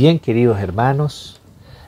Bien, 0.00 0.18
queridos 0.18 0.58
hermanos. 0.58 1.42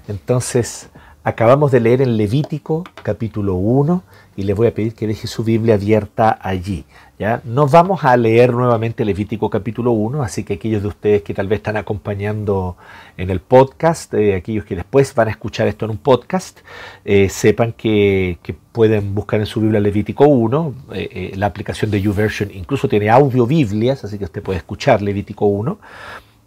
Entonces, 0.07 0.91
acabamos 1.25 1.73
de 1.73 1.81
leer 1.81 2.03
en 2.03 2.19
Levítico 2.19 2.85
capítulo 3.03 3.55
1 3.55 4.03
y 4.37 4.43
le 4.43 4.53
voy 4.53 4.67
a 4.67 4.75
pedir 4.75 4.95
que 4.95 5.07
deje 5.07 5.27
su 5.27 5.43
Biblia 5.45 5.77
abierta 5.77 6.39
allí. 6.43 6.85
¿ya? 7.19 7.41
No 7.45 7.69
vamos 7.69 8.05
a 8.05 8.15
leer 8.19 8.53
nuevamente 8.53 9.07
Levítico 9.07 9.49
capítulo 9.49 9.93
1, 9.93 10.23
así 10.23 10.45
que 10.45 10.53
aquellos 10.53 10.83
de 10.83 10.89
ustedes 10.89 11.23
que 11.23 11.33
tal 11.33 11.49
vez 11.49 11.61
están 11.61 11.79
acompañando 11.79 12.77
en 13.17 13.31
el 13.31 13.41
podcast, 13.41 14.13
eh, 14.13 14.35
aquellos 14.35 14.67
que 14.67 14.77
después 14.77 15.15
van 15.15 15.29
a 15.29 15.31
escuchar 15.31 15.67
esto 15.67 15.87
en 15.87 15.93
un 15.93 15.97
podcast, 15.97 16.61
eh, 17.07 17.31
sepan 17.31 17.73
que, 17.73 18.37
pueden 18.73 19.15
buscar 19.15 19.41
en 19.41 19.47
su 19.47 19.63
Biblia 19.63 19.81
Levítico 19.81 20.27
1. 20.27 20.75
Eh, 20.93 21.33
la 21.37 21.47
aplicación 21.47 21.91
de 21.91 22.03
YouVersion 22.03 22.51
incluso 22.53 22.89
tiene 22.89 23.09
audio 23.09 23.47
Biblias, 23.47 24.05
así 24.05 24.19
que 24.19 24.25
usted 24.25 24.43
puede 24.43 24.59
escuchar 24.59 25.01
Levítico 25.01 25.47
1. 25.47 25.79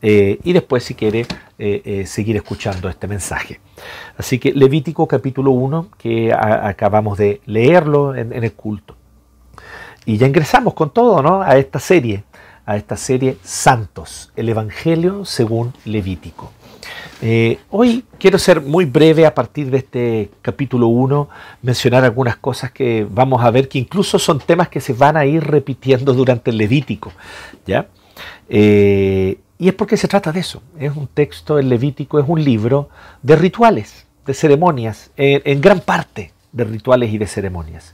Y 0.08 0.54
después 0.54 0.84
si 0.84 0.94
quiere 0.94 1.26
seguir 2.06 2.36
escuchando 2.36 2.90
este 2.90 3.08
mensaje. 3.08 3.60
Así 4.18 4.40
que 4.40 4.54
Levítico 4.54 5.08
capítulo 5.08 5.52
1, 5.52 5.90
que 5.98 6.32
acabamos 6.34 7.18
de 7.18 7.42
leerlo 7.46 8.16
en, 8.16 8.32
el 8.32 8.54
culto. 8.54 8.96
Y 10.06 10.18
ya 10.18 10.28
ingresamos 10.28 10.74
con 10.74 10.92
todo 10.92 11.22
¿no? 11.22 11.42
a 11.42 11.58
esta 11.58 11.80
serie, 11.80 12.24
a 12.66 12.78
esta 12.78 12.96
serie 12.96 13.38
Santos, 13.44 14.32
el 14.36 14.50
Evangelio 14.50 15.26
según 15.26 15.74
Levítico. 15.86 16.52
Eh, 17.22 17.60
hoy 17.72 18.06
quiero 18.20 18.38
ser 18.38 18.62
muy 18.62 18.86
breve 18.86 19.26
a 19.26 19.34
partir 19.34 19.72
de 19.72 19.78
este 19.78 20.32
capítulo 20.42 20.88
1, 20.88 21.30
mencionar 21.62 22.04
algunas 22.04 22.38
cosas 22.38 22.72
que 22.72 23.08
vamos 23.10 23.44
a 23.44 23.50
ver 23.52 23.68
que 23.68 23.80
incluso 23.80 24.20
son 24.20 24.40
temas 24.40 24.70
que 24.70 24.82
se 24.82 24.94
van 24.94 25.18
a 25.18 25.26
ir 25.26 25.44
repitiendo 25.44 26.14
durante 26.14 26.52
el 26.52 26.58
Levítico. 26.58 27.12
¿ya? 27.66 27.88
Eh, 28.48 29.40
y 29.58 29.70
es 29.70 29.74
porque 29.74 29.98
se 29.98 30.08
trata 30.08 30.32
de 30.32 30.42
eso. 30.42 30.62
Es 30.78 30.96
un 30.96 31.08
texto, 31.08 31.58
el 31.60 31.70
Levítico 31.70 32.20
es 32.20 32.26
un 32.28 32.44
libro 32.44 32.90
de 33.22 33.36
rituales, 33.36 34.06
de 34.26 34.34
ceremonias, 34.34 35.12
en, 35.16 35.62
gran 35.62 35.80
parte 35.80 36.34
de 36.52 36.64
rituales 36.64 37.14
y 37.14 37.18
de 37.18 37.28
ceremonias. 37.28 37.94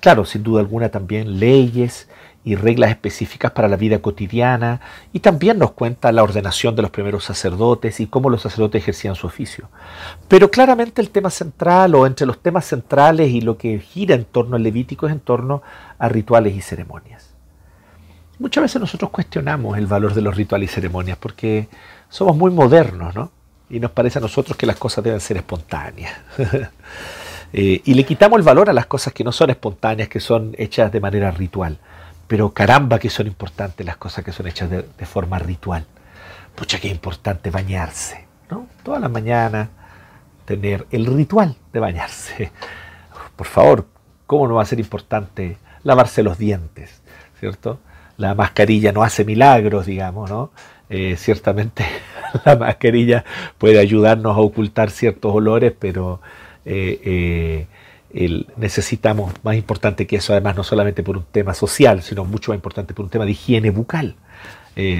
Claro, 0.00 0.24
sin 0.24 0.42
duda 0.42 0.60
alguna 0.60 0.90
también 0.90 1.40
leyes 1.40 2.08
y 2.44 2.54
reglas 2.54 2.90
específicas 2.90 3.50
para 3.50 3.68
la 3.68 3.76
vida 3.76 3.98
cotidiana 3.98 4.80
y 5.12 5.20
también 5.20 5.58
nos 5.58 5.72
cuenta 5.72 6.12
la 6.12 6.22
ordenación 6.22 6.76
de 6.76 6.82
los 6.82 6.90
primeros 6.90 7.24
sacerdotes 7.24 8.00
y 8.00 8.06
cómo 8.06 8.30
los 8.30 8.42
sacerdotes 8.42 8.82
ejercían 8.82 9.16
su 9.16 9.26
oficio. 9.26 9.68
Pero 10.28 10.50
claramente 10.50 11.02
el 11.02 11.10
tema 11.10 11.30
central 11.30 11.94
o 11.94 12.06
entre 12.06 12.26
los 12.26 12.40
temas 12.40 12.64
centrales 12.64 13.30
y 13.30 13.40
lo 13.40 13.58
que 13.58 13.78
gira 13.80 14.14
en 14.14 14.24
torno 14.24 14.56
al 14.56 14.62
Levítico 14.62 15.06
es 15.06 15.12
en 15.12 15.20
torno 15.20 15.62
a 15.98 16.08
rituales 16.08 16.54
y 16.54 16.60
ceremonias. 16.60 17.27
Muchas 18.38 18.62
veces 18.62 18.80
nosotros 18.80 19.10
cuestionamos 19.10 19.76
el 19.78 19.86
valor 19.86 20.14
de 20.14 20.22
los 20.22 20.36
rituales 20.36 20.70
y 20.70 20.74
ceremonias 20.74 21.18
porque 21.18 21.68
somos 22.08 22.36
muy 22.36 22.52
modernos, 22.52 23.14
¿no? 23.14 23.32
Y 23.68 23.80
nos 23.80 23.90
parece 23.90 24.18
a 24.18 24.22
nosotros 24.22 24.56
que 24.56 24.64
las 24.64 24.76
cosas 24.76 25.04
deben 25.04 25.20
ser 25.20 25.36
espontáneas. 25.36 26.14
Eh, 27.50 27.80
y 27.82 27.94
le 27.94 28.04
quitamos 28.04 28.38
el 28.38 28.44
valor 28.44 28.68
a 28.68 28.74
las 28.74 28.84
cosas 28.84 29.14
que 29.14 29.24
no 29.24 29.32
son 29.32 29.48
espontáneas, 29.48 30.10
que 30.10 30.20
son 30.20 30.54
hechas 30.58 30.92
de 30.92 31.00
manera 31.00 31.30
ritual. 31.30 31.78
Pero 32.26 32.52
caramba 32.52 32.98
que 32.98 33.08
son 33.08 33.26
importantes 33.26 33.86
las 33.86 33.96
cosas 33.96 34.22
que 34.22 34.32
son 34.32 34.46
hechas 34.48 34.68
de, 34.68 35.06
forma 35.06 35.38
ritual. 35.38 35.86
Pucha 36.54 36.76
es 36.76 36.84
importante 36.84 37.48
bañarse, 37.50 38.26
¿no? 38.50 38.66
Toda 38.82 39.00
la 39.00 39.08
mañana 39.08 39.70
tener 40.44 40.86
el 40.90 41.06
ritual 41.06 41.56
de 41.72 41.80
bañarse. 41.80 42.52
Por 43.36 43.46
favor, 43.46 43.86
¿cómo 44.26 44.46
no 44.46 44.56
va 44.56 44.62
a 44.64 44.66
ser 44.66 44.78
importante 44.78 45.56
lavarse 45.84 46.22
los 46.22 46.36
dientes, 46.36 47.00
¿cierto? 47.40 47.80
La 48.18 48.34
mascarilla 48.34 48.92
no 48.92 49.02
hace 49.02 49.24
milagros, 49.24 49.86
digamos, 49.86 50.28
¿no? 50.28 50.50
Eh, 50.90 51.16
ciertamente 51.16 51.84
la 52.44 52.56
mascarilla 52.56 53.24
puede 53.58 53.78
ayudarnos 53.78 54.36
a 54.36 54.40
ocultar 54.40 54.90
ciertos 54.90 55.34
olores, 55.34 55.72
pero 55.78 56.20
eh, 56.64 57.66
eh, 58.12 58.44
necesitamos 58.56 59.32
más 59.42 59.54
importante 59.54 60.06
que 60.06 60.16
eso, 60.16 60.32
además 60.32 60.56
no 60.56 60.64
solamente 60.64 61.02
por 61.02 61.16
un 61.16 61.24
tema 61.30 61.54
social, 61.54 62.02
sino 62.02 62.24
mucho 62.24 62.50
más 62.50 62.56
importante 62.56 62.92
por 62.92 63.04
un 63.04 63.10
tema 63.10 63.24
de 63.24 63.30
higiene 63.30 63.70
bucal. 63.70 64.16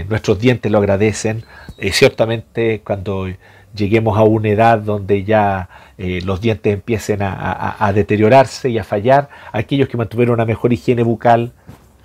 nuestros 0.09 0.39
dientes 0.39 0.71
lo 0.71 0.79
agradecen, 0.79 1.45
ciertamente 1.93 2.83
cuando 2.85 3.29
lleguemos 3.75 4.19
a 4.19 4.23
una 4.23 4.49
edad 4.49 4.79
donde 4.79 5.25
ya 5.25 5.69
los 5.99 6.41
dientes 6.41 6.73
empiecen 6.73 7.21
a, 7.23 7.93
deteriorarse 7.95 8.69
y 8.71 8.79
a 8.79 8.85
fallar, 8.85 9.29
aquellos 9.53 9.89
que 9.89 9.97
mantuvieron 9.97 10.35
una 10.35 10.45
mejor 10.45 10.73
higiene 10.73 11.03
bucal 11.03 11.53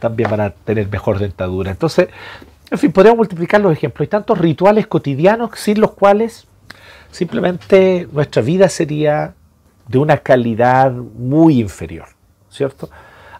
también 0.03 0.29
van 0.29 0.41
a 0.41 0.49
tener 0.49 0.89
mejor 0.89 1.17
dentadura. 1.17 1.71
Entonces, 1.71 2.09
en 2.69 2.77
fin, 2.77 2.91
podríamos 2.91 3.19
multiplicar 3.19 3.61
los 3.61 3.71
ejemplos. 3.71 4.01
Hay 4.01 4.07
tantos 4.07 4.37
rituales 4.37 4.85
cotidianos 4.85 5.51
sin 5.55 5.79
los 5.79 5.93
cuales 5.93 6.45
simplemente 7.09 8.09
nuestra 8.11 8.41
vida 8.41 8.67
sería 8.67 9.33
de 9.87 9.97
una 9.97 10.17
calidad 10.17 10.91
muy 10.91 11.61
inferior, 11.61 12.09
¿cierto? 12.49 12.89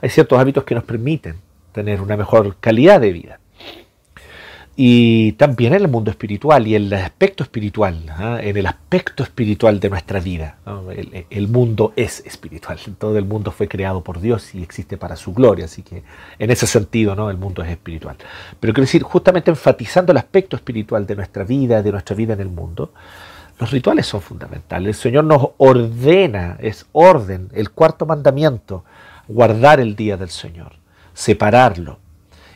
Hay 0.01 0.07
ciertos 0.09 0.39
hábitos 0.39 0.63
que 0.63 0.73
nos 0.73 0.85
permiten 0.85 1.35
tener 1.73 1.99
una 1.99 2.15
mejor 2.15 2.55
calidad 2.61 3.01
de 3.01 3.11
vida 3.11 3.39
y 4.75 5.33
también 5.33 5.73
en 5.73 5.81
el 5.81 5.87
mundo 5.87 6.09
espiritual 6.09 6.65
y 6.65 6.75
en 6.75 6.83
el 6.83 6.93
aspecto 6.93 7.43
espiritual, 7.43 8.05
¿ah? 8.09 8.39
en 8.41 8.57
el 8.57 8.65
aspecto 8.65 9.21
espiritual 9.21 9.79
de 9.79 9.89
nuestra 9.89 10.19
vida. 10.19 10.57
El, 11.29 11.47
mundo 11.47 11.93
es 11.95 12.23
espiritual, 12.25 12.79
todo 12.97 13.17
el 13.19 13.25
mundo 13.25 13.51
fue 13.51 13.67
creado 13.67 14.03
por 14.03 14.19
Dios 14.19 14.55
y 14.55 14.63
existe 14.63 14.97
para 14.97 15.15
su 15.15 15.31
gloria, 15.31 15.65
así 15.65 15.83
que 15.83 16.01
en 16.39 16.49
ese 16.49 16.65
sentido 16.65 17.15
¿no? 17.15 17.29
el 17.29 17.37
mundo 17.37 17.61
es 17.61 17.69
espiritual. 17.69 18.15
Pero 18.59 18.73
quiero 18.73 18.85
decir, 18.85 19.03
justamente 19.03 19.51
enfatizando 19.51 20.11
el 20.11 20.17
aspecto 20.17 20.55
espiritual 20.55 21.05
de 21.05 21.17
nuestra 21.17 21.43
vida, 21.43 21.83
de 21.83 21.91
nuestra 21.91 22.15
vida 22.15 22.33
en 22.33 22.41
el 22.41 22.49
mundo, 22.49 22.93
los 23.59 23.69
rituales 23.69 24.07
son 24.07 24.21
fundamentales. 24.21 24.97
El 24.97 25.01
Señor 25.01 25.25
nos 25.25 25.49
ordena, 25.57 26.57
es 26.59 26.87
orden, 26.93 27.49
el 27.53 27.69
cuarto 27.69 28.07
mandamiento, 28.07 28.83
guardar 29.27 29.79
el 29.79 29.95
día 29.95 30.17
del 30.17 30.29
Señor, 30.29 30.73
separarlo 31.13 31.99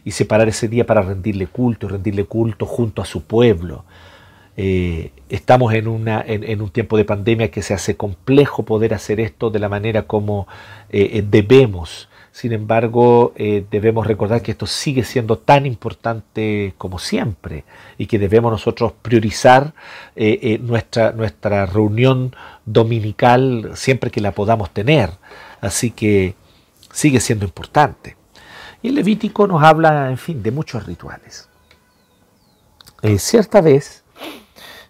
y 0.07 0.12
separar 0.12 0.47
ese 0.47 0.69
día 0.69 0.85
para 0.85 1.01
rendirle 1.01 1.47
culto 1.47 1.90
rendirle 1.90 2.23
culto 2.23 2.66
junto 2.66 3.01
a 3.01 3.06
su 3.06 3.23
pueblo. 3.23 3.84
Eh, 4.56 5.12
estamos 5.28 5.73
en, 5.73 5.90
una, 5.90 6.23
en, 6.25 6.62
un 6.62 6.69
tiempo 6.69 6.95
de 6.95 7.03
pandemia 7.03 7.51
que 7.51 7.62
se 7.62 7.73
hace 7.73 7.97
complejo 7.97 8.63
poder 8.63 8.94
hacer 8.94 9.19
esto 9.19 9.50
de 9.50 9.59
la 9.59 9.67
manera 9.67 10.03
como 10.03 10.47
eh, 10.90 11.09
eh, 11.12 11.25
debemos. 11.29 12.07
Sin 12.31 12.53
embargo, 12.53 13.34
debemos 13.35 14.07
recordar 14.07 14.44
que 14.44 14.51
esto 14.51 14.67
sigue 14.67 15.03
siendo 15.03 15.40
tan 15.40 15.66
importante 15.66 16.73
como 16.78 17.00
siempre 17.00 17.66
y 17.97 18.06
que 18.06 18.19
debemos 18.19 18.51
nosotros 18.51 18.94
priorizar 19.01 19.73
nuestra, 20.62 21.13
nuestra 21.13 21.66
reunión 21.66 22.35
dominical 22.63 23.72
siempre 23.73 24.12
que 24.12 24.22
la 24.22 24.34
podamos 24.34 24.69
tener. 24.69 25.09
Así 25.62 25.90
que 25.90 26.35
sigue 26.91 27.19
siendo 27.19 27.44
importante. 27.44 28.16
Y 28.81 28.89
Levítico 28.91 29.47
nos 29.47 29.63
habla, 29.63 30.09
en 30.09 30.17
fin, 30.17 30.43
de 30.43 30.51
muchos 30.51 30.85
rituales. 30.85 31.49
Eh, 33.02 33.19
cierta 33.19 33.61
vez 33.61 34.03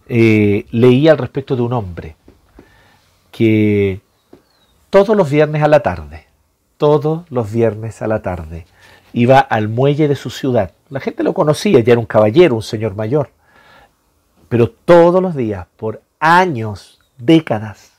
eh, 0.08 0.66
leí 0.72 1.08
al 1.08 1.18
respecto 1.18 1.56
de 1.56 1.62
un 1.62 1.74
hombre 1.74 2.16
que 3.32 4.02
todos 4.90 5.16
los 5.16 5.30
viernes 5.30 5.62
a 5.62 5.68
la 5.68 5.82
tarde, 5.82 6.28
todos 6.78 7.30
los 7.30 7.52
viernes 7.52 8.02
a 8.02 8.08
la 8.08 8.22
tarde, 8.22 8.66
iba 9.14 9.40
al 9.40 9.68
muelle 9.68 10.08
de 10.08 10.16
su 10.16 10.30
ciudad. 10.30 10.72
La 10.90 11.00
gente 11.00 11.24
lo 11.24 11.34
conocía, 11.34 11.80
ya 11.82 11.94
era 11.94 12.00
un 12.00 12.06
caballero, 12.06 12.56
un 12.56 12.64
señor 12.64 12.96
mayor. 12.96 13.32
Pero 14.50 14.70
todos 14.70 15.22
los 15.22 15.36
días, 15.36 15.68
por 15.76 16.02
años, 16.20 17.00
décadas, 17.18 17.92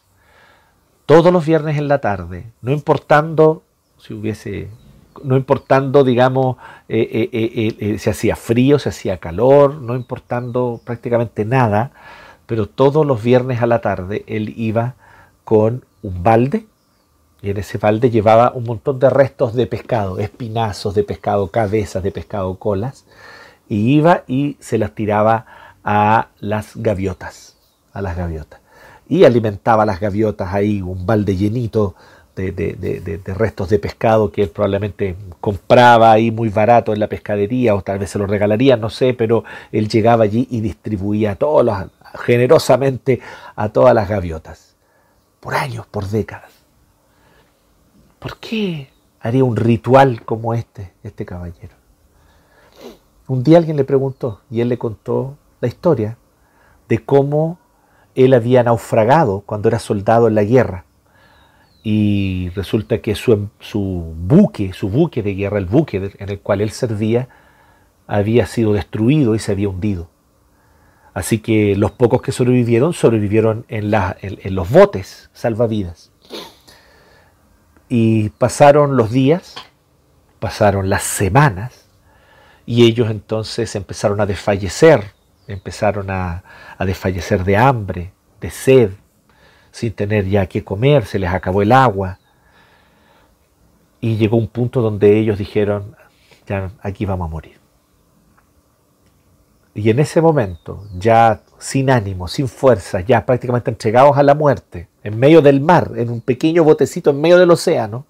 todos 1.06 1.32
los 1.32 1.44
viernes 1.44 1.76
en 1.76 1.88
la 1.88 2.00
tarde, 2.00 2.50
no 2.62 2.72
importando 2.72 3.62
si 3.98 4.14
hubiese 4.14 4.70
no 5.24 5.36
importando, 5.36 6.04
digamos, 6.04 6.56
eh, 6.88 7.28
eh, 7.32 7.76
eh, 7.78 7.98
si 7.98 8.10
hacía 8.10 8.36
frío, 8.36 8.78
si 8.78 8.88
hacía 8.88 9.18
calor, 9.18 9.74
no 9.74 9.94
importando 9.94 10.80
prácticamente 10.84 11.44
nada, 11.44 11.92
pero 12.46 12.66
todos 12.66 13.06
los 13.06 13.22
viernes 13.22 13.62
a 13.62 13.66
la 13.66 13.80
tarde 13.80 14.24
él 14.26 14.54
iba 14.56 14.94
con 15.44 15.84
un 16.02 16.22
balde 16.22 16.66
y 17.40 17.50
en 17.50 17.58
ese 17.58 17.78
balde 17.78 18.10
llevaba 18.10 18.52
un 18.52 18.64
montón 18.64 18.98
de 18.98 19.10
restos 19.10 19.54
de 19.54 19.66
pescado, 19.66 20.18
espinazos 20.18 20.94
de 20.94 21.04
pescado, 21.04 21.48
cabezas 21.48 22.02
de 22.02 22.10
pescado, 22.10 22.56
colas, 22.56 23.04
y 23.68 23.94
iba 23.96 24.24
y 24.26 24.56
se 24.60 24.78
las 24.78 24.94
tiraba 24.94 25.46
a 25.84 26.28
las 26.40 26.76
gaviotas, 26.76 27.56
a 27.92 28.02
las 28.02 28.16
gaviotas. 28.16 28.60
Y 29.08 29.24
alimentaba 29.24 29.84
a 29.84 29.86
las 29.86 30.00
gaviotas 30.00 30.52
ahí, 30.52 30.82
un 30.82 31.06
balde 31.06 31.36
llenito 31.36 31.94
de, 32.38 33.20
restos 33.26 33.69
de 33.69 33.79
pescado 33.79 34.31
que 34.31 34.43
él 34.43 34.50
probablemente 34.50 35.17
compraba 35.40 36.12
ahí 36.12 36.31
muy 36.31 36.49
barato 36.49 36.93
en 36.93 37.00
la 37.00 37.08
pescadería 37.08 37.75
o 37.75 37.82
tal 37.82 37.99
vez 37.99 38.11
se 38.11 38.19
lo 38.19 38.26
regalaría, 38.26 38.76
no 38.76 38.90
sé, 38.90 39.14
pero 39.14 39.44
él 39.73 39.88
llegaba 39.88 40.25
allí 40.25 40.46
y 40.50 40.61
distribuía 40.61 41.35
todos 41.35 41.67
generosamente 42.25 43.20
a 43.55 43.69
todas 43.69 43.94
las 43.94 44.08
gaviotas, 44.08 44.76
por 45.40 45.55
años, 45.55 45.87
por 45.87 46.06
décadas. 46.06 46.52
¿Por 48.19 48.38
qué 48.38 48.90
haría 49.20 49.44
un 49.44 49.56
ritual 49.56 50.25
como 50.25 50.55
este, 50.55 50.93
este 51.02 51.25
caballero? 51.25 51.75
Un 53.26 53.43
día 53.43 53.58
alguien 53.58 53.76
le 53.76 53.85
preguntó 53.85 54.40
y 54.50 54.61
él 54.61 54.69
le 54.69 54.79
contó 54.79 55.37
la 55.61 55.69
historia 55.69 56.17
de 56.88 57.05
cómo 57.05 57.58
él 58.14 58.35
había 58.35 58.62
naufragado 58.62 59.43
cuando 59.46 59.69
era 59.69 59.79
soldado 59.79 60.29
en 60.29 60.35
la 60.35 60.44
guerra. 60.44 60.85
Y 61.90 62.50
resulta 62.50 62.99
que 62.99 63.14
su, 63.14 63.49
su 63.61 63.81
buque, 64.14 64.75
su 64.75 64.90
buque 64.90 65.23
de 65.23 65.35
guerra, 65.35 65.56
el 65.56 65.64
buque 65.64 66.12
en 66.19 66.29
el 66.29 66.38
cual 66.40 66.61
él 66.61 66.69
servía, 66.69 67.31
había 68.06 68.44
sido 68.44 68.75
destruido 68.75 69.35
y 69.35 69.38
se 69.38 69.52
había 69.52 69.70
hundido. 69.70 70.11
Así 71.14 71.38
que 71.38 71.75
los 71.76 71.93
pocos 71.93 72.20
que 72.20 72.31
sobrevivieron, 72.31 72.93
sobrevivieron 72.93 73.64
en, 73.69 73.90
en, 73.94 74.55
los 74.55 74.69
botes 74.69 75.31
salvavidas. 75.32 76.12
Y 77.88 78.29
pasaron 78.37 78.99
los 78.99 79.11
días, 79.11 79.55
pasaron 80.40 80.90
las 80.90 81.05
semanas, 81.05 81.87
y 82.67 82.85
ellos 82.85 83.08
entonces 83.11 83.75
empezaron 83.75 84.20
a 84.20 84.26
desfallecer, 84.26 85.12
empezaron 85.46 86.11
a, 86.11 86.44
a 86.76 86.85
desfallecer 86.85 87.44
de 87.44 87.56
hambre, 87.56 88.12
de 88.43 88.50
sed, 88.50 88.90
sin 89.70 89.92
tener 89.92 90.26
ya 90.26 90.46
qué 90.46 90.64
comer, 90.64 91.04
se 91.04 91.18
les 91.18 91.30
acabó 91.30 91.62
el 91.62 91.72
agua. 91.72 92.18
Y 94.00 94.16
llegó 94.16 94.36
un 94.36 94.48
punto 94.48 94.80
donde 94.80 95.18
ellos 95.18 95.38
dijeron, 95.38 95.96
ya 96.46 96.70
aquí 96.80 97.04
vamos 97.04 97.26
a 97.26 97.30
morir. 97.30 97.58
Y 99.74 99.90
en 99.90 100.00
ese 100.00 100.20
momento, 100.20 100.84
ya 100.96 101.42
sin 101.58 101.90
ánimo, 101.90 102.26
sin 102.28 102.48
fuerza, 102.48 103.00
ya 103.00 103.24
prácticamente 103.24 103.70
entregados 103.70 104.16
a 104.16 104.22
la 104.22 104.34
muerte, 104.34 104.88
en 105.04 105.18
medio 105.18 105.42
del 105.42 105.60
mar, 105.60 105.92
en 105.96 106.10
un 106.10 106.20
pequeño 106.20 106.64
botecito 106.64 107.10
en 107.10 107.20
medio 107.20 107.38
del 107.38 107.50
océano, 107.50 108.06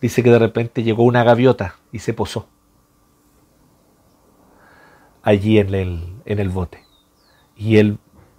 dice 0.00 0.22
que 0.22 0.30
de 0.30 0.38
repente 0.38 0.82
llegó 0.82 1.04
una 1.04 1.24
gaviota 1.24 1.76
y 1.92 1.98
se 1.98 2.14
posó 2.14 2.48
allí 5.22 5.58
en 5.58 5.74
el, 5.74 6.16
en 6.24 6.38
el 6.38 6.48
bote. 6.48 6.84
Y 7.56 7.78
él 7.78 7.98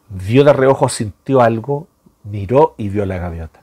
vio 0.10 0.44
de 0.44 0.54
reojo, 0.54 0.90
sintió 0.90 1.42
algo, 1.42 1.88
miró 2.24 2.76
y 2.78 2.90
vio 2.90 3.06
la 3.06 3.18
gaviota. 3.18 3.62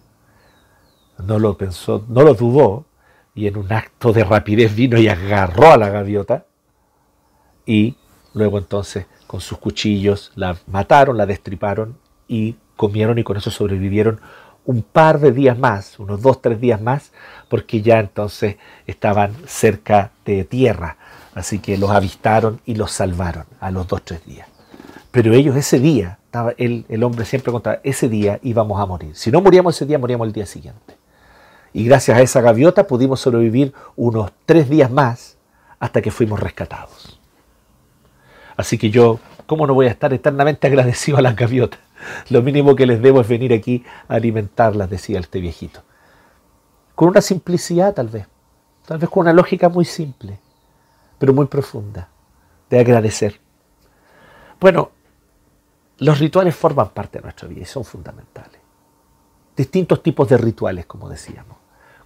No 1.18 1.38
lo 1.38 1.56
pensó, 1.56 2.04
no 2.08 2.22
lo 2.22 2.34
dudó, 2.34 2.86
y 3.34 3.46
en 3.46 3.56
un 3.56 3.72
acto 3.72 4.12
de 4.12 4.24
rapidez 4.24 4.74
vino 4.74 4.98
y 4.98 5.08
agarró 5.08 5.72
a 5.72 5.76
la 5.76 5.88
gaviota 5.88 6.46
y 7.64 7.96
Luego 8.32 8.58
entonces 8.58 9.06
con 9.26 9.40
sus 9.40 9.58
cuchillos 9.58 10.32
la 10.34 10.56
mataron, 10.66 11.16
la 11.16 11.26
destriparon 11.26 11.98
y 12.28 12.56
comieron 12.76 13.18
y 13.18 13.24
con 13.24 13.36
eso 13.36 13.50
sobrevivieron 13.50 14.20
un 14.64 14.82
par 14.82 15.18
de 15.18 15.32
días 15.32 15.58
más, 15.58 15.98
unos 15.98 16.22
dos, 16.22 16.40
tres 16.40 16.60
días 16.60 16.80
más, 16.80 17.12
porque 17.48 17.82
ya 17.82 17.98
entonces 17.98 18.56
estaban 18.86 19.34
cerca 19.46 20.12
de 20.24 20.44
tierra. 20.44 20.96
Así 21.34 21.58
que 21.58 21.78
los 21.78 21.90
avistaron 21.90 22.60
y 22.66 22.74
los 22.74 22.92
salvaron 22.92 23.46
a 23.58 23.70
los 23.70 23.88
dos, 23.88 24.02
tres 24.04 24.24
días. 24.26 24.46
Pero 25.10 25.32
ellos 25.32 25.56
ese 25.56 25.80
día, 25.80 26.18
estaba, 26.30 26.54
el, 26.58 26.86
el 26.88 27.02
hombre 27.02 27.24
siempre 27.24 27.50
contaba, 27.50 27.80
ese 27.82 28.08
día 28.08 28.38
íbamos 28.44 28.80
a 28.80 28.86
morir. 28.86 29.16
Si 29.16 29.32
no 29.32 29.40
moríamos 29.40 29.74
ese 29.74 29.84
día, 29.84 29.98
moríamos 29.98 30.28
el 30.28 30.32
día 30.32 30.46
siguiente. 30.46 30.96
Y 31.72 31.84
gracias 31.84 32.16
a 32.16 32.20
esa 32.20 32.40
gaviota 32.40 32.86
pudimos 32.86 33.18
sobrevivir 33.18 33.74
unos 33.96 34.30
tres 34.46 34.70
días 34.70 34.92
más 34.92 35.38
hasta 35.80 36.00
que 36.00 36.12
fuimos 36.12 36.38
rescatados. 36.38 37.18
Así 38.56 38.78
que 38.78 38.90
yo, 38.90 39.18
¿cómo 39.46 39.66
no 39.66 39.74
voy 39.74 39.86
a 39.86 39.90
estar 39.90 40.12
eternamente 40.12 40.66
agradecido 40.68 41.18
a 41.18 41.22
las 41.22 41.34
gaviotas? 41.34 41.80
Lo 42.28 42.42
mínimo 42.42 42.76
que 42.76 42.86
les 42.86 43.02
debo 43.02 43.20
es 43.20 43.26
venir 43.26 43.52
aquí 43.52 43.84
a 44.06 44.14
alimentarlas, 44.14 44.88
decía 44.88 45.18
este 45.18 45.40
viejito. 45.40 45.82
Con 46.94 47.08
una 47.08 47.22
simplicidad 47.22 47.92
tal 47.92 48.06
vez, 48.06 48.28
tal 48.86 48.98
vez 48.98 49.10
con 49.10 49.22
una 49.22 49.32
lógica 49.32 49.68
muy 49.68 49.84
simple, 49.84 50.38
pero 51.18 51.34
muy 51.34 51.46
profunda, 51.46 52.08
de 52.68 52.78
agradecer. 52.78 53.40
Bueno, 54.60 54.92
los 56.00 56.18
rituales 56.18 56.56
forman 56.56 56.90
parte 56.90 57.18
de 57.18 57.22
nuestra 57.22 57.46
vida 57.46 57.62
y 57.62 57.66
son 57.66 57.84
fundamentales. 57.84 58.60
Distintos 59.56 60.02
tipos 60.02 60.28
de 60.28 60.38
rituales, 60.38 60.86
como 60.86 61.08
decíamos, 61.08 61.56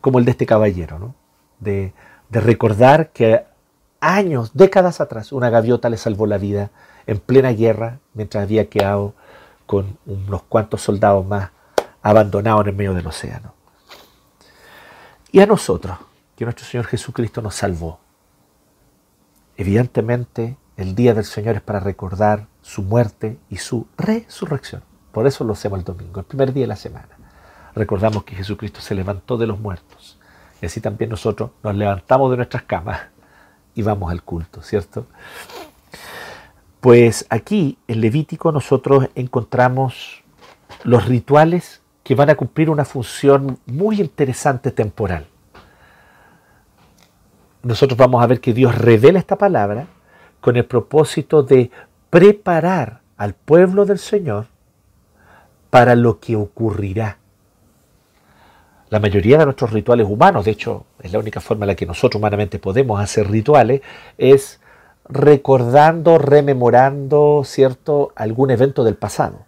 como 0.00 0.18
el 0.18 0.24
de 0.24 0.32
este 0.32 0.46
caballero, 0.46 0.98
¿no? 0.98 1.14
de, 1.60 1.92
recordar 2.30 3.10
que 3.10 3.44
años, 4.00 4.50
décadas 4.54 5.00
atrás, 5.00 5.30
una 5.30 5.50
gaviota 5.50 5.88
le 5.88 5.96
salvó 5.96 6.26
la 6.26 6.38
vida 6.38 6.70
en 7.06 7.20
plena 7.20 7.50
guerra 7.50 8.00
mientras 8.12 8.42
había 8.42 8.68
quedado 8.68 9.14
con 9.66 9.98
unos 10.06 10.42
cuantos 10.42 10.82
soldados 10.82 11.24
más 11.24 11.50
abandonados 12.02 12.62
en 12.62 12.68
el 12.70 12.74
medio 12.74 12.94
del 12.94 13.06
océano. 13.06 13.54
Y 15.30 15.40
a 15.40 15.46
nosotros, 15.46 15.96
que 16.36 16.44
nuestro 16.44 16.66
Señor 16.66 16.86
Jesucristo 16.86 17.40
nos 17.40 17.54
salvó. 17.54 18.00
Evidentemente, 19.56 20.56
el 20.76 20.96
día 20.96 21.14
del 21.14 21.24
Señor 21.24 21.54
es 21.54 21.62
para 21.62 21.78
recordar 21.78 22.48
su 22.64 22.82
muerte 22.82 23.36
y 23.50 23.58
su 23.58 23.86
resurrección. 23.98 24.82
Por 25.12 25.26
eso 25.26 25.44
lo 25.44 25.52
hacemos 25.52 25.78
el 25.78 25.84
domingo, 25.84 26.20
el 26.20 26.26
primer 26.26 26.54
día 26.54 26.62
de 26.62 26.68
la 26.68 26.76
semana. 26.76 27.10
Recordamos 27.74 28.24
que 28.24 28.34
Jesucristo 28.34 28.80
se 28.80 28.94
levantó 28.94 29.36
de 29.36 29.46
los 29.46 29.60
muertos. 29.60 30.18
Y 30.62 30.66
así 30.66 30.80
también 30.80 31.10
nosotros 31.10 31.50
nos 31.62 31.74
levantamos 31.74 32.30
de 32.30 32.38
nuestras 32.38 32.62
camas 32.62 33.00
y 33.74 33.82
vamos 33.82 34.10
al 34.10 34.22
culto, 34.22 34.62
¿cierto? 34.62 35.06
Pues 36.80 37.26
aquí 37.28 37.76
en 37.86 38.00
Levítico 38.00 38.50
nosotros 38.50 39.10
encontramos 39.14 40.24
los 40.84 41.04
rituales 41.04 41.82
que 42.02 42.14
van 42.14 42.30
a 42.30 42.34
cumplir 42.34 42.70
una 42.70 42.86
función 42.86 43.58
muy 43.66 44.00
interesante 44.00 44.70
temporal. 44.70 45.26
Nosotros 47.62 47.98
vamos 47.98 48.22
a 48.22 48.26
ver 48.26 48.40
que 48.40 48.54
Dios 48.54 48.74
revela 48.74 49.18
esta 49.18 49.36
palabra 49.36 49.86
con 50.40 50.56
el 50.56 50.64
propósito 50.64 51.42
de 51.42 51.70
preparar 52.14 53.00
al 53.16 53.34
pueblo 53.34 53.86
del 53.86 53.98
Señor 53.98 54.46
para 55.70 55.96
lo 55.96 56.20
que 56.20 56.36
ocurrirá 56.36 57.18
la 58.94 59.00
mayoría 59.00 59.38
de 59.38 59.46
nuestros 59.46 59.72
rituales 59.72 60.06
humanos, 60.08 60.44
de 60.44 60.52
hecho 60.52 60.84
es 61.02 61.12
la 61.12 61.18
única 61.18 61.40
forma 61.40 61.64
en 61.64 61.70
la 61.70 61.74
que 61.74 61.84
nosotros 61.84 62.20
humanamente 62.20 62.60
podemos 62.60 63.00
hacer 63.00 63.28
rituales, 63.28 63.82
es 64.16 64.60
recordando, 65.08 66.16
rememorando, 66.16 67.42
¿cierto?, 67.44 68.12
algún 68.14 68.52
evento 68.52 68.84
del 68.84 68.94
pasado. 68.94 69.40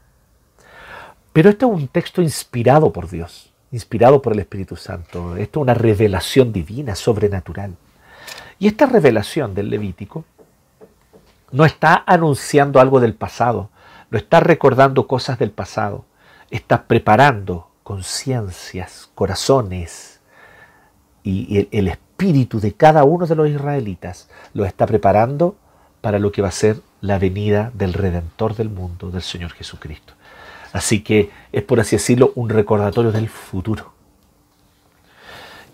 Pero 1.32 1.50
esto 1.50 1.68
es 1.68 1.80
un 1.80 1.86
texto 1.86 2.20
inspirado 2.20 2.92
por 2.92 3.08
Dios, 3.08 3.52
inspirado 3.70 4.20
por 4.20 4.32
el 4.32 4.40
Espíritu 4.40 4.74
Santo. 4.74 5.36
Esto 5.36 5.60
es 5.60 5.62
una 5.62 5.74
revelación 5.74 6.52
divina, 6.52 6.96
sobrenatural. 6.96 7.76
Y 8.58 8.66
esta 8.66 8.86
revelación 8.86 9.54
del 9.54 9.70
Levítico 9.70 10.24
no 11.52 11.64
está 11.64 12.02
anunciando 12.06 12.80
algo 12.80 13.00
del 13.00 13.14
pasado, 13.14 13.70
no 14.10 14.18
está 14.18 14.40
recordando 14.40 15.06
cosas 15.06 15.38
del 15.38 15.50
pasado, 15.50 16.04
está 16.50 16.84
preparando 16.84 17.68
conciencias, 17.82 19.10
corazones 19.14 20.20
y 21.22 21.68
el, 21.70 21.88
espíritu 21.88 22.60
de 22.60 22.72
cada 22.72 23.04
uno 23.04 23.26
de 23.26 23.34
los 23.34 23.48
israelitas 23.48 24.28
lo 24.54 24.64
está 24.64 24.86
preparando 24.86 25.56
para 26.00 26.18
lo 26.18 26.32
que 26.32 26.42
va 26.42 26.48
a 26.48 26.52
ser 26.52 26.80
la 27.00 27.18
venida 27.18 27.70
del 27.74 27.92
Redentor 27.92 28.54
del 28.54 28.70
mundo, 28.70 29.10
del 29.10 29.22
Señor 29.22 29.52
Jesucristo. 29.52 30.14
Así 30.72 31.00
que 31.02 31.30
es, 31.52 31.62
por 31.62 31.80
así 31.80 31.96
decirlo, 31.96 32.32
un 32.36 32.48
recordatorio 32.48 33.12
del 33.12 33.28
futuro. 33.28 33.92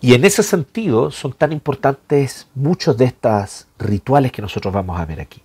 Y 0.01 0.15
en 0.15 0.25
ese 0.25 0.43
sentido 0.43 1.11
son 1.11 1.33
tan 1.33 1.51
importantes 1.51 2.47
muchos 2.55 2.97
de 2.97 3.05
estos 3.05 3.67
rituales 3.79 4.31
que 4.31 4.41
nosotros 4.41 4.73
vamos 4.73 4.99
a 4.99 5.05
ver 5.05 5.21
aquí. 5.21 5.41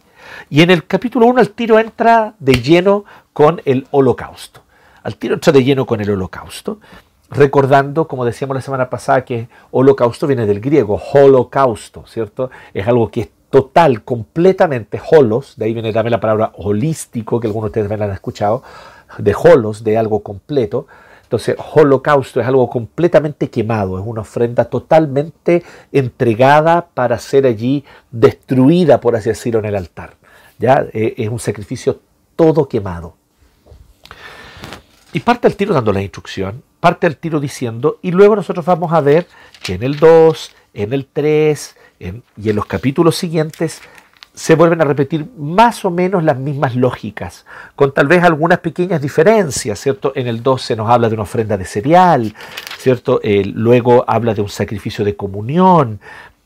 Y 0.51 0.63
en 0.63 0.71
el 0.71 0.87
capítulo 0.87 1.27
1 1.27 1.41
el 1.41 1.51
tiro 1.51 1.79
entra 1.79 2.35
de 2.39 2.55
lleno 2.55 3.05
con 3.33 3.61
el 3.65 3.87
holocausto 3.91 4.63
al 5.09 5.17
tiro 5.17 5.35
entra 5.35 5.53
de 5.53 5.65
lleno 5.65 5.87
con 5.87 6.03
el 6.03 6.11
holocausto, 6.11 6.81
recordando, 7.31 8.07
como 8.09 8.27
decíamos 8.27 8.55
la 8.55 8.61
semana 8.61 8.91
pasada, 8.91 9.25
que 9.25 9.49
holocausto 9.71 10.27
viene 10.27 10.45
del 10.45 10.61
griego, 10.61 11.01
holocausto, 11.15 12.05
¿cierto? 12.07 12.51
Es 12.75 12.87
algo 12.87 13.11
que 13.11 13.23
es 13.23 13.29
total, 13.49 14.03
completamente 14.03 15.01
holos, 15.11 15.55
de 15.57 15.65
ahí 15.65 15.73
viene 15.73 15.95
también 15.95 16.13
la 16.13 16.21
palabra 16.21 16.53
holístico, 16.57 17.41
que 17.41 17.47
algunos 17.47 17.73
de 17.73 17.81
ustedes 17.81 17.99
me 17.99 18.05
han 18.05 18.11
escuchado, 18.11 18.63
de 19.17 19.35
holos, 19.35 19.83
de 19.83 19.97
algo 19.97 20.23
completo. 20.23 20.87
Entonces, 21.29 21.57
holocausto 21.75 22.41
es 22.41 22.47
algo 22.47 22.71
completamente 22.71 23.51
quemado, 23.51 23.99
es 23.99 24.07
una 24.07 24.23
ofrenda 24.23 24.65
totalmente 24.65 25.63
entregada 25.93 26.87
para 26.95 27.19
ser 27.19 27.45
allí 27.45 27.85
destruida, 28.11 28.99
por 28.99 29.15
así 29.15 29.29
decirlo, 29.29 29.59
en 29.59 29.67
el 29.67 29.77
altar. 29.77 30.15
¿ya? 30.59 30.87
Eh, 30.91 31.17
es 31.19 31.29
un 31.29 31.39
sacrificio 31.39 32.01
todo 32.35 32.67
quemado. 32.67 33.15
Y 35.13 35.21
parte 35.21 35.49
el 35.49 35.57
tiro 35.57 35.75
dando 35.75 35.93
la 35.93 36.01
instrucción, 36.01 36.63
parte 36.81 37.07
el 37.07 37.19
tiro 37.19 37.41
diciendo, 37.41 37.99
y 38.01 38.11
luego 38.11 38.35
nosotros 38.35 38.65
vamos 38.65 38.95
a 38.95 39.03
ver 39.03 39.27
que 39.63 39.75
en 39.75 39.83
el 39.83 39.99
2, 39.99 40.51
en 40.73 40.95
el 40.95 41.05
3 41.13 41.77
y 41.99 42.49
en 42.49 42.57
los 42.57 42.65
capítulos 42.65 43.17
siguientes 43.17 43.83
se 44.39 44.55
vuelven 44.55 44.81
a 44.81 44.85
repetir 44.85 45.27
más 45.37 45.85
o 45.85 45.91
menos 45.91 46.23
las 46.23 46.39
mismas 46.39 46.77
lógicas, 46.77 47.45
con 47.75 47.93
tal 47.93 48.07
vez 48.07 48.23
algunas 48.23 48.61
pequeñas 48.61 49.03
diferencias, 49.03 49.81
¿cierto? 49.81 50.13
En 50.15 50.29
el 50.29 50.45
2 50.45 50.63
se 50.63 50.77
nos 50.77 50.89
habla 50.89 51.09
de 51.09 51.15
una 51.15 51.25
ofrenda 51.25 51.57
de 51.57 51.65
cereal, 51.65 52.33
¿cierto? 52.79 53.21
luego 53.25 54.05
habla 54.07 54.35
de 54.35 54.43
un 54.43 54.49
sacrificio 54.49 55.05
de 55.05 55.17
comunión, 55.17 55.99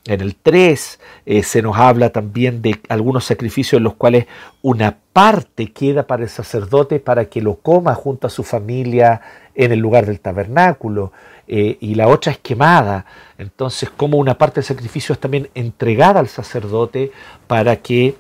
En 0.07 0.21
el 0.21 0.35
3 0.35 1.01
eh, 1.27 1.43
se 1.45 1.63
nos 1.63 1.77
habla 1.77 2.11
también 2.11 2.61
de 2.61 2.81
algunos 2.89 3.25
sacrificios 3.25 3.79
en 3.79 3.85
los 3.85 3.95
cuales 3.95 4.27
una 4.61 4.99
parte 5.13 5.73
queda 5.73 6.09
para 6.09 6.25
el 6.25 6.29
sacerdote 6.29 6.99
para 6.99 7.27
que 7.27 7.41
lo 7.41 7.57
coma 7.57 7.95
junto 7.95 8.27
a 8.27 8.31
su 8.31 8.43
familia 8.43 9.21
en 9.55 9.71
el 9.71 9.79
lugar 9.79 10.07
del 10.07 10.19
tabernáculo 10.19 11.13
eh, 11.47 11.77
y 11.81 11.95
la 11.95 12.09
otra 12.09 12.33
es 12.33 12.39
quemada. 12.39 13.07
Entonces, 13.39 13.91
como 13.91 14.19
una 14.19 14.37
parte 14.37 14.57
del 14.57 14.65
sacrificio 14.65 15.13
es 15.13 15.21
también 15.21 15.51
entregada 15.55 16.19
al 16.19 16.29
sacerdote 16.29 17.13
para 17.47 17.77
que 17.77 18.17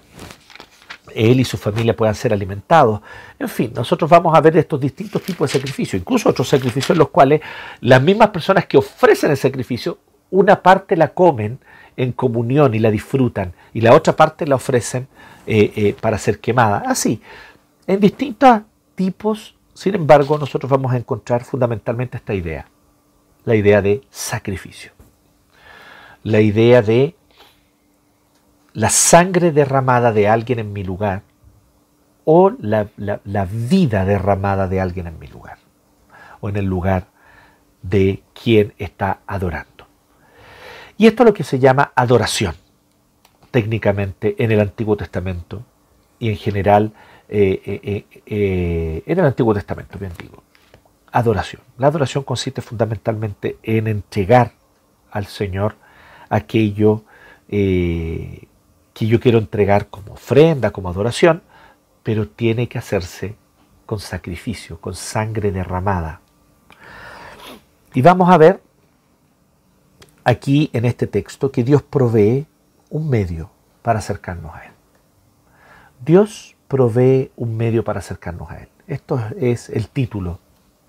él 1.14 1.40
y 1.40 1.44
su 1.44 1.56
familia 1.56 1.96
puedan 1.96 2.14
ser 2.14 2.32
alimentados. 2.32 3.00
En 3.40 3.48
fin, 3.48 3.72
nosotros 3.74 4.08
vamos 4.08 4.36
a 4.36 4.40
ver 4.40 4.56
estos 4.56 4.80
distintos 4.80 5.20
tipos 5.22 5.50
de 5.50 5.58
sacrificios, 5.58 6.00
incluso 6.00 6.28
otros 6.28 6.48
sacrificios 6.48 6.90
en 6.90 6.98
los 6.98 7.08
cuales 7.08 7.40
las 7.80 8.00
mismas 8.00 8.28
personas 8.28 8.66
que 8.66 8.78
ofrecen 8.78 9.32
el 9.32 9.36
sacrificio, 9.36 9.98
una 10.30 10.62
parte 10.62 10.96
la 10.96 11.08
comen 11.08 11.58
en 11.96 12.12
comunión 12.12 12.74
y 12.74 12.78
la 12.78 12.90
disfrutan, 12.90 13.52
y 13.72 13.80
la 13.80 13.94
otra 13.94 14.14
parte 14.14 14.46
la 14.46 14.56
ofrecen 14.56 15.08
eh, 15.46 15.72
eh, 15.76 15.96
para 16.00 16.18
ser 16.18 16.40
quemada. 16.40 16.82
Así, 16.86 17.20
en 17.86 18.00
distintos 18.00 18.62
tipos, 18.94 19.56
sin 19.74 19.94
embargo, 19.94 20.38
nosotros 20.38 20.70
vamos 20.70 20.92
a 20.92 20.96
encontrar 20.96 21.44
fundamentalmente 21.44 22.16
esta 22.16 22.34
idea, 22.34 22.66
la 23.44 23.54
idea 23.54 23.82
de 23.82 24.02
sacrificio, 24.10 24.92
la 26.22 26.40
idea 26.40 26.82
de 26.82 27.14
la 28.72 28.88
sangre 28.88 29.52
derramada 29.52 30.12
de 30.12 30.28
alguien 30.28 30.58
en 30.58 30.72
mi 30.72 30.84
lugar 30.84 31.22
o 32.24 32.52
la, 32.58 32.88
la 32.96 33.44
vida 33.44 34.04
derramada 34.04 34.68
de 34.68 34.80
alguien 34.80 35.08
en 35.08 35.18
mi 35.18 35.26
lugar 35.26 35.58
o 36.40 36.48
en 36.48 36.56
el 36.56 36.66
lugar 36.66 37.06
de 37.82 38.22
quien 38.32 38.74
está 38.78 39.20
adorando. 39.26 39.71
Y 40.96 41.06
esto 41.06 41.22
es 41.22 41.26
lo 41.26 41.34
que 41.34 41.44
se 41.44 41.58
llama 41.58 41.92
adoración, 41.94 42.54
técnicamente 43.50 44.36
en 44.38 44.52
el 44.52 44.60
Antiguo 44.60 44.96
Testamento 44.96 45.62
y 46.18 46.28
en 46.28 46.36
general 46.36 46.92
eh, 47.34 47.80
eh, 47.82 48.22
eh, 48.26 49.02
en 49.06 49.18
el 49.18 49.24
Antiguo 49.24 49.54
Testamento, 49.54 49.98
bien 49.98 50.12
digo. 50.18 50.42
Adoración. 51.12 51.62
La 51.78 51.86
adoración 51.86 52.24
consiste 52.24 52.60
fundamentalmente 52.60 53.56
en 53.62 53.86
entregar 53.86 54.52
al 55.10 55.26
Señor 55.26 55.76
aquello 56.28 57.04
que 57.48 58.46
yo 59.06 59.20
quiero 59.20 59.38
entregar 59.38 59.88
como 59.88 60.14
ofrenda, 60.14 60.70
como 60.70 60.88
adoración, 60.88 61.42
pero 62.02 62.28
tiene 62.28 62.68
que 62.68 62.78
hacerse 62.78 63.34
con 63.84 63.98
sacrificio, 63.98 64.80
con 64.80 64.94
sangre 64.94 65.52
derramada. 65.52 66.20
Y 67.92 68.00
vamos 68.00 68.30
a 68.30 68.38
ver 68.38 68.62
aquí 70.24 70.70
en 70.72 70.84
este 70.84 71.06
texto 71.06 71.50
que 71.50 71.64
Dios 71.64 71.82
provee 71.82 72.46
un 72.90 73.08
medio 73.08 73.50
para 73.82 73.98
acercarnos 73.98 74.54
a 74.54 74.66
Él. 74.66 74.72
Dios 76.04 76.56
provee 76.68 77.30
un 77.36 77.56
medio 77.56 77.84
para 77.84 78.00
acercarnos 78.00 78.50
a 78.50 78.58
Él. 78.58 78.68
Esto 78.86 79.22
es 79.38 79.68
el 79.68 79.88
título 79.88 80.40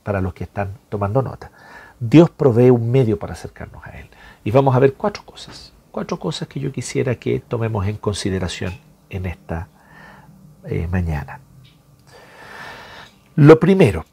para 0.03 0.21
los 0.21 0.33
que 0.33 0.43
están 0.43 0.77
tomando 0.89 1.21
nota. 1.21 1.51
Dios 1.99 2.29
provee 2.29 2.69
un 2.69 2.91
medio 2.91 3.17
para 3.17 3.33
acercarnos 3.33 3.85
a 3.85 3.91
Él. 3.91 4.09
Y 4.43 4.51
vamos 4.51 4.75
a 4.75 4.79
ver 4.79 4.93
cuatro 4.93 5.23
cosas. 5.23 5.73
Cuatro 5.91 6.19
cosas 6.19 6.47
que 6.47 6.59
yo 6.59 6.71
quisiera 6.71 7.15
que 7.15 7.39
tomemos 7.39 7.87
en 7.87 7.97
consideración 7.97 8.73
en 9.09 9.25
esta 9.25 9.67
eh, 10.65 10.87
mañana. 10.87 11.39
Lo 13.35 13.59
primero, 13.59 14.05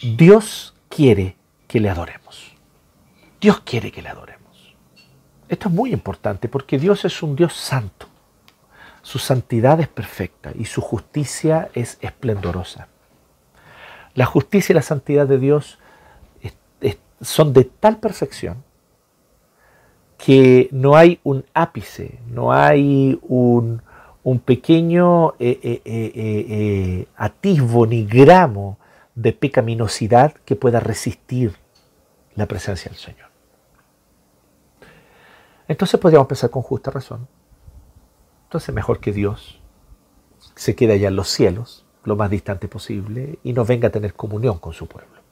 Dios 0.00 0.74
quiere 0.88 1.36
que 1.66 1.80
le 1.80 1.90
adoremos. 1.90 2.21
Dios 3.42 3.60
quiere 3.62 3.90
que 3.90 4.02
le 4.02 4.08
adoremos. 4.08 4.76
Esto 5.48 5.68
es 5.68 5.74
muy 5.74 5.92
importante 5.92 6.48
porque 6.48 6.78
Dios 6.78 7.04
es 7.04 7.24
un 7.24 7.34
Dios 7.34 7.54
santo. 7.54 8.06
Su 9.02 9.18
santidad 9.18 9.80
es 9.80 9.88
perfecta 9.88 10.52
y 10.56 10.64
su 10.66 10.80
justicia 10.80 11.68
es 11.74 11.98
esplendorosa. 12.00 12.86
La 14.14 14.26
justicia 14.26 14.72
y 14.72 14.76
la 14.76 14.82
santidad 14.82 15.26
de 15.26 15.38
Dios 15.38 15.80
son 17.20 17.52
de 17.52 17.64
tal 17.64 17.98
perfección 17.98 18.62
que 20.18 20.68
no 20.70 20.96
hay 20.96 21.18
un 21.24 21.44
ápice, 21.52 22.20
no 22.28 22.52
hay 22.52 23.18
un, 23.22 23.82
pequeño 24.44 25.32
eh, 25.40 25.58
eh, 25.62 25.82
eh, 25.84 27.06
atisbo 27.16 27.86
ni 27.86 28.04
gramo 28.04 28.78
de 29.16 29.32
pecaminosidad 29.32 30.32
que 30.44 30.54
pueda 30.54 30.78
resistir 30.78 31.56
la 32.36 32.46
presencia 32.46 32.88
del 32.88 33.00
Señor. 33.00 33.31
Entonces 35.68 35.98
podríamos 36.00 36.28
pensar 36.28 36.50
con 36.50 36.62
justa 36.62 36.90
razón. 36.90 37.28
Entonces 38.44 38.74
mejor 38.74 39.00
que 39.00 39.12
Dios 39.12 39.60
se 40.54 40.74
quede 40.74 40.94
allá 40.94 41.08
en 41.08 41.16
los 41.16 41.28
cielos, 41.28 41.84
lo 42.04 42.16
más 42.16 42.30
distante 42.30 42.68
posible, 42.68 43.38
y 43.42 43.52
no 43.52 43.64
venga 43.64 43.88
a 43.88 43.92
tener 43.92 44.14
comunión 44.14 44.58
con 44.58 44.72
su 44.72 44.86
pueblo. 44.86 45.22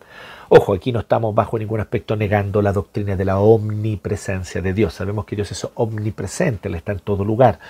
Ojo, 0.49 0.75
aquí 0.75 0.90
no 0.90 1.00
estamos 1.00 1.34
bajo 1.34 1.58
ningún 1.58 1.80
aspecto 1.80 2.16
negando 2.16 2.60
la 2.60 2.72
doctrina 2.72 3.14
de 3.14 3.25
la 3.25 3.38
omnipresencia 3.38 4.60
de 4.60 4.72
Dios. 4.72 4.94
Sabemos 4.94 5.25
que 5.25 5.37
Dios 5.37 5.52
es 5.52 5.68
omnipresente, 5.75 6.68
Él 6.68 6.75
está 6.75 6.92
en 6.92 6.99
todo 6.99 7.25
lugar. 7.25 7.60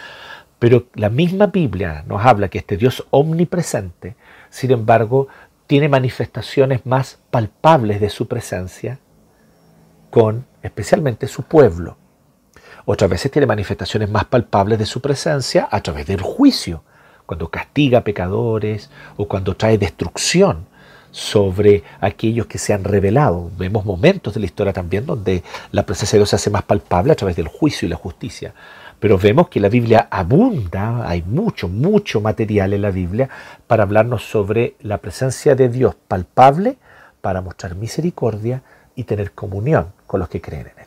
Pero 0.59 0.87
la 0.95 1.11
misma 1.11 1.49
Biblia 1.49 2.05
nos 2.07 2.25
habla 2.25 2.49
que 2.49 2.59
este 2.59 2.77
Dios 2.77 3.07
omnipresente, 3.11 4.17
sin 4.49 4.71
embargo, 4.71 5.29
tiene 5.67 5.89
manifestaciones 5.89 6.87
más 6.87 7.19
palpables 7.31 8.01
de 8.01 8.11
su 8.11 8.29
presencia 8.29 8.99
con 10.11 10.47
especialmente 10.63 11.29
su 11.29 11.43
pueblo. 11.43 11.97
Otras 12.85 13.11
veces 13.11 13.31
tiene 13.31 13.47
manifestaciones 13.47 14.11
más 14.11 14.25
palpables 14.25 14.79
de 14.79 14.87
su 14.87 15.01
presencia 15.01 15.69
a 15.71 15.81
través 15.81 16.07
del 16.07 16.21
juicio, 16.21 16.83
cuando 17.27 17.49
castiga 17.49 18.03
pecadores 18.03 18.91
o 19.17 19.29
cuando 19.29 19.55
trae 19.55 19.79
destrucción 19.79 20.67
sobre 21.11 21.83
aquellos 22.01 22.47
que 22.47 22.59
se 22.59 22.73
han 22.73 22.85
revelado. 22.85 23.51
Vemos 23.57 23.85
momentos 23.85 24.35
de 24.35 24.41
la 24.41 24.47
historia 24.47 24.73
también 24.73 25.07
donde 25.07 25.43
la 25.73 25.87
presencia 25.87 26.17
de 26.17 26.21
Dios 26.21 26.31
se 26.31 26.37
hace 26.37 26.51
más 26.51 26.63
palpable 26.63 27.13
a 27.13 27.17
través 27.17 27.37
del 27.37 27.49
juicio 27.49 27.87
y 27.87 27.91
la 27.91 27.97
justicia. 27.97 28.55
Pero 28.99 29.17
vemos 29.17 29.49
que 29.49 29.61
la 29.61 29.69
Biblia 29.69 30.09
abunda, 30.11 31.09
hay 31.09 31.23
mucho, 31.23 31.69
mucho 31.69 32.21
material 32.21 32.75
en 32.75 32.83
la 32.83 32.91
Biblia 32.91 33.29
para 33.67 33.85
hablarnos 33.85 34.25
sobre 34.25 34.75
la 34.81 34.99
presencia 34.99 35.55
de 35.55 35.69
Dios 35.69 35.97
palpable, 36.07 36.77
para 37.21 37.41
mostrar 37.41 37.75
misericordia 37.75 38.63
y 38.95 39.05
tener 39.05 39.33
comunión 39.33 39.93
con 40.07 40.21
los 40.21 40.29
que 40.29 40.41
creen. 40.41 40.80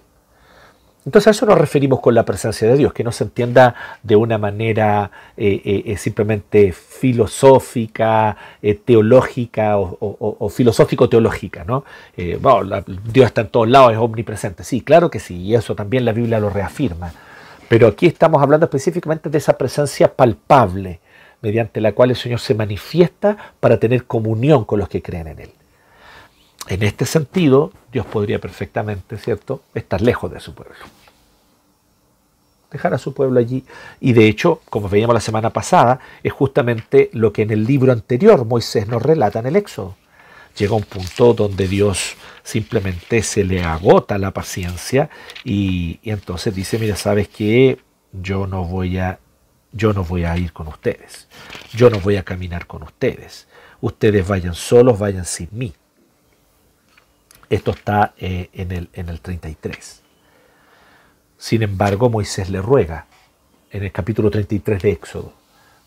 Entonces 1.06 1.28
a 1.28 1.32
eso 1.32 1.46
nos 1.46 1.58
referimos 1.58 2.00
con 2.00 2.16
la 2.16 2.24
presencia 2.24 2.68
de 2.68 2.78
Dios, 2.78 2.94
que 2.94 3.04
no 3.04 3.12
se 3.12 3.26
entienda 3.26 3.76
de 4.04 4.16
una 4.16 4.38
manera 4.38 5.12
eh, 5.36 5.62
eh, 5.66 5.84
eh, 5.86 5.98
simplemente 5.98 6.72
filosófica, 6.72 8.38
teológica 8.86 9.78
o, 9.78 10.50
filosófico-teológica. 10.50 11.66
¿no? 11.66 11.84
Dios 12.16 13.26
está 13.26 13.42
en 13.42 13.48
todos 13.48 13.68
lados, 13.68 13.92
es 13.92 13.98
omnipresente. 13.98 14.64
Sí, 14.64 14.82
claro 14.82 15.12
que 15.12 15.20
sí, 15.20 15.42
y 15.42 15.56
eso 15.56 15.76
también 15.76 16.06
la 16.06 16.14
Biblia 16.14 16.40
lo 16.40 16.50
reafirma. 16.50 17.12
Pero 17.68 17.88
aquí 17.88 18.06
estamos 18.08 18.42
hablando 18.42 18.66
específicamente 18.66 19.30
de 19.30 19.38
esa 19.38 19.58
presencia 19.58 20.14
palpable, 20.14 21.02
mediante 21.42 21.82
la 21.82 21.92
cual 21.92 22.12
el 22.12 22.16
Señor 22.16 22.40
se 22.40 22.56
manifiesta 22.56 23.36
para 23.60 23.78
tener 23.78 24.06
comunión 24.06 24.64
con 24.64 24.80
los 24.80 24.88
que 24.88 25.02
creen 25.02 25.28
en 25.28 25.40
Él. 25.40 25.50
En 26.68 26.84
este 26.84 27.06
sentido, 27.06 27.72
Dios 27.92 28.06
podría 28.06 28.40
perfectamente, 28.40 29.18
¿cierto?, 29.18 29.64
estar 29.74 30.02
lejos 30.02 30.32
de 30.32 30.40
su 30.40 30.54
pueblo. 30.54 30.76
Dejar 32.72 32.94
a 32.94 32.98
su 32.98 33.14
pueblo 33.14 33.40
allí. 33.40 33.66
Y 34.00 34.14
de 34.14 34.28
hecho, 34.28 34.62
como 34.70 34.90
veíamos 34.90 35.14
la 35.14 35.20
semana 35.20 35.52
pasada, 35.52 36.00
es 36.24 36.32
justamente 36.32 37.10
lo 37.14 37.34
que 37.34 37.44
en 37.44 37.52
el 37.52 37.66
libro 37.66 37.92
anterior 37.92 38.46
Moisés 38.46 38.88
nos 38.88 39.04
relata 39.04 39.40
en 39.40 39.48
el 39.48 39.56
Éxodo. 39.56 39.96
Llega 40.58 40.76
un 40.76 40.84
punto 40.84 41.34
donde 41.34 41.68
Dios 41.68 42.16
simplemente 42.44 43.24
se 43.24 43.44
le 43.44 43.64
agota 43.64 44.18
la 44.18 44.32
paciencia 44.32 45.10
y, 45.44 46.00
entonces 46.04 46.54
dice, 46.54 46.78
mira, 46.78 46.96
sabes 46.96 47.28
que 47.28 47.80
yo 48.12 48.48
no 48.48 48.64
voy 48.64 48.98
a 49.00 49.20
yo 49.76 49.92
no 49.92 50.04
voy 50.04 50.24
a 50.24 50.38
ir 50.38 50.54
con 50.54 50.68
ustedes. 50.68 51.28
Yo 51.74 51.90
no 51.90 52.00
voy 52.00 52.18
a 52.18 52.24
caminar 52.24 52.68
con 52.68 52.84
ustedes. 52.84 53.48
Ustedes 53.82 54.28
vayan 54.28 54.54
solos, 54.54 55.00
vayan 55.00 55.26
sin 55.26 55.50
mí. 55.52 55.74
Esto 57.50 57.72
está 57.72 58.14
eh, 58.18 58.50
en, 58.54 58.72
el, 58.72 58.90
en 58.94 59.10
el 59.10 59.20
33. 59.20 60.02
Sin 61.38 61.62
embargo, 61.62 62.10
Moisés 62.10 62.50
le 62.50 62.62
ruega, 62.62 63.06
en 63.72 63.84
el 63.84 63.92
capítulo 63.92 64.32
33 64.32 64.82
de 64.82 64.92
Éxodo, 64.92 65.34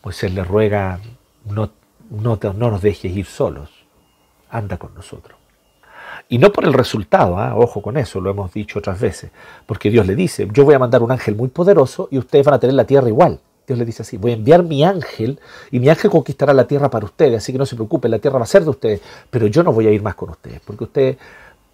Moisés 0.03 0.33
le 0.33 0.43
ruega, 0.43 0.99
no, 1.45 1.71
no, 2.09 2.39
no 2.41 2.71
nos 2.71 2.81
dejes 2.81 3.15
ir 3.15 3.25
solos, 3.25 3.69
anda 4.49 4.77
con 4.77 4.93
nosotros. 4.93 5.37
Y 6.29 6.37
no 6.37 6.51
por 6.51 6.65
el 6.65 6.73
resultado, 6.73 7.37
¿ah? 7.37 7.55
ojo 7.55 7.81
con 7.81 7.97
eso, 7.97 8.19
lo 8.19 8.29
hemos 8.29 8.53
dicho 8.53 8.79
otras 8.79 8.99
veces, 8.99 9.31
porque 9.65 9.89
Dios 9.89 10.05
le 10.05 10.15
dice, 10.15 10.47
yo 10.51 10.65
voy 10.65 10.75
a 10.75 10.79
mandar 10.79 11.01
un 11.01 11.11
ángel 11.11 11.35
muy 11.35 11.47
poderoso 11.47 12.07
y 12.11 12.17
ustedes 12.17 12.45
van 12.45 12.55
a 12.55 12.59
tener 12.59 12.75
la 12.75 12.85
tierra 12.85 13.07
igual. 13.07 13.39
Dios 13.65 13.79
le 13.79 13.85
dice 13.85 14.01
así, 14.01 14.15
voy 14.15 14.31
a 14.31 14.35
enviar 14.35 14.63
mi 14.63 14.83
ángel 14.83 15.39
y 15.71 15.79
mi 15.79 15.89
ángel 15.89 16.09
conquistará 16.09 16.53
la 16.53 16.65
tierra 16.65 16.89
para 16.89 17.05
ustedes, 17.05 17.37
así 17.37 17.51
que 17.51 17.57
no 17.57 17.65
se 17.65 17.75
preocupen, 17.75 18.11
la 18.11 18.19
tierra 18.19 18.37
va 18.37 18.43
a 18.43 18.47
ser 18.47 18.63
de 18.63 18.69
ustedes, 18.69 19.01
pero 19.29 19.47
yo 19.47 19.63
no 19.63 19.73
voy 19.73 19.87
a 19.87 19.91
ir 19.91 20.01
más 20.01 20.15
con 20.15 20.29
ustedes, 20.29 20.61
porque 20.65 20.85
ustedes 20.85 21.17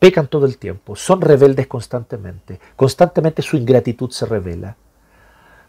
pecan 0.03 0.27
todo 0.27 0.45
el 0.45 0.57
tiempo, 0.57 0.97
son 0.97 1.21
rebeldes 1.21 1.65
constantemente, 1.65 2.59
constantemente 2.75 3.41
su 3.41 3.55
ingratitud 3.55 4.11
se 4.11 4.25
revela. 4.25 4.75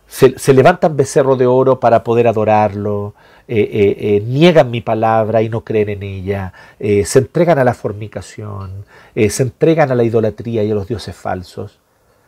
Se, 0.08 0.52
levantan 0.52 0.96
becerro 0.96 1.36
de 1.36 1.46
oro 1.46 1.78
para 1.78 2.02
poder 2.02 2.26
adorarlo, 2.26 3.14
eh, 3.46 3.60
eh, 3.60 3.96
eh, 3.96 4.20
niegan 4.26 4.72
mi 4.72 4.80
palabra 4.80 5.40
y 5.40 5.48
no 5.48 5.62
creen 5.62 5.88
en 5.90 6.02
ella, 6.02 6.52
se 6.80 7.18
entregan 7.20 7.60
a 7.60 7.64
la 7.64 7.74
fornicación, 7.74 8.84
se 9.14 9.42
entregan 9.44 9.92
a 9.92 9.94
la 9.94 10.02
idolatría 10.02 10.64
y 10.64 10.70
a 10.72 10.74
los 10.74 10.88
dioses 10.88 11.14
falsos. 11.14 11.78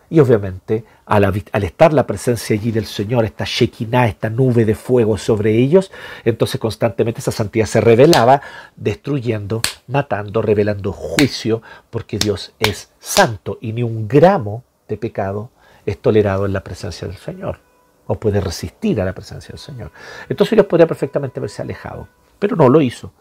Y 0.09 0.21
obviamente, 0.21 0.85
al, 1.05 1.25
estar 1.65 1.93
la 1.93 2.07
presencia 2.07 2.55
allí 2.55 2.71
del 2.71 2.87
Señor, 2.87 3.25
esta 3.25 3.45
Shekinah, 3.45 4.07
esta 4.07 4.31
nube 4.31 4.65
de 4.65 4.75
fuego 4.75 5.19
sobre 5.19 5.57
ellos, 5.57 5.91
entonces 6.25 6.61
constantemente 6.61 7.21
esa 7.21 7.33
santidad 7.33 7.67
se 7.67 7.81
revelaba, 7.81 8.41
destruyendo, 8.77 9.63
matando, 9.89 10.43
revelando 10.43 10.93
juicio, 10.93 11.61
porque 11.91 12.19
Dios 12.19 12.55
es 12.61 12.91
santo 13.01 13.59
y 13.61 13.73
ni 13.73 13.83
un 13.83 14.07
gramo 14.07 14.63
de 14.89 14.97
pecado 14.97 15.51
es 15.85 15.99
tolerado 15.99 16.47
en 16.47 16.53
la 16.53 16.63
presencia 16.63 17.09
del 17.09 17.17
Señor, 17.17 17.59
o 18.07 18.19
puede 18.19 18.41
resistir 18.41 19.01
a 19.01 19.05
la 19.05 19.13
presencia 19.13 19.53
del 19.53 19.59
Señor. 19.59 19.91
Entonces 20.29 20.57
Dios 20.57 20.67
podría 20.67 20.87
perfectamente 20.87 21.41
haberse 21.41 21.63
alejado, 21.63 22.07
pero 22.39 22.55
no 22.55 22.69
lo 22.69 22.81
hizo. 22.81 23.13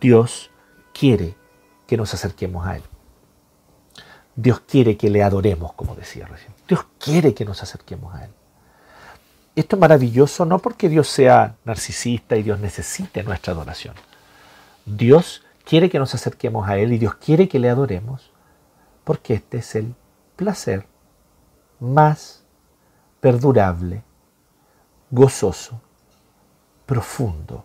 Dios 0.00 0.50
quiere 0.92 1.36
que 1.86 1.96
nos 1.96 2.12
acerquemos 2.14 2.66
a 2.66 2.76
Él. 2.76 2.82
Dios 4.36 4.60
quiere 4.60 4.98
que 4.98 5.08
le 5.08 5.22
adoremos, 5.22 5.72
como 5.72 5.94
decía 5.94 6.26
recién. 6.26 6.52
Dios 6.68 6.84
quiere 6.98 7.32
que 7.34 7.46
nos 7.46 7.62
acerquemos 7.62 8.14
a 8.14 8.26
Él. 8.26 8.30
Esto 9.56 9.76
es 9.76 9.80
maravilloso 9.80 10.44
no 10.44 10.58
porque 10.58 10.90
Dios 10.90 11.08
sea 11.08 11.56
narcisista 11.64 12.36
y 12.36 12.42
Dios 12.42 12.60
necesite 12.60 13.22
nuestra 13.22 13.54
adoración. 13.54 13.94
Dios 14.84 15.42
quiere 15.64 15.88
que 15.88 15.98
nos 15.98 16.14
acerquemos 16.14 16.68
a 16.68 16.76
Él 16.76 16.92
y 16.92 16.98
Dios 16.98 17.14
quiere 17.14 17.48
que 17.48 17.58
le 17.58 17.70
adoremos 17.70 18.30
porque 19.04 19.34
este 19.34 19.58
es 19.58 19.74
el 19.74 19.94
placer 20.36 20.86
más 21.80 22.44
perdurable, 23.20 24.02
gozoso, 25.10 25.80
profundo 26.84 27.64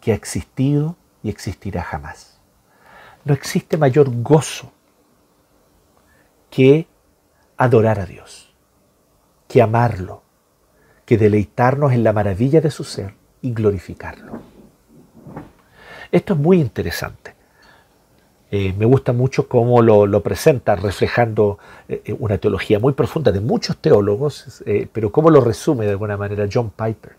que 0.00 0.10
ha 0.10 0.14
existido 0.16 0.96
y 1.22 1.30
existirá 1.30 1.82
jamás. 1.82 2.38
No 3.24 3.32
existe 3.32 3.76
mayor 3.76 4.10
gozo 4.22 4.72
que 6.54 6.86
adorar 7.56 7.98
a 7.98 8.06
Dios, 8.06 8.54
que 9.48 9.60
amarlo, 9.60 10.22
que 11.04 11.18
deleitarnos 11.18 11.92
en 11.92 12.04
la 12.04 12.12
maravilla 12.12 12.60
de 12.60 12.70
su 12.70 12.84
ser 12.84 13.14
y 13.42 13.52
glorificarlo. 13.52 14.40
Esto 16.12 16.34
es 16.34 16.38
muy 16.38 16.60
interesante. 16.60 17.34
Eh, 18.52 18.72
me 18.78 18.84
gusta 18.86 19.12
mucho 19.12 19.48
cómo 19.48 19.82
lo, 19.82 20.22
presenta, 20.22 20.76
reflejando 20.76 21.58
eh, 21.88 22.02
eh, 22.04 22.16
una 22.16 22.38
teología 22.38 22.78
muy 22.78 22.92
profunda 22.92 23.32
de 23.32 23.40
muchos 23.40 23.78
teólogos, 23.78 24.62
pero 24.92 25.10
cómo 25.10 25.30
lo 25.30 25.40
resume 25.40 25.86
de 25.86 25.90
alguna 25.90 26.16
manera 26.16 26.48
John 26.52 26.70
Piper, 26.70 27.16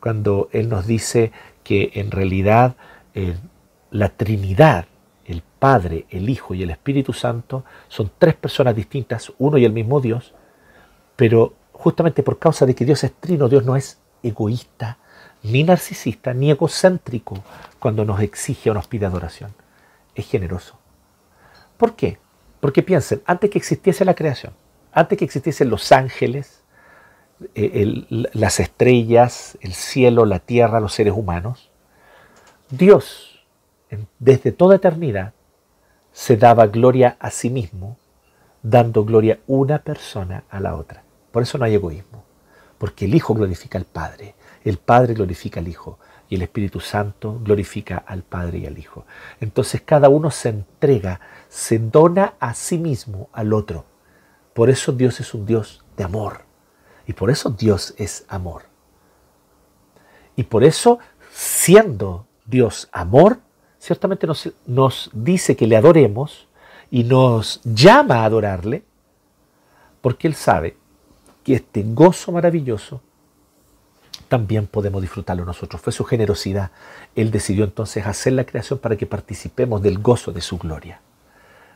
cuando 0.00 0.48
él 0.52 0.70
nos 0.70 0.86
dice 0.86 1.30
que 1.62 1.90
en 1.96 2.10
realidad 2.10 2.74
la 3.90 4.08
Trinidad 4.08 4.86
Padre, 5.62 6.06
el 6.10 6.28
Hijo 6.28 6.54
y 6.54 6.64
el 6.64 6.70
Espíritu 6.70 7.12
Santo 7.12 7.64
son 7.86 8.10
tres 8.18 8.34
personas 8.34 8.74
distintas, 8.74 9.32
uno 9.38 9.58
y 9.58 9.64
el 9.64 9.72
mismo 9.72 10.00
Dios, 10.00 10.34
pero 11.14 11.54
justamente 11.70 12.24
por 12.24 12.40
causa 12.40 12.66
de 12.66 12.74
que 12.74 12.84
Dios 12.84 13.04
es 13.04 13.12
trino, 13.12 13.48
Dios 13.48 13.64
no 13.64 13.76
es 13.76 14.00
egoísta, 14.24 14.98
ni 15.44 15.62
narcisista, 15.62 16.34
ni 16.34 16.50
egocéntrico 16.50 17.44
cuando 17.78 18.04
nos 18.04 18.20
exige 18.22 18.72
o 18.72 18.74
nos 18.74 18.88
pide 18.88 19.06
adoración. 19.06 19.54
Es 20.16 20.28
generoso. 20.28 20.80
¿Por 21.76 21.94
qué? 21.94 22.18
Porque 22.58 22.82
piensen, 22.82 23.22
antes 23.24 23.48
que 23.48 23.58
existiese 23.58 24.04
la 24.04 24.16
creación, 24.16 24.54
antes 24.90 25.16
que 25.16 25.24
existiesen 25.24 25.70
los 25.70 25.92
ángeles, 25.92 26.64
eh, 27.54 28.04
las 28.32 28.58
estrellas, 28.58 29.56
el 29.60 29.74
cielo, 29.74 30.26
la 30.26 30.40
tierra, 30.40 30.80
los 30.80 30.92
seres 30.92 31.14
humanos, 31.16 31.70
Dios 32.68 33.44
desde 34.18 34.50
toda 34.50 34.74
eternidad, 34.74 35.34
se 36.12 36.36
daba 36.36 36.66
gloria 36.66 37.16
a 37.18 37.30
sí 37.30 37.50
mismo, 37.50 37.96
dando 38.62 39.04
gloria 39.04 39.40
una 39.46 39.78
persona 39.78 40.44
a 40.50 40.60
la 40.60 40.76
otra. 40.76 41.02
Por 41.30 41.42
eso 41.42 41.58
no 41.58 41.64
hay 41.64 41.74
egoísmo, 41.74 42.24
porque 42.78 43.06
el 43.06 43.14
Hijo 43.14 43.34
glorifica 43.34 43.78
al 43.78 43.84
Padre, 43.84 44.34
el 44.64 44.78
Padre 44.78 45.14
glorifica 45.14 45.60
al 45.60 45.68
Hijo 45.68 45.98
y 46.28 46.36
el 46.36 46.42
Espíritu 46.42 46.80
Santo 46.80 47.40
glorifica 47.42 47.98
al 48.06 48.22
Padre 48.22 48.58
y 48.58 48.66
al 48.66 48.78
Hijo. 48.78 49.04
Entonces 49.40 49.82
cada 49.82 50.08
uno 50.08 50.30
se 50.30 50.50
entrega, 50.50 51.20
se 51.48 51.78
dona 51.78 52.34
a 52.40 52.54
sí 52.54 52.78
mismo 52.78 53.28
al 53.32 53.52
otro. 53.52 53.84
Por 54.54 54.70
eso 54.70 54.92
Dios 54.92 55.20
es 55.20 55.34
un 55.34 55.46
Dios 55.46 55.84
de 55.96 56.04
amor. 56.04 56.42
Y 57.06 57.14
por 57.14 57.30
eso 57.30 57.50
Dios 57.50 57.94
es 57.98 58.24
amor. 58.28 58.62
Y 60.36 60.44
por 60.44 60.64
eso, 60.64 60.98
siendo 61.32 62.26
Dios 62.46 62.88
amor, 62.92 63.40
ciertamente 63.82 64.28
nos, 64.66 65.10
dice 65.12 65.56
que 65.56 65.66
le 65.66 65.76
adoremos 65.76 66.46
y 66.88 67.02
nos 67.02 67.60
llama 67.64 68.18
a 68.18 68.24
adorarle, 68.26 68.84
porque 70.00 70.28
Él 70.28 70.34
sabe 70.34 70.76
que 71.42 71.54
este 71.54 71.82
gozo 71.82 72.30
maravilloso 72.30 73.00
también 74.28 74.68
podemos 74.68 75.02
disfrutarlo 75.02 75.44
nosotros. 75.44 75.82
Fue 75.82 75.92
su 75.92 76.04
generosidad. 76.04 76.70
Él 77.16 77.32
decidió 77.32 77.64
entonces 77.64 78.06
hacer 78.06 78.34
la 78.34 78.44
creación 78.44 78.78
para 78.78 78.96
que 78.96 79.06
participemos 79.06 79.82
del 79.82 79.98
gozo 79.98 80.30
de 80.30 80.42
su 80.42 80.58
gloria. 80.58 81.00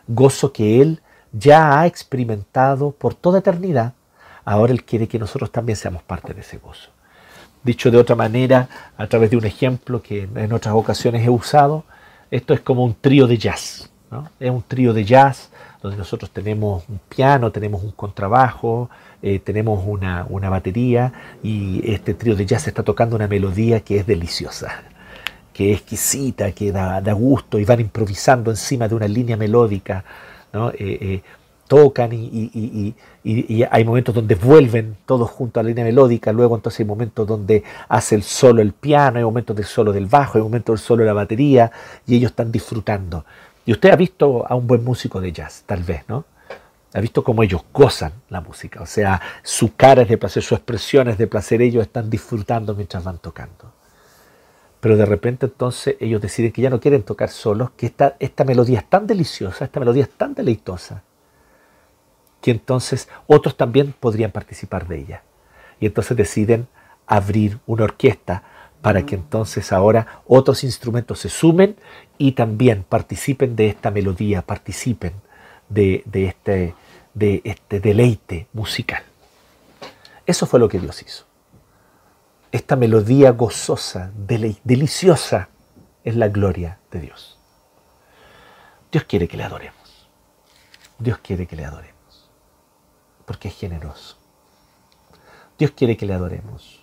Gozo 0.07 0.53
que 0.53 0.81
Él 0.81 1.03
ya 1.33 1.81
ha 1.81 1.87
experimentado 1.87 2.93
por 2.93 3.15
toda 3.15 3.41
eternidad. 3.41 3.95
Ahora 4.45 4.73
Él 4.73 4.85
quiere 4.85 5.09
que 5.09 5.19
nosotros 5.19 5.51
también 5.51 5.77
seamos 5.77 6.05
parte 6.05 6.35
de 6.35 6.43
ese 6.43 6.59
gozo. 6.59 6.91
Dicho 7.65 7.91
de 7.91 7.99
otra 7.99 8.15
manera, 8.15 8.69
a 8.97 9.09
través 9.09 9.31
de 9.31 9.37
un 9.37 9.45
ejemplo 9.45 10.01
que 10.01 10.29
en 10.37 10.53
otras 10.53 10.73
ocasiones 10.73 11.27
he 11.27 11.31
usado, 11.31 11.85
esto 12.31 12.55
es 12.55 12.61
como 12.61 12.85
un 12.85 12.95
trío 12.95 13.27
de 13.27 13.39
jazz. 13.39 13.91
Es 14.41 14.51
un 14.51 14.63
trío 14.63 14.93
de 14.93 15.05
jazz 15.05 15.51
donde 15.83 15.99
nosotros 15.99 16.31
tenemos 16.31 16.85
un 16.89 17.01
piano, 17.09 17.53
tenemos 17.53 17.83
un 17.83 17.93
contrabajo, 17.93 18.89
eh, 19.23 19.39
tenemos 19.39 19.85
una, 19.87 20.25
batería 20.49 21.13
y 21.43 21.83
este 21.91 22.15
trío 22.15 22.35
de 22.35 22.47
jazz 22.47 22.67
está 22.69 22.83
tocando 22.83 23.17
una 23.17 23.29
melodía 23.29 23.81
que 23.81 23.99
es 23.99 24.07
deliciosa, 24.07 24.83
que 25.53 25.73
es 25.73 25.81
exquisita, 25.81 26.53
que 26.53 26.73
da, 26.73 27.01
gusto 27.13 27.59
y 27.59 27.65
van 27.65 27.81
improvisando 27.81 28.51
encima 28.51 28.89
de 28.89 28.95
una 28.95 29.09
línea 29.09 29.37
melódica. 29.37 30.05
¿no? 30.53 30.71
Eh, 30.71 30.75
eh, 30.79 31.23
tocan 31.67 32.11
y, 32.13 32.95
hay 33.71 33.85
momentos 33.85 34.15
donde 34.15 34.35
vuelven 34.35 34.97
todos 35.05 35.31
juntos 35.31 35.61
a 35.61 35.63
la 35.65 35.69
línea 35.69 35.85
melódica, 35.85 36.33
luego 36.33 36.55
entonces 36.55 36.81
hay 36.81 36.87
momentos 36.87 37.27
donde 37.27 37.65
hace 37.89 38.15
el 38.15 38.23
solo 38.23 38.63
el 38.63 38.73
piano, 38.73 39.19
hay 39.19 39.25
momentos 39.25 39.57
del 39.57 39.65
solo 39.65 39.93
del 39.93 40.07
bajo, 40.07 40.39
hay 40.39 40.45
momentos 40.45 40.79
del 40.79 40.87
solo 40.87 41.03
de 41.03 41.07
la 41.09 41.13
batería 41.13 41.71
y 42.07 42.17
ellos 42.17 42.31
están 42.31 42.53
disfrutando. 42.53 43.25
Y 43.65 43.73
usted 43.73 43.91
ha 43.91 43.97
visto 43.97 44.47
a 44.49 44.55
un 44.55 44.67
buen 44.67 44.85
músico 44.85 45.21
de 45.21 45.33
jazz, 45.33 45.65
tal 45.67 45.83
vez, 45.83 46.05
¿no? 46.09 46.25
Ha 46.95 47.01
visto 47.01 47.25
cómo 47.25 47.43
ellos 47.43 47.63
gozan 47.73 48.13
la 48.31 48.41
música, 48.41 48.81
o 48.81 48.87
sea, 48.87 49.21
su 49.43 49.75
cara 49.75 50.03
es 50.03 50.09
de 50.09 50.19
placer, 50.19 50.43
su 50.43 50.55
expresión 50.55 51.09
es 51.09 51.19
de 51.19 51.27
placer, 51.27 51.61
ellos 51.61 51.83
están 51.83 52.09
disfrutando 52.09 52.75
mientras 52.75 53.03
van 53.03 53.19
tocando. 53.19 53.73
Pero 54.81 54.97
de 54.97 55.05
repente 55.05 55.47
entonces 55.47 55.97
ellos 55.99 56.21
deciden 56.21 56.53
que 56.53 56.63
ya 56.63 56.71
no 56.71 56.81
quieren 56.81 57.03
tocar 57.03 57.29
solos, 57.29 57.71
que 57.77 57.87
esta, 57.87 58.15
esta 58.21 58.45
melodía 58.45 58.79
es 58.79 58.89
tan 58.89 59.07
deliciosa, 59.07 59.65
esta 59.65 59.81
melodía 59.81 60.05
es 60.05 60.11
tan 60.11 60.33
deleitosa, 60.33 61.03
que 62.47 62.53
entonces 62.53 63.09
otros 63.27 63.57
también 63.57 63.93
podrían 63.99 64.31
participar 64.31 64.87
de 64.87 65.01
ella. 65.01 65.23
Y 65.81 65.87
entonces 65.87 66.17
deciden 66.17 66.69
abrir 67.05 67.59
una 67.67 67.83
orquesta 67.83 68.45
para 68.83 69.05
que 69.05 69.17
entonces 69.17 69.73
ahora 69.73 70.23
otros 70.29 70.63
instrumentos 70.63 71.19
se 71.19 71.29
sumen 71.29 71.75
y 72.19 72.33
también 72.33 72.85
participen 72.89 73.57
de 73.57 73.67
esta 73.67 73.91
melodía, 73.91 74.43
participen 74.43 75.15
de, 75.69 76.05
este, 76.13 76.77
de 77.15 77.41
este 77.43 77.81
deleite 77.81 78.47
musical. 78.53 79.03
Eso 80.25 80.47
fue 80.47 80.61
lo 80.61 80.69
que 80.69 80.79
Dios 80.79 81.03
hizo. 81.03 81.25
Esta 82.53 82.77
melodía 82.77 83.33
gozosa, 83.33 84.13
deliciosa, 84.15 85.49
es 86.05 86.15
la 86.15 86.29
gloria 86.29 86.79
de 86.93 87.01
Dios. 87.01 87.41
Dios 88.93 89.03
quiere 89.03 89.27
que 89.27 89.37
le 89.37 89.43
adoremos. 89.43 90.09
Dios 91.01 91.19
quiere 91.19 91.49
que 91.49 91.57
le 91.57 91.65
adoremos 91.65 91.96
porque 93.27 93.49
es 93.49 93.55
generoso. 93.55 94.17
Dios 95.59 95.73
quiere 95.73 95.97
que 95.97 96.07
le 96.07 96.15
adoremos, 96.15 96.83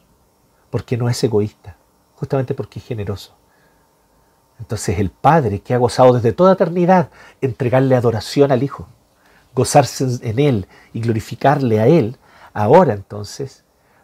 porque 0.69 0.97
no 0.97 1.09
es 1.09 1.23
egoísta, 1.23 1.77
justamente 2.15 2.53
porque 2.53 2.79
es 2.79 2.85
generoso. 2.85 3.35
Entonces 4.59 4.99
el 4.99 5.09
Padre 5.09 5.61
que 5.61 5.73
ha 5.73 5.77
gozado 5.77 6.13
desde 6.13 6.33
toda 6.33 6.53
eternidad 6.53 7.09
entregarle 7.41 7.95
adoración 7.95 8.51
al 8.51 8.63
Hijo, 8.63 8.87
gozarse 9.55 10.19
en 10.21 10.39
Él 10.39 10.67
y 10.93 11.01
glorificarle 11.01 11.79
a 11.79 11.87
Él, 11.87 12.17
ahora 12.53 12.93
entonces 12.93 13.62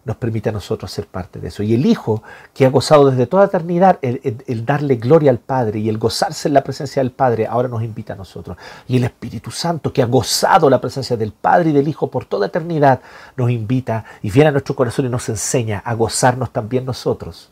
nos 0.10 0.18
permite 0.18 0.50
a 0.50 0.52
nosotros 0.52 0.92
ser 0.92 1.06
parte 1.06 1.40
de 1.40 1.50
eso. 1.50 1.62
Y 1.62 1.76
el 1.76 1.86
Hijo, 1.86 2.24
que 2.56 2.66
ha 2.66 2.70
gozado 2.72 3.12
desde 3.12 3.28
toda 3.28 3.46
eternidad 3.46 4.00
el, 4.02 4.66
darle 4.66 4.96
gloria 4.96 5.30
al 5.30 5.38
Padre 5.38 5.78
y 5.78 5.88
el 5.88 6.00
gozarse 6.00 6.48
en 6.48 6.56
la 6.56 6.64
presencia 6.64 7.04
del 7.04 7.12
Padre, 7.12 7.46
ahora 7.46 7.68
nos 7.68 7.84
invita 7.84 8.14
a 8.14 8.16
nosotros. 8.16 8.58
Y 8.88 8.98
el 8.98 9.04
Espíritu 9.04 9.52
Santo, 9.52 9.94
que 9.94 10.02
ha 10.02 10.08
gozado 10.08 10.68
la 10.68 10.82
presencia 10.82 11.16
del 11.16 11.32
Padre 11.32 11.70
y 11.70 11.74
del 11.74 11.88
Hijo 11.88 12.10
por 12.10 12.26
toda 12.26 12.48
eternidad, 12.48 13.02
nos 13.38 13.52
invita 13.52 14.04
y 14.24 14.32
viene 14.32 14.50
a 14.50 14.52
nuestro 14.52 14.76
corazón 14.76 15.06
y 15.06 15.10
nos 15.10 15.30
enseña 15.30 15.78
a 15.86 15.94
gozarnos 15.94 16.52
también 16.52 16.86
nosotros 16.86 17.52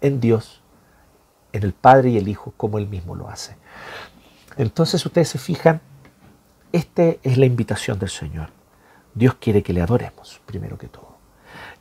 en 0.00 0.18
Dios, 0.18 0.60
en 1.52 1.62
el 1.62 1.72
Padre 1.72 2.10
y 2.10 2.18
el 2.18 2.26
Hijo, 2.26 2.52
como 2.56 2.78
Él 2.78 2.88
mismo 2.88 3.14
lo 3.14 3.28
hace. 3.28 3.54
Entonces 4.56 5.06
ustedes 5.06 5.28
se 5.28 5.38
fijan, 5.38 5.80
esta 6.72 7.14
es 7.22 7.38
la 7.38 7.46
invitación 7.46 8.00
del 8.00 8.10
Señor. 8.10 8.48
Dios 9.14 9.36
quiere 9.36 9.62
que 9.62 9.72
le 9.72 9.82
adoremos, 9.82 10.40
primero 10.46 10.76
que 10.76 10.88
todo. 10.88 11.11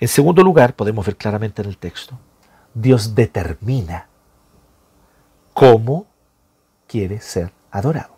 En 0.01 0.07
segundo 0.07 0.41
lugar, 0.41 0.73
podemos 0.73 1.05
ver 1.05 1.15
claramente 1.15 1.61
en 1.61 1.67
el 1.67 1.77
texto, 1.77 2.17
Dios 2.73 3.13
determina 3.13 4.07
cómo 5.53 6.07
quiere 6.87 7.21
ser 7.21 7.53
adorado. 7.69 8.15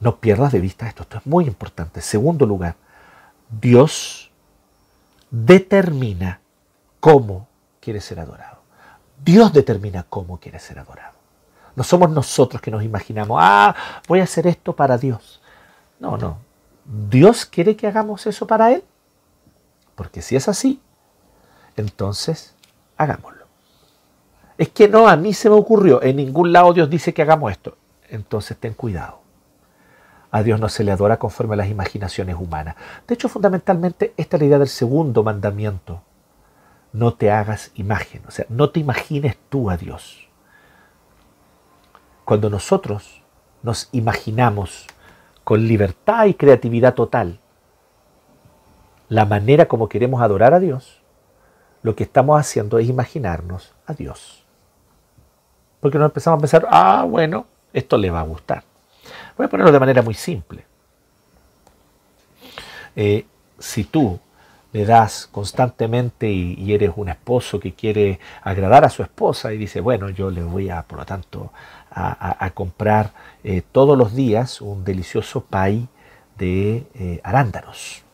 No 0.00 0.20
pierdas 0.20 0.52
de 0.52 0.60
vista 0.60 0.86
esto, 0.86 1.04
esto 1.04 1.16
es 1.16 1.26
muy 1.26 1.46
importante. 1.46 2.00
En 2.00 2.04
segundo 2.04 2.44
lugar, 2.44 2.76
Dios 3.48 4.30
determina 5.30 6.40
cómo 7.00 7.48
quiere 7.80 8.02
ser 8.02 8.20
adorado. 8.20 8.58
Dios 9.24 9.50
determina 9.54 10.04
cómo 10.10 10.38
quiere 10.38 10.58
ser 10.58 10.78
adorado. 10.78 11.14
No 11.74 11.84
somos 11.84 12.10
nosotros 12.10 12.60
que 12.60 12.70
nos 12.70 12.84
imaginamos, 12.84 13.38
ah, 13.40 13.74
voy 14.06 14.20
a 14.20 14.24
hacer 14.24 14.46
esto 14.46 14.76
para 14.76 14.98
Dios. 14.98 15.40
No, 15.98 16.18
no. 16.18 16.36
Dios 16.84 17.46
quiere 17.46 17.76
que 17.76 17.86
hagamos 17.86 18.26
eso 18.26 18.46
para 18.46 18.72
Él. 18.72 18.84
Porque 19.94 20.22
si 20.22 20.36
es 20.36 20.48
así, 20.48 20.80
entonces 21.76 22.54
hagámoslo. 22.96 23.46
Es 24.58 24.68
que 24.68 24.88
no, 24.88 25.08
a 25.08 25.16
mí 25.16 25.32
se 25.34 25.48
me 25.48 25.56
ocurrió, 25.56 26.02
en 26.02 26.16
ningún 26.16 26.52
lado 26.52 26.72
Dios 26.72 26.88
dice 26.88 27.12
que 27.12 27.22
hagamos 27.22 27.50
esto. 27.50 27.76
Entonces 28.08 28.56
ten 28.56 28.74
cuidado. 28.74 29.20
A 30.30 30.42
Dios 30.42 30.58
no 30.60 30.68
se 30.68 30.84
le 30.84 30.92
adora 30.92 31.18
conforme 31.18 31.54
a 31.54 31.58
las 31.58 31.68
imaginaciones 31.68 32.36
humanas. 32.38 32.76
De 33.06 33.14
hecho, 33.14 33.28
fundamentalmente, 33.28 34.14
esta 34.16 34.36
es 34.36 34.40
la 34.40 34.46
idea 34.46 34.58
del 34.58 34.68
segundo 34.68 35.22
mandamiento. 35.22 36.02
No 36.92 37.14
te 37.14 37.30
hagas 37.30 37.70
imagen, 37.74 38.22
o 38.26 38.30
sea, 38.30 38.46
no 38.48 38.70
te 38.70 38.80
imagines 38.80 39.36
tú 39.48 39.70
a 39.70 39.76
Dios. 39.76 40.28
Cuando 42.24 42.48
nosotros 42.48 43.22
nos 43.62 43.88
imaginamos 43.92 44.86
con 45.44 45.66
libertad 45.66 46.26
y 46.26 46.34
creatividad 46.34 46.94
total 46.94 47.41
la 49.12 49.26
manera 49.26 49.68
como 49.68 49.90
queremos 49.90 50.22
adorar 50.22 50.54
a 50.54 50.58
Dios, 50.58 51.02
lo 51.82 51.94
que 51.94 52.02
estamos 52.02 52.40
haciendo 52.40 52.78
es 52.78 52.88
imaginarnos 52.88 53.74
a 53.84 53.92
Dios. 53.92 54.42
Porque 55.80 55.98
nos 55.98 56.06
empezamos 56.06 56.38
a 56.38 56.40
pensar, 56.40 56.66
ah, 56.70 57.04
bueno, 57.06 57.44
esto 57.74 57.98
le 57.98 58.10
va 58.10 58.20
a 58.20 58.24
gustar. 58.24 58.64
Voy 59.36 59.44
a 59.44 59.50
ponerlo 59.50 59.70
de 59.70 59.80
manera 59.80 60.00
muy 60.00 60.14
simple. 60.14 60.64
Eh, 62.96 63.26
si 63.58 63.84
tú 63.84 64.18
le 64.72 64.86
das 64.86 65.28
constantemente 65.30 66.30
y, 66.30 66.72
eres 66.72 66.92
un 66.96 67.10
esposo 67.10 67.60
que 67.60 67.74
quiere 67.74 68.18
agradar 68.42 68.86
a 68.86 68.88
su 68.88 69.02
esposa 69.02 69.52
y 69.52 69.58
dice, 69.58 69.82
bueno, 69.82 70.08
yo 70.08 70.30
le 70.30 70.42
voy 70.42 70.70
a, 70.70 70.84
por 70.84 70.98
lo 70.98 71.04
tanto, 71.04 71.52
a, 71.90 72.50
comprar 72.54 73.12
eh, 73.44 73.60
todos 73.72 73.98
los 73.98 74.14
días 74.14 74.62
un 74.62 74.84
delicioso 74.84 75.42
pay 75.42 75.86
de 76.38 76.86
eh, 76.94 77.20
arándanos. 77.22 78.04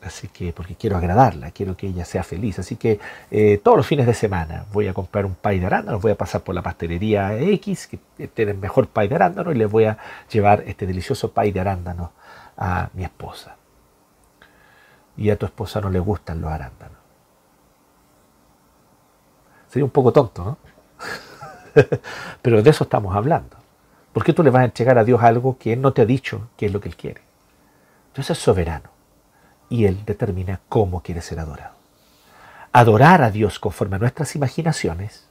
Así 0.00 0.28
que, 0.28 0.52
porque 0.52 0.76
quiero 0.76 0.96
agradarla, 0.96 1.50
quiero 1.50 1.76
que 1.76 1.88
ella 1.88 2.04
sea 2.04 2.22
feliz. 2.22 2.58
Así 2.58 2.76
que 2.76 3.00
eh, 3.30 3.58
todos 3.62 3.76
los 3.76 3.86
fines 3.86 4.06
de 4.06 4.14
semana 4.14 4.64
voy 4.72 4.86
a 4.86 4.94
comprar 4.94 5.26
un 5.26 5.34
pay 5.34 5.58
de 5.58 5.66
arándanos, 5.66 6.00
voy 6.00 6.12
a 6.12 6.16
pasar 6.16 6.42
por 6.42 6.54
la 6.54 6.62
pastelería 6.62 7.36
X, 7.36 7.88
que 7.88 8.28
tiene 8.28 8.52
el 8.52 8.58
mejor 8.58 8.88
pay 8.88 9.08
de 9.08 9.16
arándanos, 9.16 9.54
y 9.54 9.58
le 9.58 9.66
voy 9.66 9.84
a 9.84 9.98
llevar 10.30 10.62
este 10.66 10.86
delicioso 10.86 11.32
pay 11.32 11.50
de 11.50 11.60
arándanos 11.60 12.10
a 12.56 12.90
mi 12.94 13.02
esposa. 13.02 13.56
Y 15.16 15.30
a 15.30 15.36
tu 15.36 15.46
esposa 15.46 15.80
no 15.80 15.90
le 15.90 15.98
gustan 15.98 16.40
los 16.40 16.50
arándanos. 16.50 16.96
Sería 19.66 19.84
un 19.84 19.90
poco 19.90 20.12
tonto, 20.12 20.44
¿no? 20.44 20.58
Pero 22.42 22.62
de 22.62 22.70
eso 22.70 22.84
estamos 22.84 23.16
hablando. 23.16 23.56
¿Por 24.12 24.22
qué 24.22 24.32
tú 24.32 24.44
le 24.44 24.50
vas 24.50 24.62
a 24.62 24.66
entregar 24.66 24.96
a 24.96 25.04
Dios 25.04 25.22
algo 25.22 25.58
que 25.58 25.72
Él 25.72 25.80
no 25.80 25.92
te 25.92 26.02
ha 26.02 26.06
dicho 26.06 26.48
que 26.56 26.66
es 26.66 26.72
lo 26.72 26.80
que 26.80 26.88
Él 26.88 26.96
quiere? 26.96 27.20
Dios 28.14 28.30
es 28.30 28.38
soberano 28.38 28.97
y 29.68 29.84
Él 29.84 30.04
determina 30.06 30.60
cómo 30.68 31.02
quiere 31.02 31.20
ser 31.20 31.40
adorado. 31.40 31.74
Adorar 32.72 33.22
a 33.22 33.30
Dios 33.30 33.58
conforme 33.58 33.96
a 33.96 33.98
nuestras 33.98 34.34
imaginaciones 34.34 35.26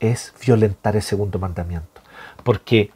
es 0.00 0.34
violentar 0.44 0.96
el 0.96 1.02
segundo 1.02 1.38
mandamiento. 1.38 2.00
Porque 2.44 2.92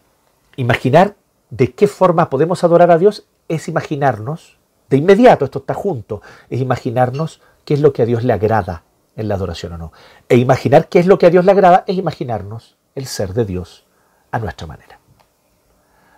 imaginar 0.56 1.16
de 1.50 1.72
qué 1.72 1.86
forma 1.86 2.30
podemos 2.30 2.64
adorar 2.64 2.90
a 2.90 2.98
Dios 2.98 3.26
es 3.48 3.68
imaginarnos, 3.68 4.58
de 4.88 4.96
inmediato, 4.96 5.44
esto 5.44 5.60
está 5.60 5.74
junto, 5.74 6.22
es 6.50 6.60
imaginarnos 6.60 7.40
qué 7.64 7.74
es 7.74 7.80
lo 7.80 7.92
que 7.92 8.02
a 8.02 8.06
Dios 8.06 8.24
le 8.24 8.32
agrada 8.32 8.84
en 9.16 9.28
la 9.28 9.34
adoración 9.34 9.72
o 9.72 9.78
no. 9.78 9.92
E 10.28 10.36
imaginar 10.36 10.88
qué 10.88 10.98
es 10.98 11.06
lo 11.06 11.18
que 11.18 11.26
a 11.26 11.30
Dios 11.30 11.44
le 11.44 11.52
agrada 11.52 11.84
es 11.86 11.96
imaginarnos 11.96 12.76
el 12.94 13.06
ser 13.06 13.32
de 13.34 13.44
Dios 13.44 13.86
a 14.30 14.38
nuestra 14.38 14.66
manera. 14.66 14.98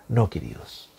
No, 0.07 0.29
queridos 0.29 0.94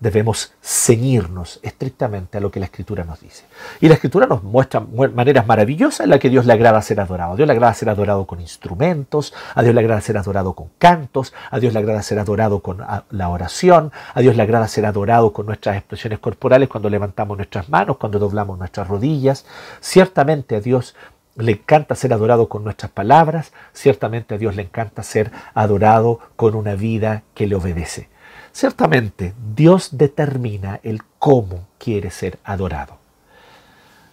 debemos 0.00 0.52
ceñirnos 0.62 1.58
estrictamente 1.62 2.38
a 2.38 2.40
lo 2.40 2.50
que 2.50 2.60
la 2.60 2.66
Escritura 2.66 3.04
nos 3.04 3.20
dice. 3.20 3.44
Y 3.80 3.88
la 3.88 3.94
Escritura 3.94 4.26
nos 4.26 4.42
muestra 4.42 4.80
maneras 4.80 5.46
maravillosas 5.46 6.00
en 6.00 6.10
las 6.10 6.20
que 6.20 6.30
Dios 6.30 6.46
le 6.46 6.52
agrada 6.52 6.80
ser 6.82 7.00
adorado. 7.00 7.32
A 7.32 7.36
Dios 7.36 7.46
le 7.46 7.52
agrada 7.52 7.74
ser 7.74 7.88
adorado 7.88 8.26
con 8.26 8.40
instrumentos, 8.40 9.34
a 9.54 9.62
Dios 9.62 9.74
le 9.74 9.80
agrada 9.80 10.00
ser 10.00 10.16
adorado 10.18 10.52
con 10.54 10.68
cantos, 10.78 11.34
a 11.50 11.58
Dios 11.58 11.72
le 11.72 11.80
agrada 11.80 12.02
ser 12.02 12.18
adorado 12.18 12.60
con 12.60 12.78
la 13.10 13.28
oración, 13.28 13.92
a 14.14 14.20
Dios 14.20 14.36
le 14.36 14.42
agrada 14.42 14.68
ser 14.68 14.86
adorado 14.86 15.32
con 15.32 15.46
nuestras 15.46 15.76
expresiones 15.76 16.18
corporales 16.18 16.68
cuando 16.68 16.90
levantamos 16.90 17.36
nuestras 17.36 17.68
manos, 17.68 17.96
cuando 17.96 18.18
doblamos 18.18 18.58
nuestras 18.58 18.88
rodillas. 18.88 19.46
Ciertamente 19.80 20.56
a 20.56 20.60
Dios 20.60 20.94
le 21.36 21.52
encanta 21.52 21.94
ser 21.94 22.12
adorado 22.12 22.48
con 22.48 22.64
nuestras 22.64 22.90
palabras, 22.90 23.52
ciertamente 23.72 24.34
a 24.34 24.38
Dios 24.38 24.56
le 24.56 24.62
encanta 24.62 25.02
ser 25.02 25.30
adorado 25.54 26.18
con 26.36 26.54
una 26.54 26.74
vida 26.74 27.22
que 27.34 27.46
le 27.46 27.54
obedece. 27.54 28.08
Ciertamente, 28.52 29.34
Dios 29.54 29.90
determina 29.92 30.80
el 30.82 31.02
cómo 31.18 31.66
quiere 31.78 32.10
ser 32.10 32.38
adorado. 32.44 32.98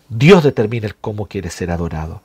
Dios 0.10 0.44
determina 0.44 0.88
el 0.88 0.96
cómo 0.96 1.26
quiere 1.26 1.50
ser 1.50 1.72
adorado. 1.72 2.22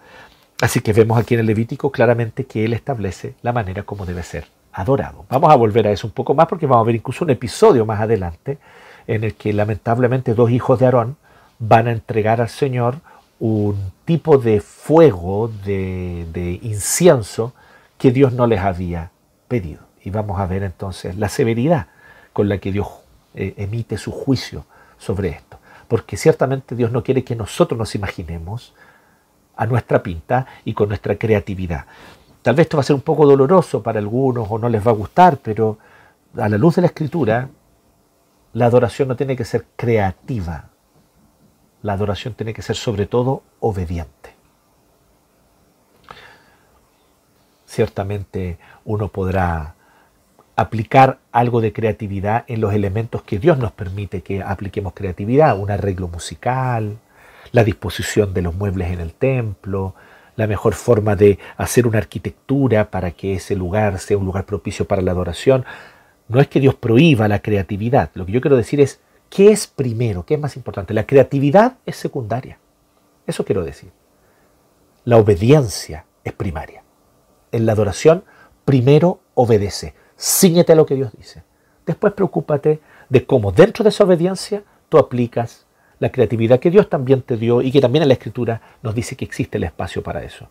Así 0.61 0.81
que 0.81 0.93
vemos 0.93 1.19
aquí 1.19 1.35
en 1.35 1.41
el 1.41 1.47
Levítico 1.47 1.91
claramente 1.91 2.45
que 2.45 2.65
Él 2.65 2.75
establece 2.75 3.35
la 3.43 3.53
manera 3.53 3.83
como 3.85 4.05
debe 4.05 4.23
ser 4.23 4.49
adorado. 4.73 5.25
Vamos 5.31 5.51
a 5.51 5.57
volver 5.57 5.87
a 5.87 5.91
eso 5.91 6.07
un 6.07 6.13
poco 6.13 6.35
más 6.35 6.47
porque 6.47 6.67
vamos 6.67 6.85
a 6.85 6.87
ver 6.87 6.97
incluso 6.97 7.25
un 7.25 7.31
episodio 7.31 7.87
más 7.87 8.01
adelante 8.01 8.59
en 9.07 9.25
el 9.25 9.35
que 9.35 9.53
lamentablemente 9.53 10.35
dos 10.35 10.51
hijos 10.51 10.79
de 10.79 10.85
Aarón 10.85 11.17
van 11.59 11.89
a 11.89 11.93
entregar 11.93 12.41
al 12.41 12.51
Señor 12.51 12.97
un 13.39 13.93
tipo 14.05 14.37
de 14.37 14.61
fuego, 14.61 15.51
de, 15.65 16.27
de 16.33 16.61
incienso 16.63 17.55
que 17.97 18.13
Dios 18.13 18.35
no 18.35 18.47
les 18.47 18.61
había 18.61 19.11
pedido. 19.49 19.81
Y 20.05 20.11
vamos 20.11 20.39
a 20.39 20.47
ver 20.47 20.63
entonces 20.63 21.17
la 21.17 21.31
severidad 21.31 21.87
con 22.33 22.49
la 22.49 22.59
que 22.59 22.73
Dios 22.73 22.89
eh, 23.35 23.55
emite 23.57 23.99
su 23.99 24.13
juicio 24.13 24.65
sobre 24.99 25.31
esto. 25.31 25.59
Porque 25.89 26.17
ciertamente 26.17 26.75
Dios 26.77 26.93
no 26.93 27.03
quiere 27.03 27.25
que 27.25 27.37
nosotros 27.37 27.79
nos 27.79 27.95
imaginemos 27.95 28.75
a 29.57 29.67
nuestra 29.67 30.03
pinta 30.03 30.47
y 30.65 30.75
con 30.75 30.89
nuestra 30.89 31.17
creatividad. 31.17 31.87
Tal 32.43 32.55
vez 32.55 32.65
esto 32.65 32.77
va 32.77 32.81
a 32.81 32.85
ser 32.85 32.97
un 32.97 33.03
poco 33.03 33.27
doloroso 33.27 33.83
para 33.83 33.99
algunos 33.99 34.47
o 34.51 34.59
no 34.59 34.69
les 34.69 34.87
va 34.87 34.93
a 34.93 34.95
gustar, 34.95 35.37
pero 35.39 35.79
a 36.37 36.49
la 36.49 36.57
luz 36.57 36.77
de 36.77 36.83
la 36.83 36.87
escritura, 36.87 37.51
la 38.53 38.67
adoración 38.67 39.09
no 39.09 39.17
tiene 39.17 39.37
que 39.37 39.45
ser 39.45 39.67
creativa. 39.77 40.71
La 41.83 41.93
adoración 41.95 42.35
tiene 42.35 42.55
que 42.55 42.63
ser 42.63 42.77
sobre 42.77 43.07
todo 43.07 43.43
obediente. 43.61 44.35
Ciertamente 47.67 48.59
uno 48.85 49.09
podrá 49.09 49.75
aplicar 50.61 51.21
algo 51.33 51.63
de 51.63 51.73
creatividad 51.73 52.45
en 52.47 52.61
los 52.61 52.75
elementos 52.75 53.23
que 53.23 53.39
Dios 53.39 53.57
nos 53.57 53.73
permite 53.73 54.21
que 54.21 54.43
apliquemos 54.43 54.93
creatividad, 54.93 55.59
un 55.59 55.71
arreglo 55.71 56.07
musical, 56.07 56.99
la 57.51 57.65
disposición 57.65 58.35
de 58.35 58.43
los 58.43 58.55
muebles 58.55 58.91
en 58.91 59.01
el 59.01 59.15
templo, 59.15 59.95
la 60.37 60.47
mejor 60.47 60.75
forma 60.75 61.17
de 61.17 61.39
hacer 61.57 61.87
una 61.87 61.97
arquitectura 61.97 62.91
para 62.91 63.13
que 63.13 63.37
ese 63.37 63.57
lugar 63.57 63.99
sea 64.01 64.19
un 64.19 64.27
lugar 64.27 64.45
propicio 64.45 64.85
para 64.85 65.01
la 65.01 65.13
adoración. 65.13 65.65
No 66.29 66.41
es 66.41 66.49
que 66.49 66.61
Dios 66.61 66.75
prohíba 66.75 67.27
la 67.27 67.41
creatividad, 67.41 68.11
lo 68.13 68.27
que 68.27 68.33
yo 68.33 68.43
quiero 68.43 68.59
decir 68.59 68.83
es, 68.83 69.01
¿qué 69.31 69.53
es 69.53 69.67
primero? 69.67 70.27
¿Qué 70.27 70.35
es 70.35 70.41
más 70.41 70.57
importante? 70.57 70.93
La 70.93 71.07
creatividad 71.07 71.79
es 71.87 71.97
secundaria. 71.97 72.59
Eso 73.27 73.47
quiero 73.47 73.65
decir. 73.65 73.93
La 75.05 75.17
obediencia 75.17 76.05
es 76.23 76.35
primaria. 76.35 76.83
En 77.51 77.65
la 77.65 77.73
adoración, 77.73 78.25
primero 78.67 79.21
obedece. 79.33 79.95
Cíñete 80.21 80.73
a 80.73 80.77
lo 80.77 80.85
que 80.85 80.97
Dios 80.97 81.13
dice. 81.17 81.43
Después 81.87 82.13
preocúpate 82.13 82.81
de 83.09 83.25
cómo 83.25 83.53
dentro 83.53 83.83
de 83.83 83.89
esa 83.89 84.05
obediencia 84.05 84.63
tú 84.89 84.99
aplicas 84.99 85.67
la 85.99 86.11
creatividad 86.11 86.61
que 86.61 86.71
Dios 86.71 86.89
también 86.89 87.23
te 87.23 87.37
dio 87.37 87.63
y 87.63 87.71
que 87.71 87.81
también 87.81 88.03
en 88.03 88.09
la 88.09 88.15
Escritura 88.15 88.61
nos 88.83 88.95
dice 88.95 89.17
que 89.17 89.25
existe 89.25 89.59
el 89.59 89.65
espacio 89.65 90.03
para 90.03 90.23
eso. 90.23 90.49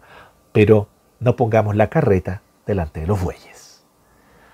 Pero 0.52 0.88
no 1.20 1.36
pongamos 1.36 1.76
la 1.76 1.90
carreta 1.90 2.42
delante 2.66 3.02
de 3.02 3.08
los 3.08 3.22
bueyes. 3.22 3.84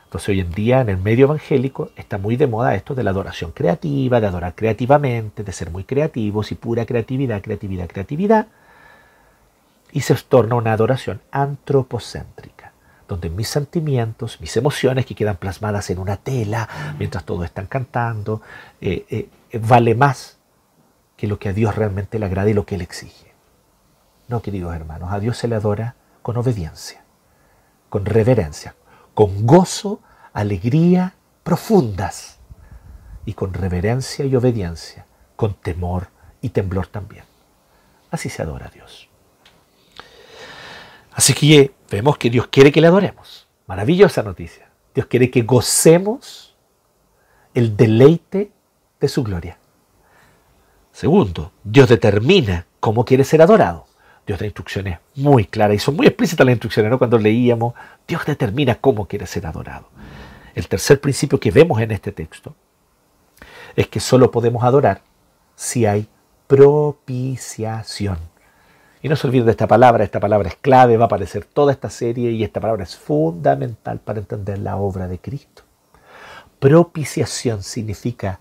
Entonces 0.06 0.30
hoy 0.30 0.40
en 0.40 0.52
día 0.52 0.80
en 0.80 0.88
el 0.88 0.98
medio 0.98 1.26
evangélico 1.26 1.90
está 1.98 2.18
muy 2.18 2.38
de 2.38 2.48
moda 2.48 2.76
esto 2.76 2.96
de 2.96 3.04
la 3.04 3.12
adoración 3.12 3.52
creativa, 3.52 4.22
de 4.22 4.28
adorar 4.28 4.56
creativamente, 4.56 5.44
de 5.44 5.52
ser 5.52 5.70
muy 5.70 5.84
creativos 5.84 6.54
y 6.54 6.56
pura 6.56 6.86
creatividad, 6.86 7.42
creatividad, 7.42 7.88
creatividad. 7.88 8.48
Y 9.92 10.02
se 10.02 10.16
torna 10.16 10.56
una 10.56 10.72
adoración 10.72 11.20
antropocéntrica, 11.32 12.55
donde 13.08 13.30
mis 13.30 13.48
sentimientos, 13.48 14.42
mis 14.42 14.56
emociones 14.58 15.06
que 15.06 15.16
quedan 15.16 15.38
plasmadas 15.38 15.90
en 15.90 16.00
una 16.00 16.18
tela 16.18 16.68
mientras 16.98 17.24
todos 17.24 17.46
están 17.46 17.68
cantando, 17.68 18.42
eh, 18.82 19.06
eh, 19.52 19.60
vale 19.60 19.96
más 19.96 20.38
que 21.16 21.28
lo 21.28 21.40
que 21.40 21.50
a 21.50 21.54
Dios 21.54 21.76
realmente 21.76 22.20
le 22.20 22.26
agrada 22.26 22.50
y 22.50 22.54
lo 22.54 22.66
que 22.66 22.76
Él 22.76 22.82
exige. 22.82 23.34
No, 24.28 24.42
queridos 24.42 24.76
hermanos, 24.76 25.12
a 25.12 25.20
Dios 25.20 25.38
se 25.38 25.48
le 25.48 25.56
adora 25.56 25.96
con 26.22 26.38
obediencia, 26.38 27.04
con 27.90 28.06
reverencia, 28.06 28.76
con 29.14 29.46
gozo, 29.46 30.02
alegría 30.34 31.14
profundas 31.44 32.40
y 33.24 33.34
con 33.34 33.54
reverencia 33.54 34.26
y 34.26 34.36
obediencia, 34.36 35.06
con 35.36 35.54
temor 35.54 36.08
y 36.42 36.50
temblor 36.50 36.88
también. 36.88 37.24
Así 38.10 38.30
se 38.30 38.42
adora 38.42 38.66
a 38.66 38.70
Dios. 38.70 39.10
Así 41.16 41.34
que 41.34 41.72
vemos 41.90 42.18
que 42.18 42.30
Dios 42.30 42.48
quiere 42.48 42.72
que 42.72 42.82
le 42.82 42.88
adoremos. 42.88 43.48
Maravillosa 43.68 44.22
noticia. 44.22 44.70
Dios 44.94 45.08
quiere 45.08 45.32
que 45.32 45.42
gocemos 45.44 46.56
el 47.54 47.76
deleite 47.78 48.52
de 49.00 49.08
su 49.08 49.24
gloria. 49.24 49.58
Segundo, 50.92 51.54
Dios 51.64 51.88
determina 51.88 52.68
cómo 52.82 53.06
quiere 53.06 53.24
ser 53.24 53.42
adorado. 53.42 53.88
Dios 54.28 54.40
da 54.40 54.46
instrucciones 54.46 55.00
muy 55.16 55.46
claras 55.46 55.76
y 55.76 55.80
son 55.80 55.96
muy 55.96 56.08
explícitas 56.08 56.46
las 56.46 56.54
instrucciones, 56.54 56.92
¿no? 56.92 56.98
Cuando 56.98 57.18
leíamos, 57.18 57.74
Dios 58.08 58.26
determina 58.26 58.76
cómo 58.76 59.08
quiere 59.08 59.26
ser 59.26 59.46
adorado. 59.48 59.88
El 60.54 60.68
tercer 60.68 61.00
principio 61.00 61.40
que 61.40 61.52
vemos 61.52 61.80
en 61.80 61.92
este 61.92 62.12
texto 62.12 62.56
es 63.76 63.88
que 63.88 64.00
solo 64.00 64.32
podemos 64.32 64.64
adorar 64.64 65.02
si 65.56 65.86
hay 65.86 66.08
propiciación. 66.48 68.18
Y 69.06 69.08
no 69.08 69.16
se 69.16 69.28
olviden 69.28 69.46
de 69.46 69.52
esta 69.52 69.68
palabra, 69.68 70.04
esta 70.04 70.20
palabra 70.20 70.50
es 70.50 70.56
clave, 70.56 70.98
va 70.98 71.04
a 71.04 71.06
aparecer 71.06 71.46
toda 71.46 71.72
esta 71.72 71.92
serie 71.92 72.32
y 72.32 72.44
esta 72.44 72.60
palabra 72.60 72.82
es 72.82 72.96
fundamental 72.96 74.00
para 74.00 74.18
entender 74.18 74.58
la 74.58 74.78
obra 74.78 75.08
de 75.08 75.20
Cristo. 75.20 75.62
Propiciación 76.58 77.62
significa 77.62 78.40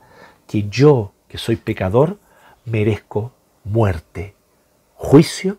que 0.49 0.67
yo, 0.71 1.13
que 1.29 1.37
soy 1.37 1.57
pecador, 1.57 2.17
merezco 2.65 3.33
muerte, 3.65 4.37
juicio, 4.95 5.59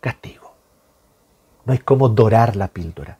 castigo. 0.00 0.54
No 1.66 1.74
hay 1.74 1.80
como 1.80 2.08
dorar 2.08 2.56
la 2.56 2.68
píldora. 2.68 3.18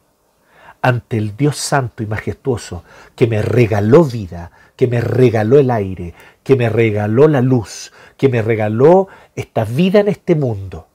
Ante 0.80 1.18
el 1.18 1.36
Dios 1.36 1.58
santo 1.58 2.02
y 2.02 2.06
majestuoso 2.06 2.84
que 3.14 3.26
me 3.26 3.42
regaló 3.42 4.02
vida, 4.02 4.50
que 4.76 4.86
me 4.86 5.02
regaló 5.02 5.58
el 5.58 5.70
aire, 5.70 6.14
que 6.42 6.56
me 6.56 6.70
regaló 6.70 7.28
la 7.28 7.42
luz, 7.42 7.92
que 8.16 8.30
me 8.30 8.40
regaló 8.40 9.08
esta 9.36 9.66
vida 9.66 10.00
en 10.00 10.08
este 10.08 10.34
mundo, 10.34 10.88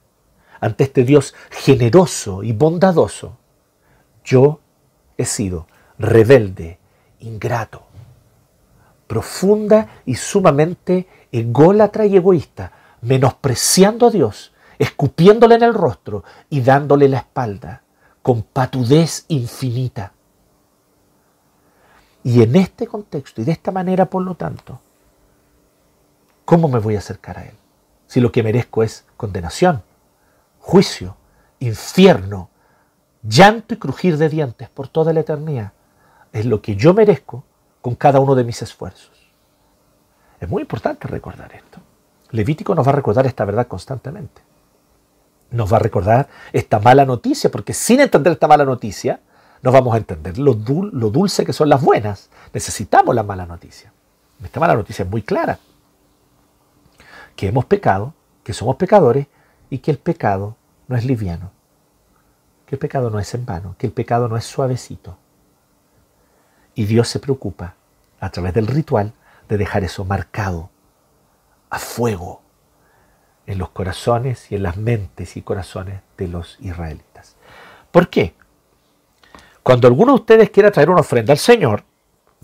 ante 0.63 0.85
este 0.85 1.03
Dios 1.03 1.35
generoso 1.49 2.41
y 2.41 2.53
bondadoso, 2.53 3.35
yo 4.23 4.61
he 5.17 5.25
sido 5.25 5.67
rebelde, 5.99 6.79
ingrato, 7.19 7.83
profunda 9.05 9.89
y 10.05 10.15
sumamente 10.15 11.05
ególatra 11.33 12.05
y 12.05 12.15
egoísta, 12.15 12.71
menospreciando 13.01 14.07
a 14.07 14.11
Dios, 14.11 14.53
escupiéndole 14.79 15.55
en 15.55 15.63
el 15.63 15.73
rostro 15.73 16.23
y 16.49 16.61
dándole 16.61 17.09
la 17.09 17.17
espalda, 17.17 17.83
con 18.21 18.43
patudez 18.43 19.25
infinita. 19.27 20.13
Y 22.23 22.41
en 22.41 22.55
este 22.55 22.87
contexto 22.87 23.41
y 23.41 23.43
de 23.43 23.51
esta 23.51 23.73
manera, 23.73 24.05
por 24.05 24.21
lo 24.21 24.35
tanto, 24.35 24.79
¿cómo 26.45 26.69
me 26.69 26.79
voy 26.79 26.95
a 26.95 26.99
acercar 26.99 27.37
a 27.37 27.43
Él? 27.43 27.55
Si 28.07 28.21
lo 28.21 28.31
que 28.31 28.43
merezco 28.43 28.81
es 28.81 29.03
condenación, 29.17 29.83
juicio, 30.63 31.17
infierno, 31.59 32.49
llanto 33.21 33.73
y 33.73 33.77
crujir 33.77 34.17
de 34.17 34.29
dientes 34.29 34.69
por 34.69 34.87
toda 34.87 35.11
la 35.11 35.19
eternidad, 35.19 35.73
es 36.31 36.45
lo 36.45 36.61
que 36.61 36.77
yo 36.77 36.93
merezco 36.93 37.43
con 37.81 37.95
cada 37.95 38.21
uno 38.21 38.33
de 38.33 38.45
mis 38.45 38.61
esfuerzos. 38.61 39.11
Es 40.39 40.47
muy 40.47 40.61
importante 40.61 41.07
recordar 41.09 41.53
esto. 41.53 41.79
Levítico 42.31 42.73
nos 42.73 42.87
va 42.87 42.93
a 42.93 42.95
recordar 42.95 43.25
esta 43.25 43.43
verdad 43.43 43.67
constantemente. 43.67 44.41
Nos 45.51 45.71
va 45.71 45.77
a 45.77 45.81
recordar 45.81 46.29
esta 46.53 46.79
mala 46.79 47.05
noticia, 47.05 47.51
porque 47.51 47.73
sin 47.73 47.99
entender 47.99 48.31
esta 48.31 48.47
mala 48.47 48.63
noticia, 48.63 49.19
no 49.61 49.71
vamos 49.73 49.93
a 49.93 49.97
entender 49.97 50.37
lo, 50.37 50.53
dulce 50.53 51.45
que 51.45 51.53
son 51.53 51.67
las 51.67 51.81
buenas. 51.81 52.29
Necesitamos 52.53 53.13
la 53.13 53.23
mala 53.23 53.45
noticia. 53.45 53.91
Esta 54.41 54.61
mala 54.61 54.75
noticia 54.75 55.03
es 55.03 55.11
muy 55.11 55.23
clara. 55.23 55.59
Que 57.35 57.49
hemos 57.49 57.65
pecado, 57.65 58.13
que 58.43 58.53
somos 58.53 58.77
pecadores 58.77 59.27
y 59.73 59.79
que 59.79 59.89
el 59.89 59.97
pecado 59.97 60.55
no 60.87 60.95
es 60.95 61.03
liviano. 61.03 61.49
Que 62.67 62.75
el 62.75 62.79
pecado 62.79 63.09
no 63.09 63.17
es 63.17 63.33
en 63.33 63.43
vano, 63.43 63.73
que 63.79 63.87
el 63.87 63.91
pecado 63.91 64.29
no 64.29 64.37
es 64.37 64.45
suavecito. 64.45 65.17
Y 66.75 66.85
Dios 66.85 67.07
se 67.07 67.19
preocupa 67.19 67.73
a 68.19 68.29
través 68.29 68.53
del 68.53 68.67
ritual 68.67 69.13
de 69.49 69.57
dejar 69.57 69.83
eso 69.83 70.05
marcado 70.05 70.69
a 71.71 71.79
fuego 71.79 72.43
en 73.47 73.57
los 73.57 73.69
corazones 73.69 74.51
y 74.51 74.55
en 74.57 74.61
las 74.61 74.77
mentes 74.77 75.37
y 75.37 75.41
corazones 75.41 76.01
de 76.17 76.27
los 76.27 76.59
israelitas. 76.59 77.35
¿Por 77.89 78.09
qué? 78.09 78.35
Cuando 79.63 79.87
alguno 79.87 80.11
de 80.11 80.19
ustedes 80.19 80.51
quiera 80.51 80.69
traer 80.69 80.91
una 80.91 81.01
ofrenda 81.01 81.33
al 81.33 81.39
Señor, 81.39 81.83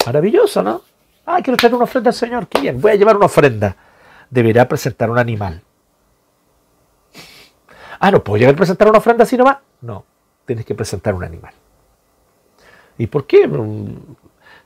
maravilloso, 0.04 0.64
¿no? 0.64 0.82
Ah, 1.28 1.42
quiero 1.44 1.58
traer 1.58 1.76
una 1.76 1.84
ofrenda 1.84 2.10
al 2.10 2.16
Señor, 2.16 2.48
qué 2.48 2.60
bien, 2.60 2.82
voy 2.82 2.94
a 2.94 2.96
llevar 2.96 3.18
una 3.18 3.28
ofrenda. 3.28 3.76
Deberá 4.32 4.68
presentar 4.68 5.12
un 5.12 5.20
animal. 5.20 5.62
Ah, 8.00 8.12
¿no 8.12 8.24
puedo 8.24 8.38
llegar 8.38 8.54
a 8.54 8.58
presentar 8.58 8.88
una 8.88 9.00
ofrenda 9.00 9.24
así 9.24 9.38
nomás? 9.38 9.58
No, 9.82 10.06
tienes 10.46 10.66
que 10.66 10.74
presentar 10.76 11.14
un 11.14 11.24
animal. 11.24 11.54
¿Y 12.98 13.08
por 13.08 13.26
qué? 13.26 13.50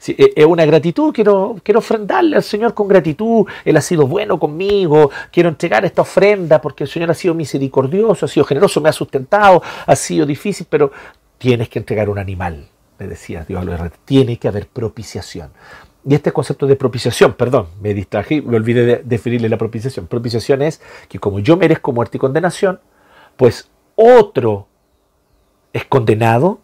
Eh, 0.08 0.34
es 0.36 0.46
una 0.46 0.66
gratitud, 0.66 1.14
quiero, 1.14 1.56
quiero 1.64 1.80
ofrendarle 1.80 2.36
al 2.36 2.44
Señor 2.44 2.74
con 2.74 2.88
gratitud, 2.88 3.46
Él 3.64 3.78
ha 3.78 3.82
sido 3.82 4.06
bueno 4.06 4.38
conmigo, 4.40 5.10
quiero 5.32 5.50
entregar 5.50 5.86
esta 5.86 6.02
ofrenda 6.02 6.60
porque 6.62 6.84
el 6.84 6.90
Señor 6.90 7.12
ha 7.12 7.14
sido 7.14 7.34
misericordioso, 7.34 8.26
ha 8.26 8.30
sido 8.30 8.46
generoso, 8.46 8.82
me 8.82 8.90
ha 8.90 8.94
sustentado, 8.94 9.62
ha 9.86 9.96
sido 9.96 10.26
difícil, 10.26 10.68
pero 10.70 10.92
tienes 11.38 11.70
que 11.70 11.80
entregar 11.80 12.10
un 12.10 12.20
animal, 12.20 12.68
le 13.00 13.08
decía 13.08 13.46
Dios 13.48 13.66
a 13.68 13.90
tiene 14.06 14.38
que 14.38 14.48
haber 14.48 14.68
propiciación. 14.68 15.52
Y 16.06 16.16
este 16.16 16.34
concepto 16.34 16.68
de 16.68 16.76
propiciación, 16.76 17.34
perdón, 17.34 17.68
me 17.82 17.94
distraje, 17.94 18.42
me 18.42 18.58
olvidé 18.58 18.86
de 18.86 19.02
definirle 19.06 19.48
la 19.48 19.58
propiciación. 19.58 20.08
Propiciación 20.08 20.62
es 20.62 20.82
que 21.08 21.18
como 21.18 21.40
yo 21.40 21.56
merezco 21.56 21.94
muerte 21.94 22.18
y 22.18 22.20
condenación, 22.20 22.82
pues 23.38 23.70
otro 23.96 24.68
es 25.72 25.86
condenado 25.86 26.60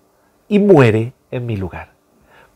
y 0.47 0.59
muere 0.59 1.13
en 1.31 1.45
mi 1.45 1.57
lugar 1.57 1.99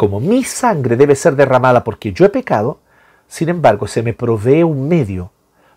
como 0.04 0.20
mi 0.20 0.44
sangre 0.44 0.98
debe 0.98 1.16
ser 1.16 1.36
derramada 1.36 1.84
porque 1.84 2.14
yo 2.14 2.26
he 2.26 2.30
pecado, 2.30 2.80
sin 3.28 3.50
embargo 3.50 3.88
se 3.88 4.04
me 4.04 4.14
provee 4.14 4.64
un 4.64 4.88
medio 4.88 5.32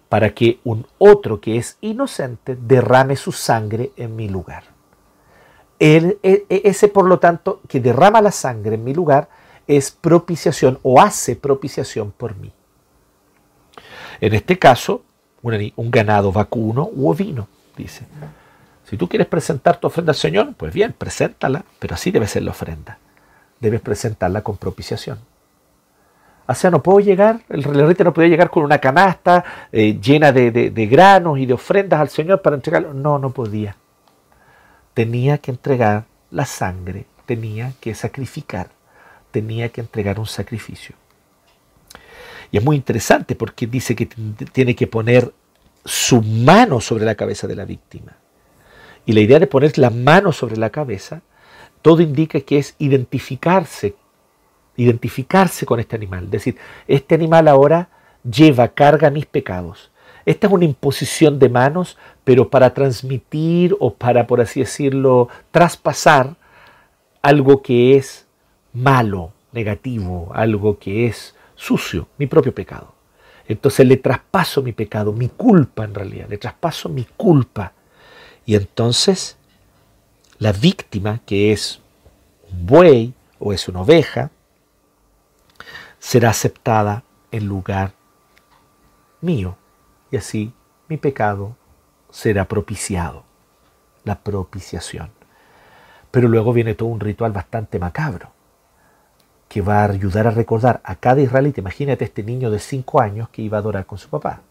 para 0.09 0.35
que 0.35 0.61
un 0.65 0.87
otro 0.99 1.41
que 1.41 1.57
es 1.57 1.79
inocente 1.81 2.57
derrame 2.57 3.17
su 3.17 3.33
sangre 3.33 3.93
en 3.97 4.17
mi 4.17 4.29
lugar. 4.29 4.65
E, 5.79 6.19
e, 6.23 6.47
ese, 6.49 6.89
por 6.89 7.05
lo 7.05 7.19
tanto, 7.19 7.61
que 7.69 7.81
derrama 7.81 8.23
la 8.23 8.31
sangre 8.31 8.77
en 8.77 8.85
mi 8.85 8.95
lugar, 8.95 9.29
es 9.67 9.91
propiciación 9.91 10.79
o 10.83 11.01
hace 11.01 11.37
propiciación 11.37 12.13
por 12.13 12.37
mí. 12.37 12.53
En 14.21 14.33
este 14.33 14.59
caso, 14.59 15.03
un 15.43 15.91
ganado 15.91 16.33
vacuno 16.33 16.89
u 16.93 17.11
ovino, 17.11 17.47
dice. 17.77 18.07
Si 18.85 18.97
tú 18.97 19.09
quieres 19.09 19.27
presentar 19.27 19.79
tu 19.79 19.87
ofrenda 19.89 20.13
al 20.13 20.17
Señor, 20.17 20.55
pues 20.57 20.73
bien, 20.73 20.95
preséntala, 20.97 21.65
pero 21.79 21.95
así 21.95 22.11
debe 22.11 22.27
ser 22.27 22.43
la 22.43 22.53
ofrenda 22.53 22.99
debes 23.61 23.81
presentarla 23.81 24.43
con 24.43 24.57
propiciación. 24.57 25.19
O 26.49 26.55
sea, 26.55 26.71
no 26.71 26.83
puedo 26.83 27.01
llegar, 27.01 27.41
el 27.49 27.65
rey 27.65 27.97
no 28.05 28.13
podía 28.13 28.29
llegar 28.29 28.51
con 28.51 28.63
una 28.63 28.79
canasta 28.79 29.45
eh, 29.73 29.99
llena 30.01 30.31
de, 30.31 30.53
de, 30.53 30.87
granos 30.87 31.39
y 31.39 31.47
de 31.47 31.55
ofrendas 31.55 32.01
al 32.01 32.09
Señor 32.09 32.41
para 32.41 32.55
entregarlo. 32.55 32.95
No, 32.95 33.19
no 33.19 33.31
podía. 33.31 33.77
Tenía 34.95 35.39
que 35.39 35.51
entregar 35.51 36.05
la 36.31 36.45
sangre, 36.45 37.07
tenía 37.27 37.73
que 37.81 37.95
sacrificar, 37.95 38.69
tenía 39.33 39.71
que 39.71 39.81
entregar 39.81 40.21
un 40.21 40.27
sacrificio. 40.27 40.95
Y 42.53 42.59
es 42.59 42.65
muy 42.65 42.77
interesante 42.77 43.35
porque 43.35 43.67
dice 43.67 43.97
que 43.97 44.07
tiene 44.07 44.77
que 44.77 44.87
poner 44.87 45.33
su 45.87 46.21
mano 46.21 46.81
sobre 46.81 47.05
la 47.05 47.15
cabeza 47.15 47.47
de 47.47 47.57
la 47.57 47.65
víctima. 47.65 48.17
Y 49.07 49.13
la 49.13 49.21
idea 49.21 49.39
de 49.39 49.47
poner 49.47 49.79
la 49.79 49.91
mano 49.91 50.33
sobre 50.33 50.57
la 50.57 50.71
cabeza 50.71 51.23
todo 51.81 52.03
indica 52.03 52.41
que 52.41 52.59
es 52.59 52.75
identificarse, 52.79 53.95
identificarse 54.77 55.65
con 55.65 55.79
este 55.79 55.95
animal. 55.95 56.25
Es 56.25 56.31
decir, 56.33 56.57
este 56.89 57.15
animal 57.15 57.47
ahora 57.47 57.89
lleva, 58.29 58.67
carga 58.69 59.11
mis 59.11 59.27
pecados. 59.27 59.93
esta 60.25 60.49
es 60.49 60.53
una 60.53 60.65
imposición 60.65 61.39
de 61.39 61.49
manos, 61.49 61.97
pero 62.25 62.51
para 62.51 62.75
transmitir 62.75 63.77
o 63.79 63.95
para, 63.95 64.27
por 64.27 64.41
así 64.41 64.59
decirlo, 64.59 65.29
traspasar 65.53 66.35
algo 67.23 67.63
que 67.63 67.97
es 67.97 68.27
malo, 68.73 69.33
negativo, 69.53 70.33
algo 70.35 70.81
que 70.81 71.07
es 71.07 71.37
sucio, 71.55 72.09
mi 72.19 72.27
propio 72.27 72.53
pecado. 72.53 72.96
Entonces 73.49 73.87
le 73.87 73.97
traspaso 73.97 74.63
mi 74.63 74.73
pecado, 74.73 75.13
mi 75.13 75.29
culpa 75.29 75.85
en 75.85 75.95
realidad, 75.95 76.29
le 76.29 76.39
traspaso 76.39 76.89
mi 76.89 77.05
culpa. 77.05 77.73
Y 78.45 78.55
entonces 78.55 79.37
la 80.39 80.53
víctima, 80.53 81.21
que 81.25 81.53
es 81.53 81.81
un 82.51 82.67
buey 82.67 83.15
o 83.39 83.53
es 83.53 83.69
una 83.69 83.83
oveja, 83.83 84.31
será 85.99 86.31
aceptada 86.31 87.05
en 87.31 87.47
lugar 87.47 87.93
mío. 89.21 89.57
Y 90.11 90.17
así 90.17 90.53
mi 90.89 90.97
pecado 90.97 91.57
será 92.11 92.47
propiciado. 92.47 93.25
La 94.05 94.21
propiciación. 94.21 95.11
Pero 96.13 96.29
luego 96.29 96.53
viene 96.53 96.75
todo 96.75 96.89
un 96.89 97.01
ritual 97.01 97.33
bastante 97.33 97.81
macabro 97.81 98.36
que 99.49 99.61
va 99.61 99.83
a 99.83 99.91
ayudar 99.91 100.27
a 100.27 100.31
recordar 100.31 100.81
a 100.85 100.97
cada 100.97 101.21
israelita. 101.21 101.61
Imagínate 101.61 102.05
este 102.05 102.23
niño 102.23 102.51
de 102.51 102.59
5 102.59 103.01
años 103.01 103.29
que 103.29 103.43
iba 103.43 103.59
a 103.59 103.61
adorar 103.61 103.87
con 103.87 103.99
su 103.99 104.09
papá. 104.09 104.43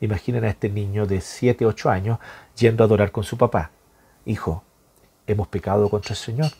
Imaginen 0.00 0.44
a 0.44 0.48
este 0.48 0.68
niño 0.68 1.06
de 1.06 1.20
7, 1.20 1.66
8 1.66 1.90
años 1.90 2.18
yendo 2.56 2.84
a 2.84 2.86
adorar 2.86 3.10
con 3.10 3.24
su 3.24 3.36
papá. 3.36 3.70
Hijo, 4.24 4.62
hemos 5.26 5.48
pecado 5.48 5.88
contra 5.88 6.12
el 6.12 6.18
Señor. 6.18 6.50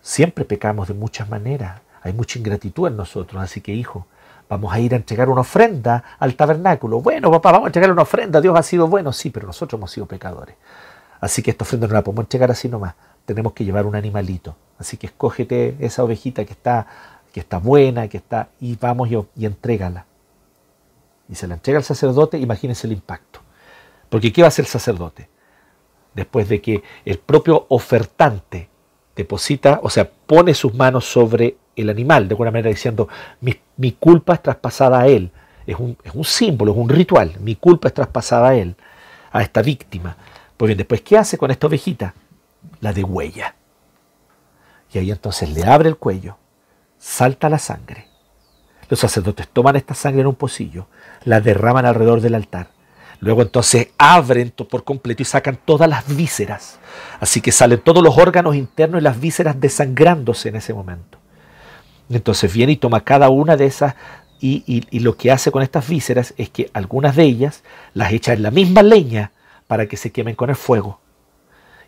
Siempre 0.00 0.44
pecamos 0.44 0.88
de 0.88 0.94
muchas 0.94 1.28
maneras. 1.28 1.80
Hay 2.02 2.12
mucha 2.12 2.38
ingratitud 2.38 2.88
en 2.88 2.96
nosotros. 2.96 3.42
Así 3.42 3.60
que, 3.60 3.72
hijo, 3.72 4.06
vamos 4.48 4.72
a 4.72 4.78
ir 4.78 4.94
a 4.94 4.96
entregar 4.96 5.28
una 5.28 5.40
ofrenda 5.40 6.02
al 6.18 6.34
tabernáculo. 6.36 7.00
Bueno, 7.00 7.30
papá, 7.30 7.52
vamos 7.52 7.66
a 7.66 7.68
entregar 7.68 7.90
una 7.90 8.02
ofrenda. 8.02 8.40
Dios 8.40 8.58
ha 8.58 8.62
sido 8.62 8.88
bueno. 8.88 9.12
Sí, 9.12 9.30
pero 9.30 9.46
nosotros 9.46 9.78
hemos 9.78 9.90
sido 9.90 10.06
pecadores. 10.06 10.56
Así 11.20 11.42
que 11.42 11.50
esta 11.50 11.64
ofrenda 11.64 11.86
no 11.86 11.94
la 11.94 12.04
podemos 12.04 12.24
entregar 12.24 12.50
así 12.50 12.68
nomás. 12.68 12.94
Tenemos 13.26 13.52
que 13.52 13.64
llevar 13.64 13.84
un 13.86 13.94
animalito. 13.94 14.56
Así 14.78 14.96
que 14.96 15.06
escógete 15.06 15.76
esa 15.80 16.02
ovejita 16.04 16.44
que 16.44 16.52
está, 16.52 16.86
que 17.32 17.40
está 17.40 17.58
buena, 17.58 18.08
que 18.08 18.16
está, 18.16 18.48
y 18.60 18.76
vamos 18.76 19.10
y, 19.10 19.18
y 19.36 19.46
entrégala. 19.46 20.06
Y 21.28 21.34
se 21.34 21.46
la 21.46 21.54
entrega 21.54 21.78
al 21.78 21.84
sacerdote, 21.84 22.38
imagínense 22.38 22.86
el 22.86 22.92
impacto. 22.92 23.40
Porque 24.08 24.32
¿qué 24.32 24.42
va 24.42 24.46
a 24.46 24.48
hacer 24.48 24.64
el 24.64 24.70
sacerdote? 24.70 25.28
Después 26.14 26.48
de 26.48 26.60
que 26.60 26.82
el 27.04 27.18
propio 27.18 27.66
ofertante 27.68 28.68
deposita, 29.14 29.80
o 29.82 29.90
sea, 29.90 30.08
pone 30.08 30.54
sus 30.54 30.74
manos 30.74 31.04
sobre 31.04 31.56
el 31.74 31.90
animal, 31.90 32.28
de 32.28 32.34
alguna 32.34 32.50
manera 32.50 32.70
diciendo, 32.70 33.08
mi, 33.40 33.92
culpa 33.92 34.34
es 34.34 34.42
traspasada 34.42 35.00
a 35.00 35.08
él. 35.08 35.30
Es 35.66 35.76
un, 35.78 35.96
es 36.04 36.14
un, 36.14 36.24
símbolo, 36.24 36.72
es 36.72 36.78
un 36.78 36.88
ritual. 36.88 37.34
Mi 37.40 37.56
culpa 37.56 37.88
es 37.88 37.94
traspasada 37.94 38.50
a 38.50 38.54
él, 38.54 38.76
a 39.32 39.42
esta 39.42 39.62
víctima. 39.62 40.16
Pues 40.56 40.68
bien, 40.68 40.78
después, 40.78 41.00
¿qué 41.02 41.18
hace 41.18 41.36
con 41.36 41.50
esta 41.50 41.66
ovejita? 41.66 42.14
La 42.80 42.92
de 42.92 43.04
huella. 43.04 43.54
Y 44.92 44.98
ahí 44.98 45.10
entonces 45.10 45.50
le 45.50 45.64
abre 45.64 45.88
el 45.88 45.96
cuello, 45.96 46.38
salta 46.98 47.48
la 47.48 47.58
sangre. 47.58 48.08
Los 48.88 49.00
sacerdotes 49.00 49.48
toman 49.48 49.76
esta 49.76 49.94
sangre 49.94 50.20
en 50.20 50.28
un 50.28 50.36
pocillo, 50.36 50.86
la 51.24 51.40
derraman 51.40 51.86
alrededor 51.86 52.20
del 52.20 52.34
altar. 52.34 52.70
Luego 53.20 53.42
entonces 53.42 53.88
abren 53.98 54.50
por 54.50 54.84
completo 54.84 55.22
y 55.22 55.26
sacan 55.26 55.58
todas 55.64 55.88
las 55.88 56.14
vísceras. 56.14 56.78
Así 57.18 57.40
que 57.40 57.50
salen 57.50 57.80
todos 57.80 58.02
los 58.02 58.16
órganos 58.18 58.54
internos 58.54 59.00
y 59.00 59.04
las 59.04 59.18
vísceras 59.18 59.58
desangrándose 59.60 60.50
en 60.50 60.56
ese 60.56 60.74
momento. 60.74 61.18
Entonces 62.10 62.52
viene 62.52 62.72
y 62.72 62.76
toma 62.76 63.02
cada 63.02 63.30
una 63.30 63.56
de 63.56 63.66
esas 63.66 63.94
y, 64.38 64.62
y, 64.90 65.00
lo 65.00 65.16
que 65.16 65.32
hace 65.32 65.50
con 65.50 65.62
estas 65.62 65.88
vísceras 65.88 66.34
es 66.36 66.50
que 66.50 66.70
algunas 66.74 67.16
de 67.16 67.24
ellas 67.24 67.62
las 67.94 68.12
echa 68.12 68.34
en 68.34 68.42
la 68.42 68.50
misma 68.50 68.82
leña 68.82 69.32
para 69.66 69.86
que 69.86 69.96
se 69.96 70.12
quemen 70.12 70.34
con 70.34 70.50
el 70.50 70.56
fuego. 70.56 71.00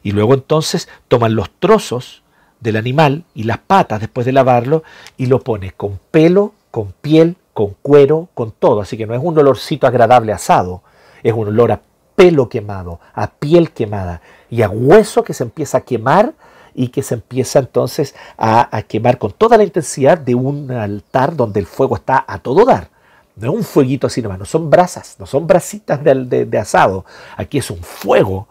Y 0.02 0.12
luego 0.12 0.34
entonces 0.34 0.88
toman 1.08 1.34
los 1.34 1.50
trozos 1.58 2.22
del 2.60 2.76
animal 2.76 3.24
y 3.34 3.44
las 3.44 3.58
patas 3.58 4.00
después 4.00 4.26
de 4.26 4.32
lavarlo 4.32 4.82
y 5.16 5.26
lo 5.26 5.40
pone 5.40 5.72
con 5.72 5.98
pelo, 6.10 6.54
con 6.70 6.92
piel, 7.00 7.36
con 7.52 7.74
cuero, 7.82 8.28
con 8.34 8.52
todo. 8.52 8.80
Así 8.80 8.96
que 8.96 9.06
no 9.06 9.14
es 9.14 9.20
un 9.22 9.38
olorcito 9.38 9.86
agradable 9.86 10.32
asado, 10.32 10.82
es 11.22 11.32
un 11.32 11.48
olor 11.48 11.72
a 11.72 11.80
pelo 12.14 12.48
quemado, 12.48 13.00
a 13.14 13.30
piel 13.30 13.70
quemada 13.70 14.22
y 14.50 14.62
a 14.62 14.68
hueso 14.68 15.22
que 15.22 15.34
se 15.34 15.44
empieza 15.44 15.78
a 15.78 15.80
quemar 15.82 16.34
y 16.74 16.88
que 16.88 17.02
se 17.02 17.14
empieza 17.14 17.58
entonces 17.58 18.14
a, 18.36 18.82
quemar 18.86 19.18
con 19.18 19.32
toda 19.32 19.56
la 19.56 19.64
intensidad 19.64 20.18
de 20.18 20.34
un 20.34 20.70
altar 20.70 21.34
donde 21.34 21.60
el 21.60 21.66
fuego 21.66 21.96
está 21.96 22.24
a 22.26 22.38
todo 22.38 22.64
dar. 22.64 22.90
No 23.36 23.52
es 23.52 23.56
un 23.56 23.64
fueguito 23.64 24.08
así 24.08 24.20
nomás, 24.20 24.38
no 24.40 24.44
son 24.44 24.68
brasas, 24.68 25.16
no 25.18 25.26
son 25.26 25.46
brasitas 25.46 26.00
de 26.02 26.58
asado. 26.58 27.04
Aquí 27.36 27.58
es 27.58 27.70
un 27.70 27.78
fuego 27.78 28.48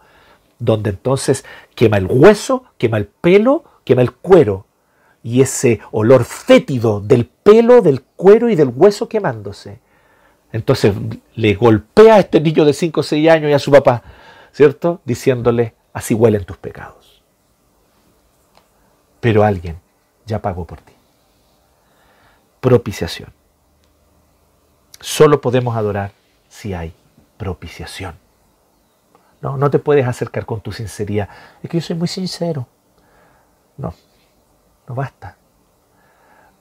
donde 0.58 0.90
entonces 0.90 1.44
quema 1.74 1.98
el 1.98 2.06
hueso, 2.06 2.64
quema 2.78 2.98
el 2.98 3.06
pelo, 3.06 3.64
quema 3.84 4.02
el 4.02 4.12
cuero 4.12 4.66
y 5.22 5.40
ese 5.40 5.80
olor 5.90 6.24
fétido 6.24 7.00
del 7.00 7.26
pelo, 7.26 7.82
del 7.82 8.02
cuero 8.02 8.48
y 8.48 8.56
del 8.56 8.72
hueso 8.74 9.08
quemándose. 9.08 9.80
Entonces 10.52 10.94
le 11.34 11.54
golpea 11.54 12.14
a 12.14 12.18
este 12.20 12.40
niño 12.40 12.64
de 12.64 12.72
5 12.72 13.00
o 13.00 13.02
6 13.02 13.28
años 13.30 13.50
y 13.50 13.54
a 13.54 13.58
su 13.58 13.70
papá, 13.70 14.02
¿cierto? 14.52 15.00
Diciéndole, 15.04 15.74
así 15.92 16.14
huelen 16.14 16.44
tus 16.44 16.56
pecados. 16.56 17.22
Pero 19.20 19.44
alguien 19.44 19.78
ya 20.26 20.40
pagó 20.40 20.66
por 20.66 20.80
ti. 20.80 20.92
Propiciación. 22.60 23.32
Solo 25.00 25.40
podemos 25.40 25.76
adorar 25.76 26.12
si 26.48 26.74
hay 26.74 26.92
propiciación. 27.36 28.14
No, 29.40 29.56
no 29.56 29.70
te 29.70 29.78
puedes 29.78 30.06
acercar 30.06 30.44
con 30.44 30.60
tu 30.60 30.72
sinceridad. 30.72 31.28
Es 31.62 31.70
que 31.70 31.78
yo 31.78 31.86
soy 31.86 31.96
muy 31.96 32.08
sincero. 32.08 32.66
No, 33.76 33.94
no 34.88 34.94
basta. 34.94 35.36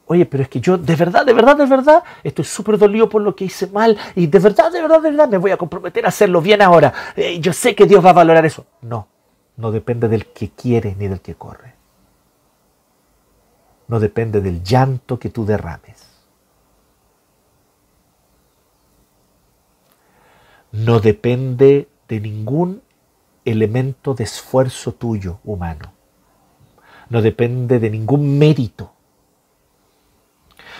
Oye, 0.05 0.25
pero 0.25 0.43
es 0.43 0.49
que 0.49 0.61
yo 0.61 0.77
de 0.77 0.95
verdad, 0.95 1.25
de 1.25 1.33
verdad, 1.33 1.57
de 1.57 1.65
verdad, 1.65 2.03
estoy 2.23 2.45
súper 2.45 2.77
dolido 2.77 3.09
por 3.09 3.21
lo 3.21 3.35
que 3.35 3.45
hice 3.45 3.67
mal 3.67 3.97
y 4.15 4.27
de 4.27 4.39
verdad, 4.39 4.71
de 4.71 4.81
verdad, 4.81 5.01
de 5.01 5.09
verdad 5.09 5.27
me 5.27 5.37
voy 5.37 5.51
a 5.51 5.57
comprometer 5.57 6.05
a 6.05 6.09
hacerlo 6.09 6.41
bien 6.41 6.61
ahora. 6.61 6.93
Eh, 7.15 7.39
yo 7.41 7.51
sé 7.51 7.75
que 7.75 7.85
Dios 7.85 8.03
va 8.05 8.11
a 8.11 8.13
valorar 8.13 8.45
eso. 8.45 8.65
No, 8.81 9.07
no 9.57 9.71
depende 9.71 10.07
del 10.07 10.27
que 10.27 10.51
quiere 10.51 10.95
ni 10.95 11.07
del 11.07 11.19
que 11.19 11.35
corre. 11.35 11.73
No 13.89 13.99
depende 13.99 14.39
del 14.39 14.63
llanto 14.63 15.19
que 15.19 15.29
tú 15.29 15.45
derrames. 15.45 16.05
No 20.71 20.99
depende 20.99 21.89
de 22.07 22.19
ningún 22.19 22.81
elemento 23.45 24.13
de 24.13 24.23
esfuerzo 24.23 24.93
tuyo 24.93 25.39
humano. 25.43 25.93
No 27.09 27.21
depende 27.21 27.79
de 27.79 27.89
ningún 27.89 28.37
mérito. 28.37 28.93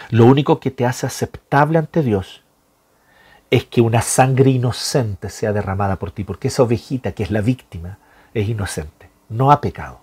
Lo 0.10 0.26
único 0.26 0.60
que 0.60 0.72
te 0.72 0.86
hace 0.86 1.06
aceptable 1.06 1.78
ante 1.78 2.02
Dios 2.02 2.44
es 3.50 3.66
que 3.66 3.82
una 3.82 4.02
sangre 4.02 4.50
inocente 4.52 5.30
sea 5.30 5.54
derramada 5.54 5.98
por 5.98 6.12
ti, 6.12 6.24
porque 6.24 6.50
esa 6.50 6.64
ovejita 6.64 7.14
que 7.14 7.24
es 7.24 7.32
la 7.32 7.42
víctima 7.42 7.98
es 8.34 8.50
inocente, 8.50 9.10
no 9.30 9.52
ha 9.52 9.62
pecado. 9.62 10.02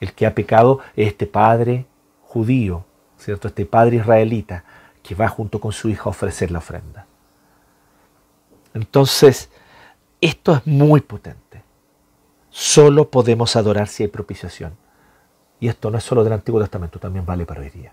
El 0.00 0.12
que 0.12 0.26
ha 0.26 0.34
pecado 0.34 0.80
es 0.96 1.08
este 1.08 1.26
padre 1.26 1.86
judío, 2.22 2.84
¿cierto? 3.18 3.48
Este 3.48 3.66
padre 3.66 3.96
israelita 3.98 4.64
que 5.02 5.14
va 5.14 5.28
junto 5.28 5.60
con 5.60 5.72
su 5.72 5.88
hija 5.88 6.04
a 6.06 6.08
ofrecer 6.08 6.50
la 6.50 6.58
ofrenda. 6.58 7.06
Entonces, 8.74 9.50
esto 10.20 10.54
es 10.54 10.66
muy 10.66 11.00
potente. 11.00 11.62
Solo 12.50 13.10
podemos 13.10 13.56
adorar 13.56 13.88
si 13.88 14.02
hay 14.02 14.08
propiciación. 14.08 14.76
Y 15.60 15.68
esto 15.68 15.90
no 15.90 15.98
es 15.98 16.04
solo 16.04 16.24
del 16.24 16.32
Antiguo 16.32 16.60
Testamento, 16.60 16.98
también 16.98 17.26
vale 17.26 17.46
para 17.46 17.60
hoy 17.60 17.70
día. 17.70 17.92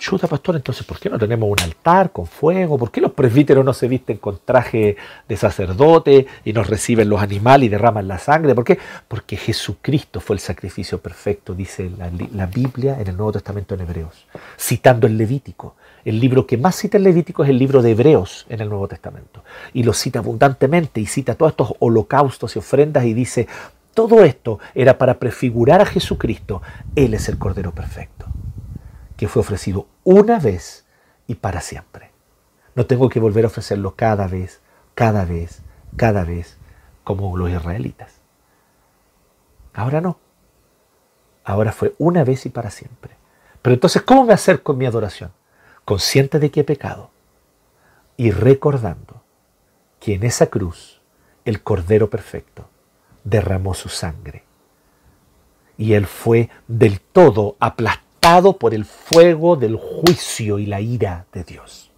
Chuta, 0.00 0.26
pastor, 0.26 0.56
entonces, 0.56 0.86
¿por 0.86 0.98
qué 0.98 1.10
no 1.10 1.18
tenemos 1.18 1.46
un 1.50 1.60
altar 1.60 2.10
con 2.10 2.26
fuego? 2.26 2.78
¿Por 2.78 2.90
qué 2.90 3.02
los 3.02 3.12
presbíteros 3.12 3.62
no 3.62 3.74
se 3.74 3.86
visten 3.86 4.16
con 4.16 4.40
traje 4.42 4.96
de 5.28 5.36
sacerdote 5.36 6.26
y 6.42 6.54
nos 6.54 6.68
reciben 6.68 7.10
los 7.10 7.20
animales 7.20 7.66
y 7.66 7.68
derraman 7.68 8.08
la 8.08 8.18
sangre? 8.18 8.54
¿Por 8.54 8.64
qué? 8.64 8.78
Porque 9.06 9.36
Jesucristo 9.36 10.20
fue 10.20 10.36
el 10.36 10.40
sacrificio 10.40 11.02
perfecto, 11.02 11.54
dice 11.54 11.90
la, 11.98 12.10
la 12.32 12.46
Biblia 12.46 12.98
en 12.98 13.08
el 13.08 13.16
Nuevo 13.16 13.32
Testamento 13.32 13.74
en 13.74 13.82
Hebreos, 13.82 14.26
citando 14.58 15.06
el 15.06 15.18
Levítico. 15.18 15.76
El 16.04 16.18
libro 16.18 16.46
que 16.46 16.56
más 16.56 16.76
cita 16.76 16.96
el 16.96 17.04
Levítico 17.04 17.44
es 17.44 17.50
el 17.50 17.58
libro 17.58 17.82
de 17.82 17.90
Hebreos 17.90 18.46
en 18.48 18.60
el 18.60 18.68
Nuevo 18.68 18.88
Testamento. 18.88 19.44
Y 19.72 19.82
lo 19.82 19.92
cita 19.92 20.20
abundantemente 20.20 21.00
y 21.00 21.06
cita 21.06 21.34
todos 21.34 21.52
estos 21.52 21.74
holocaustos 21.78 22.56
y 22.56 22.58
ofrendas 22.58 23.04
y 23.04 23.14
dice, 23.14 23.48
todo 23.94 24.24
esto 24.24 24.58
era 24.74 24.98
para 24.98 25.18
prefigurar 25.18 25.80
a 25.80 25.86
Jesucristo. 25.86 26.62
Él 26.96 27.14
es 27.14 27.28
el 27.28 27.38
Cordero 27.38 27.72
Perfecto, 27.72 28.26
que 29.16 29.28
fue 29.28 29.40
ofrecido 29.40 29.86
una 30.04 30.38
vez 30.38 30.86
y 31.26 31.34
para 31.34 31.60
siempre. 31.60 32.10
No 32.74 32.86
tengo 32.86 33.08
que 33.08 33.20
volver 33.20 33.44
a 33.44 33.48
ofrecerlo 33.48 33.94
cada 33.94 34.26
vez, 34.26 34.60
cada 34.94 35.24
vez, 35.24 35.62
cada 35.96 36.24
vez, 36.24 36.56
como 37.04 37.36
los 37.36 37.50
israelitas. 37.50 38.20
Ahora 39.74 40.00
no. 40.00 40.18
Ahora 41.44 41.72
fue 41.72 41.94
una 41.98 42.24
vez 42.24 42.46
y 42.46 42.50
para 42.50 42.70
siempre. 42.70 43.16
Pero 43.62 43.74
entonces, 43.74 44.02
¿cómo 44.02 44.24
me 44.24 44.32
acerco 44.32 44.72
en 44.72 44.78
mi 44.78 44.86
adoración? 44.86 45.32
Consciente 45.90 46.38
de 46.38 46.52
que 46.52 46.60
he 46.60 46.64
pecado 46.64 47.10
y 48.16 48.30
recordando 48.30 49.24
que 49.98 50.14
en 50.14 50.22
esa 50.22 50.46
cruz 50.46 51.00
el 51.44 51.64
Cordero 51.64 52.08
Perfecto 52.08 52.68
derramó 53.24 53.74
su 53.74 53.88
sangre. 53.88 54.44
Y 55.76 55.94
él 55.94 56.06
fue 56.06 56.48
del 56.68 57.00
todo 57.00 57.56
aplastado 57.58 58.56
por 58.56 58.72
el 58.72 58.84
fuego 58.84 59.56
del 59.56 59.74
juicio 59.74 60.60
y 60.60 60.66
la 60.66 60.80
ira 60.80 61.26
de 61.32 61.42
Dios. 61.42 61.90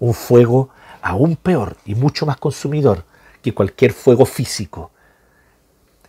Un 0.00 0.12
fuego 0.12 0.68
aún 1.00 1.36
peor 1.36 1.78
y 1.86 1.94
mucho 1.94 2.26
más 2.26 2.36
consumidor 2.36 3.04
que 3.40 3.54
cualquier 3.54 3.94
fuego 3.94 4.26
físico. 4.26 4.90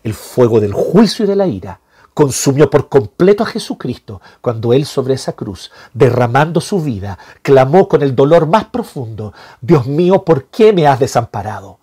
El 0.03 0.15
fuego 0.15 0.59
del 0.59 0.73
juicio 0.73 1.23
y 1.23 1.29
de 1.29 1.37
la 1.37 1.47
ira 1.47 1.79
consumió 2.13 2.69
por 2.69 2.89
completo 2.89 3.43
a 3.43 3.47
Jesucristo 3.47 4.21
cuando 4.41 4.73
Él 4.73 4.85
sobre 4.85 5.13
esa 5.13 5.33
cruz, 5.33 5.71
derramando 5.93 6.61
su 6.61 6.81
vida, 6.81 7.17
clamó 7.41 7.87
con 7.87 8.01
el 8.01 8.15
dolor 8.15 8.47
más 8.47 8.65
profundo, 8.65 9.33
Dios 9.61 9.87
mío, 9.87 10.23
¿por 10.23 10.45
qué 10.45 10.73
me 10.73 10.87
has 10.87 10.99
desamparado? 10.99 11.79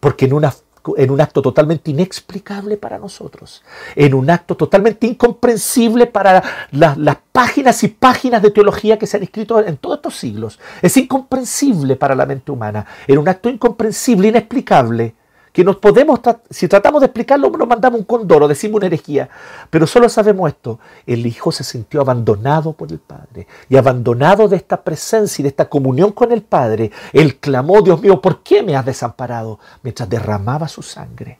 Porque 0.00 0.26
en, 0.26 0.34
una, 0.34 0.54
en 0.96 1.10
un 1.10 1.20
acto 1.20 1.42
totalmente 1.42 1.90
inexplicable 1.90 2.76
para 2.76 2.98
nosotros, 2.98 3.62
en 3.96 4.14
un 4.14 4.30
acto 4.30 4.56
totalmente 4.56 5.06
incomprensible 5.06 6.06
para 6.06 6.42
las 6.70 7.18
páginas 7.32 7.82
y 7.82 7.88
páginas 7.88 8.42
de 8.42 8.50
teología 8.50 8.98
que 8.98 9.06
se 9.06 9.16
han 9.16 9.22
escrito 9.24 9.60
en 9.60 9.76
todos 9.76 9.96
estos 9.96 10.16
siglos, 10.16 10.58
es 10.80 10.96
incomprensible 10.96 11.96
para 11.96 12.14
la 12.14 12.26
mente 12.26 12.52
humana, 12.52 12.86
en 13.06 13.18
un 13.18 13.28
acto 13.28 13.48
incomprensible, 13.48 14.28
inexplicable, 14.28 15.14
que 15.52 15.64
nos 15.64 15.76
podemos, 15.76 16.20
si 16.48 16.66
tratamos 16.66 17.00
de 17.00 17.06
explicarlo, 17.06 17.50
nos 17.50 17.68
mandamos 17.68 18.00
un 18.00 18.06
condoro, 18.06 18.48
decimos 18.48 18.78
una 18.78 18.86
herejía, 18.86 19.28
pero 19.68 19.86
solo 19.86 20.08
sabemos 20.08 20.48
esto, 20.48 20.80
el 21.06 21.26
Hijo 21.26 21.52
se 21.52 21.62
sintió 21.62 22.00
abandonado 22.00 22.72
por 22.72 22.90
el 22.90 22.98
Padre. 22.98 23.46
Y 23.68 23.76
abandonado 23.76 24.48
de 24.48 24.56
esta 24.56 24.82
presencia 24.82 25.42
y 25.42 25.44
de 25.44 25.50
esta 25.50 25.68
comunión 25.68 26.12
con 26.12 26.32
el 26.32 26.42
Padre, 26.42 26.90
él 27.12 27.36
clamó, 27.36 27.82
Dios 27.82 28.00
mío, 28.00 28.20
¿por 28.20 28.42
qué 28.42 28.62
me 28.62 28.76
has 28.76 28.86
desamparado? 28.86 29.58
Mientras 29.82 30.08
derramaba 30.08 30.68
su 30.68 30.82
sangre 30.82 31.38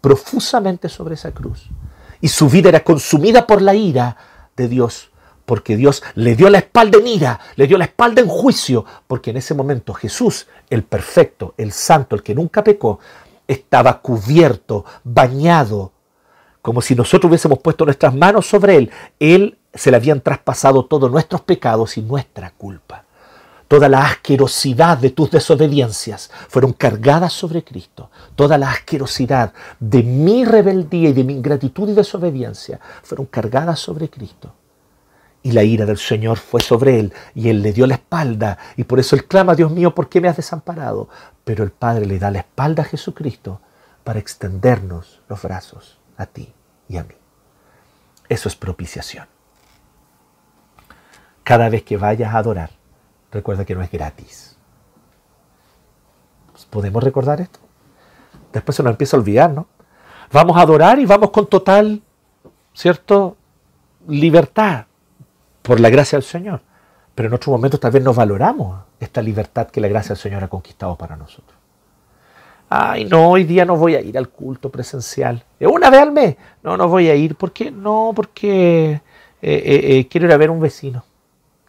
profusamente 0.00 0.88
sobre 0.88 1.14
esa 1.14 1.32
cruz. 1.32 1.68
Y 2.20 2.28
su 2.28 2.48
vida 2.48 2.68
era 2.68 2.84
consumida 2.84 3.46
por 3.46 3.62
la 3.62 3.74
ira 3.74 4.16
de 4.56 4.68
Dios 4.68 5.10
porque 5.46 5.76
Dios 5.76 6.02
le 6.16 6.34
dio 6.34 6.50
la 6.50 6.58
espalda 6.58 6.98
en 6.98 7.06
ira, 7.06 7.40
le 7.54 7.66
dio 7.66 7.78
la 7.78 7.84
espalda 7.84 8.20
en 8.20 8.28
juicio, 8.28 8.84
porque 9.06 9.30
en 9.30 9.38
ese 9.38 9.54
momento 9.54 9.94
Jesús, 9.94 10.48
el 10.68 10.82
perfecto, 10.82 11.54
el 11.56 11.72
santo, 11.72 12.16
el 12.16 12.22
que 12.22 12.34
nunca 12.34 12.64
pecó, 12.64 12.98
estaba 13.46 14.00
cubierto, 14.00 14.84
bañado, 15.04 15.92
como 16.62 16.82
si 16.82 16.94
nosotros 16.94 17.28
hubiésemos 17.28 17.60
puesto 17.60 17.84
nuestras 17.84 18.14
manos 18.14 18.46
sobre 18.46 18.76
él. 18.76 18.90
Él 19.20 19.58
se 19.72 19.90
le 19.90 19.96
habían 19.96 20.20
traspasado 20.20 20.84
todos 20.84 21.10
nuestros 21.10 21.42
pecados 21.42 21.96
y 21.96 22.02
nuestra 22.02 22.50
culpa. 22.50 23.04
Toda 23.68 23.88
la 23.88 24.06
asquerosidad 24.06 24.98
de 24.98 25.10
tus 25.10 25.30
desobediencias 25.30 26.30
fueron 26.48 26.72
cargadas 26.72 27.32
sobre 27.32 27.64
Cristo. 27.64 28.10
Toda 28.36 28.58
la 28.58 28.70
asquerosidad 28.70 29.52
de 29.80 30.04
mi 30.04 30.44
rebeldía 30.44 31.08
y 31.08 31.12
de 31.12 31.24
mi 31.24 31.34
ingratitud 31.34 31.88
y 31.88 31.94
desobediencia 31.94 32.78
fueron 33.02 33.26
cargadas 33.26 33.80
sobre 33.80 34.08
Cristo. 34.08 34.54
Y 35.42 35.52
la 35.52 35.64
ira 35.64 35.84
del 35.84 35.98
Señor 35.98 36.38
fue 36.38 36.60
sobre 36.60 37.00
él 37.00 37.12
y 37.34 37.48
él 37.48 37.62
le 37.62 37.72
dio 37.72 37.86
la 37.86 37.94
espalda. 37.94 38.56
Y 38.76 38.84
por 38.84 39.00
eso 39.00 39.16
él 39.16 39.26
clama, 39.26 39.54
Dios 39.54 39.70
mío, 39.70 39.94
¿por 39.94 40.08
qué 40.08 40.20
me 40.20 40.28
has 40.28 40.36
desamparado? 40.36 41.08
Pero 41.46 41.62
el 41.62 41.70
Padre 41.70 42.06
le 42.06 42.18
da 42.18 42.32
la 42.32 42.40
espalda 42.40 42.82
a 42.82 42.86
Jesucristo 42.86 43.60
para 44.02 44.18
extendernos 44.18 45.22
los 45.28 45.40
brazos 45.42 45.96
a 46.16 46.26
ti 46.26 46.52
y 46.88 46.96
a 46.96 47.04
mí. 47.04 47.14
Eso 48.28 48.48
es 48.48 48.56
propiciación. 48.56 49.28
Cada 51.44 51.68
vez 51.68 51.84
que 51.84 51.96
vayas 51.96 52.34
a 52.34 52.38
adorar, 52.38 52.70
recuerda 53.30 53.64
que 53.64 53.76
no 53.76 53.82
es 53.82 53.92
gratis. 53.92 54.56
¿Podemos 56.68 57.00
recordar 57.04 57.40
esto? 57.40 57.60
Después 58.52 58.74
se 58.74 58.82
nos 58.82 58.90
empieza 58.90 59.16
a 59.16 59.20
olvidar, 59.20 59.52
¿no? 59.52 59.68
Vamos 60.32 60.56
a 60.56 60.62
adorar 60.62 60.98
y 60.98 61.06
vamos 61.06 61.30
con 61.30 61.46
total, 61.46 62.02
¿cierto? 62.74 63.36
Libertad 64.08 64.86
por 65.62 65.78
la 65.78 65.90
gracia 65.90 66.18
del 66.18 66.26
Señor. 66.26 66.60
Pero 67.16 67.28
en 67.28 67.34
otros 67.34 67.50
momentos 67.50 67.80
tal 67.80 67.92
vez 67.92 68.04
no 68.04 68.12
valoramos 68.12 68.78
esta 69.00 69.22
libertad 69.22 69.68
que 69.68 69.80
la 69.80 69.88
gracia 69.88 70.10
del 70.10 70.18
Señor 70.18 70.44
ha 70.44 70.48
conquistado 70.48 70.96
para 70.96 71.16
nosotros. 71.16 71.58
Ay, 72.68 73.06
no, 73.06 73.30
hoy 73.30 73.44
día 73.44 73.64
no 73.64 73.76
voy 73.76 73.94
a 73.94 74.02
ir 74.02 74.18
al 74.18 74.28
culto 74.28 74.70
presencial. 74.70 75.42
Una 75.60 75.88
vez 75.88 76.02
al 76.02 76.12
mes. 76.12 76.36
No, 76.62 76.76
no 76.76 76.88
voy 76.88 77.08
a 77.08 77.14
ir. 77.14 77.34
¿Por 77.34 77.52
qué? 77.52 77.70
No, 77.70 78.12
porque 78.14 78.90
eh, 78.90 79.00
eh, 79.40 79.80
eh, 79.98 80.08
quiero 80.08 80.26
ir 80.26 80.32
a 80.34 80.36
ver 80.36 80.50
un 80.50 80.60
vecino. 80.60 81.04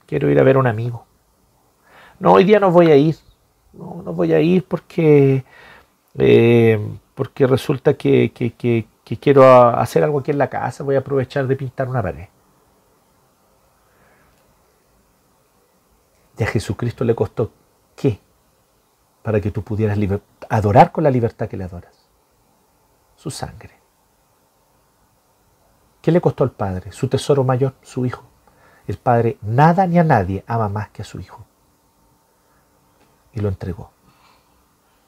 Quiero 0.05 0.29
ir 0.29 0.37
a 0.37 0.43
ver 0.43 0.57
un 0.57 0.67
amigo. 0.67 1.05
No, 2.19 2.33
hoy 2.33 2.43
día 2.43 2.59
no 2.59 2.69
voy 2.69 2.91
a 2.91 2.97
ir. 2.97 3.15
No, 3.71 4.01
no 4.03 4.11
voy 4.11 4.33
a 4.33 4.41
ir 4.41 4.65
porque, 4.65 5.45
porque 7.15 7.47
resulta 7.47 7.93
que 7.93 8.33
quiero 9.21 9.45
hacer 9.79 10.03
algo 10.03 10.19
aquí 10.19 10.31
en 10.31 10.39
la 10.39 10.49
casa. 10.49 10.83
Voy 10.83 10.95
a 10.95 10.99
aprovechar 10.99 11.47
de 11.47 11.55
pintar 11.55 11.87
una 11.87 12.03
pared. 12.03 12.25
Y 16.37 16.43
a 16.43 16.47
Jesucristo 16.47 17.03
le 17.03 17.15
costó 17.15 17.51
qué 17.95 18.19
para 19.23 19.41
que 19.41 19.51
tú 19.51 19.63
pudieras 19.63 19.97
adorar 20.49 20.91
con 20.91 21.03
la 21.03 21.11
libertad 21.11 21.49
que 21.49 21.57
le 21.57 21.63
adoras. 21.63 22.07
Su 23.15 23.31
sangre. 23.31 23.75
¿Qué 26.01 26.11
le 26.11 26.21
costó 26.21 26.43
al 26.43 26.51
Padre? 26.51 26.91
Su 26.91 27.07
tesoro 27.09 27.43
mayor, 27.43 27.73
su 27.81 28.05
Hijo. 28.05 28.23
El 28.87 28.97
Padre 28.97 29.37
nada 29.41 29.85
ni 29.87 29.99
a 29.99 30.03
nadie 30.03 30.43
ama 30.47 30.69
más 30.69 30.89
que 30.89 31.01
a 31.01 31.05
su 31.05 31.19
Hijo. 31.19 31.45
Y 33.33 33.41
lo 33.41 33.49
entregó 33.49 33.91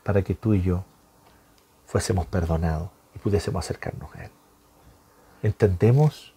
para 0.04 0.24
que 0.24 0.36
tú 0.36 0.54
y 0.54 0.62
yo 0.62 0.84
fuésemos 1.86 2.26
perdonados 2.26 2.90
y 3.16 3.20
pudiésemos 3.20 3.64
acercarnos 3.64 4.14
a 4.16 4.26
Él. 4.26 4.32
¿Entendemos 5.44 6.34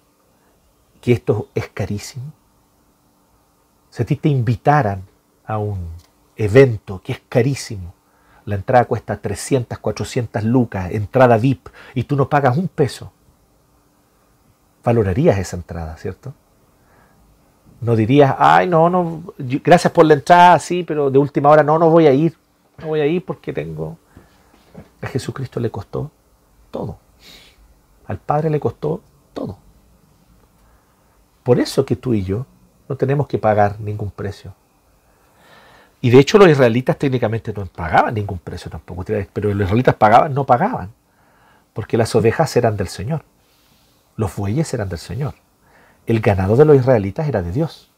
que 1.00 1.12
esto 1.12 1.48
es 1.54 1.68
carísimo? 1.68 2.32
Si 3.92 4.02
a 4.02 4.06
ti 4.06 4.16
te 4.16 4.30
invitaran 4.30 5.02
a 5.44 5.58
un 5.58 5.90
evento 6.34 7.02
que 7.04 7.12
es 7.12 7.20
carísimo, 7.28 7.92
la 8.46 8.54
entrada 8.54 8.86
cuesta 8.86 9.18
300, 9.18 9.78
400 9.78 10.44
lucas, 10.44 10.90
entrada 10.92 11.36
VIP, 11.36 11.68
y 11.94 12.04
tú 12.04 12.16
no 12.16 12.26
pagas 12.30 12.56
un 12.56 12.68
peso, 12.68 13.12
valorarías 14.82 15.36
esa 15.36 15.56
entrada, 15.56 15.94
¿cierto? 15.98 16.32
No 17.82 17.94
dirías, 17.94 18.34
ay, 18.38 18.66
no, 18.66 18.88
no, 18.88 19.24
gracias 19.36 19.92
por 19.92 20.06
la 20.06 20.14
entrada, 20.14 20.58
sí, 20.58 20.84
pero 20.84 21.10
de 21.10 21.18
última 21.18 21.50
hora 21.50 21.62
no, 21.62 21.78
no 21.78 21.90
voy 21.90 22.06
a 22.06 22.14
ir, 22.14 22.34
no 22.78 22.86
voy 22.86 23.00
a 23.00 23.06
ir 23.06 23.22
porque 23.22 23.52
tengo... 23.52 23.98
A 25.02 25.06
Jesucristo 25.06 25.60
le 25.60 25.70
costó 25.70 26.10
todo. 26.70 26.96
Al 28.06 28.16
Padre 28.16 28.48
le 28.48 28.58
costó 28.58 29.02
todo. 29.34 29.58
Por 31.42 31.60
eso 31.60 31.84
que 31.84 31.94
tú 31.94 32.14
y 32.14 32.24
yo 32.24 32.46
no 32.92 32.98
tenemos 32.98 33.26
que 33.26 33.38
pagar 33.38 33.80
ningún 33.80 34.10
precio. 34.10 34.54
Y 36.02 36.10
de 36.10 36.18
hecho 36.18 36.36
los 36.36 36.50
israelitas 36.50 36.98
técnicamente 36.98 37.50
no 37.54 37.64
pagaban 37.64 38.12
ningún 38.12 38.38
precio 38.38 38.70
tampoco, 38.70 39.02
pero 39.32 39.54
los 39.54 39.64
israelitas 39.64 39.94
pagaban, 39.94 40.34
no 40.34 40.44
pagaban, 40.44 40.90
porque 41.72 41.96
las 41.96 42.14
ovejas 42.14 42.54
eran 42.54 42.76
del 42.76 42.88
Señor, 42.88 43.24
los 44.16 44.36
bueyes 44.36 44.74
eran 44.74 44.90
del 44.90 44.98
Señor, 44.98 45.36
el 46.06 46.20
ganado 46.20 46.54
de 46.56 46.66
los 46.66 46.76
israelitas 46.76 47.26
era 47.26 47.40
de 47.40 47.50
Dios. 47.50 47.90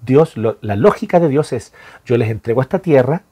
Dios, 0.00 0.34
la 0.36 0.74
lógica 0.74 1.20
de 1.20 1.28
Dios 1.28 1.52
es, 1.52 1.72
yo 2.04 2.16
les 2.16 2.30
entrego 2.30 2.62
esta 2.62 2.80
tierra, 2.80 3.22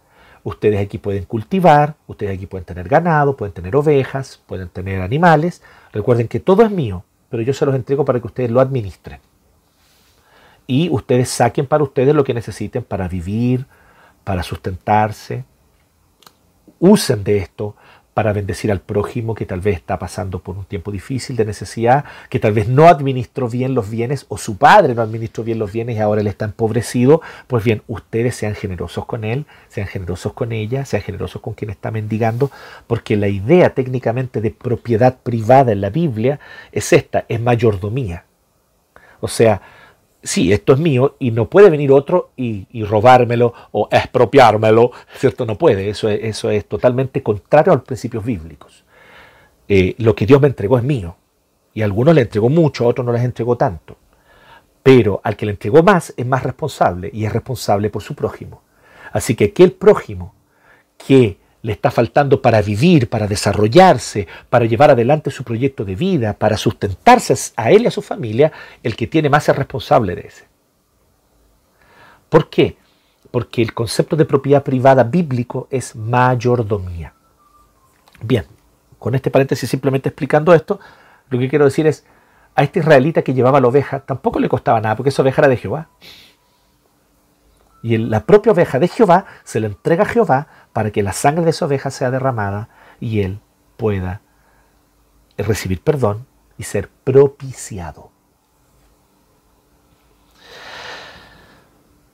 ustedes 0.45 0.81
aquí 0.81 0.99
pueden 0.99 1.24
cultivar, 1.24 1.97
ustedes 2.07 2.37
aquí 2.37 2.47
pueden 2.47 2.66
tener 2.66 2.89
ganado, 2.89 3.37
pueden 3.37 3.53
tener 3.53 3.74
ovejas, 3.74 4.41
pueden 4.47 4.68
tener 4.68 5.03
animales, 5.03 5.61
recuerden 5.93 6.29
que 6.29 6.39
todo 6.39 6.62
es 6.62 6.70
mío, 6.70 7.03
pero 7.31 7.43
yo 7.43 7.53
se 7.53 7.66
los 7.66 7.74
entrego 7.74 8.05
para 8.05 8.20
que 8.20 8.29
ustedes 8.29 8.53
lo 8.53 8.61
administren 8.61 9.18
y 10.69 10.91
ustedes 10.91 11.31
saquen 11.31 11.66
para 11.66 11.83
ustedes 11.83 12.14
lo 12.14 12.23
que 12.23 12.35
necesiten 12.35 12.85
para 12.85 13.09
vivir, 13.09 13.66
para 14.23 14.43
sustentarse. 14.45 15.45
Usen 16.79 17.25
de 17.25 17.39
esto 17.39 17.75
para 18.12 18.35
bendecir 18.35 18.71
al 18.71 18.81
prójimo 18.81 19.35
que 19.35 19.47
tal 19.47 19.61
vez 19.61 19.77
está 19.77 19.99
pasando 19.99 20.41
por 20.41 20.59
un 20.59 20.66
tiempo 20.66 20.91
difícil 20.91 21.37
de 21.37 21.47
necesidad, 21.47 22.05
que 22.29 22.39
tal 22.39 22.53
vez 22.53 22.69
no 22.69 22.87
administró 22.87 23.49
bien 23.49 23.75
los 23.75 23.89
bienes 23.89 24.27
o 24.29 24.37
su 24.37 24.59
padre 24.59 24.95
no 24.95 25.03
administró 25.03 25.43
bien 25.43 25.59
los 25.59 25.73
bienes 25.73 25.97
y 25.97 26.01
ahora 26.01 26.21
él 26.21 26.27
está 26.27 26.45
empobrecido. 26.45 27.23
Pues 27.47 27.64
bien, 27.64 27.83
ustedes 27.87 28.35
sean 28.35 28.55
generosos 28.55 29.07
con 29.07 29.25
él, 29.25 29.47
sean 29.69 29.87
generosos 29.87 30.35
con 30.35 30.53
ella, 30.53 30.85
sean 30.85 31.03
generosos 31.03 31.41
con 31.41 31.55
quien 31.55 31.71
está 31.71 31.91
mendigando, 31.91 32.51
porque 32.87 33.16
la 33.16 33.29
idea 33.29 33.73
técnicamente 33.73 34.43
de 34.43 34.51
propiedad 34.51 35.16
privada 35.23 35.73
en 35.73 35.81
la 35.81 35.89
Biblia 35.89 36.41
es 36.73 36.93
esta, 36.93 37.25
es 37.29 37.41
mayordomía. 37.41 38.25
O 39.21 39.29
sea, 39.29 39.62
sí, 40.23 40.53
esto 40.53 40.73
es 40.73 40.79
mío 40.79 41.16
y 41.19 41.31
no 41.31 41.49
puede 41.49 41.71
venir 41.71 41.93
otro 41.93 42.31
y, 42.37 42.66
robármelo 42.85 43.55
o 43.73 43.89
expropiármelo, 43.91 44.91
¿cierto? 45.16 45.47
No 45.47 45.57
puede, 45.57 45.89
eso 45.89 46.09
es, 46.09 46.21
eso 46.23 46.51
es 46.51 46.66
totalmente 46.66 47.23
contrario 47.23 47.73
a 47.73 47.77
los 47.77 47.85
principios 47.85 48.25
bíblicos. 48.25 48.85
Eh, 49.69 49.95
lo 49.99 50.14
que 50.14 50.27
Dios 50.27 50.41
me 50.41 50.49
entregó 50.49 50.79
es 50.79 50.85
mío 50.85 51.16
y 51.75 51.83
a 51.83 51.85
algunos 51.85 52.14
le 52.14 52.23
entregó 52.23 52.49
mucho, 52.49 52.85
a 52.85 52.89
otros 52.89 53.07
no 53.07 53.12
les 53.12 53.23
entregó 53.23 53.57
tanto. 53.57 53.97
Pero 54.83 55.21
al 55.23 55.37
que 55.37 55.47
le 55.47 55.53
entregó 55.53 55.83
más 55.83 56.14
es 56.16 56.27
más 56.27 56.43
responsable 56.43 57.11
y 57.12 57.25
es 57.25 57.33
responsable 57.33 57.91
por 57.91 58.03
su 58.03 58.14
prójimo. 58.14 58.62
Así 59.12 59.35
que 59.35 59.45
aquel 59.47 59.73
prójimo 59.73 60.35
que 60.97 61.39
le 61.69 61.75
está 61.75 61.91
faltando 61.91 62.41
para 62.41 62.62
vivir, 62.62 63.11
para 63.11 63.27
desarrollarse, 63.27 64.27
para 64.49 64.64
llevar 64.64 64.91
adelante 64.91 65.31
su 65.31 65.45
proyecto 65.45 65.85
de 65.85 65.97
vida, 65.97 66.33
para 66.33 66.57
sustentarse 66.57 67.35
a 67.57 67.71
él 67.71 67.83
y 67.83 67.87
a 67.89 67.91
su 67.91 68.01
familia, 68.01 68.51
el 68.83 68.97
que 68.97 69.07
tiene 69.07 69.29
más 69.29 69.51
es 69.51 69.55
responsable 69.55 70.14
de 70.14 70.23
ese. 70.23 70.47
¿Por 72.31 72.49
qué? 72.49 72.79
Porque 73.31 73.61
el 73.61 73.75
concepto 73.75 74.16
de 74.16 74.25
propiedad 74.25 74.62
privada 74.62 75.05
bíblico 75.05 75.69
es 75.71 75.95
mayordomía. 75.95 77.12
Bien, 78.23 78.47
con 78.99 79.14
este 79.14 79.31
paréntesis 79.31 79.69
simplemente 79.69 80.09
explicando 80.09 80.55
esto, 80.55 80.81
lo 81.29 81.39
que 81.39 81.51
quiero 81.51 81.66
decir 81.66 81.87
es, 81.87 82.07
a 82.55 82.62
este 82.62 82.79
israelita 82.79 83.21
que 83.21 83.35
llevaba 83.35 83.61
la 83.61 83.69
oveja 83.69 84.01
tampoco 84.01 84.39
le 84.39 84.49
costaba 84.49 84.81
nada, 84.81 84.97
porque 84.97 85.11
esa 85.11 85.21
oveja 85.21 85.43
era 85.43 85.49
de 85.49 85.59
Jehová. 85.59 85.89
Y 87.83 87.99
la 87.99 88.25
propia 88.25 88.53
oveja 88.53 88.79
de 88.79 88.89
Jehová 88.89 89.27
se 89.45 89.61
le 89.61 89.66
entrega 89.66 90.05
a 90.05 90.09
Jehová 90.09 90.49
para 90.73 90.91
que 90.91 91.03
la 91.03 91.12
sangre 91.12 91.45
de 91.45 91.51
esa 91.51 91.66
oveja 91.66 91.91
sea 91.91 92.11
derramada 92.11 92.69
y 93.01 93.21
él 93.21 93.41
pueda 93.77 94.21
recibir 95.37 95.81
perdón 95.81 96.27
y 96.57 96.64
ser 96.64 96.89
propiciado. 97.05 98.11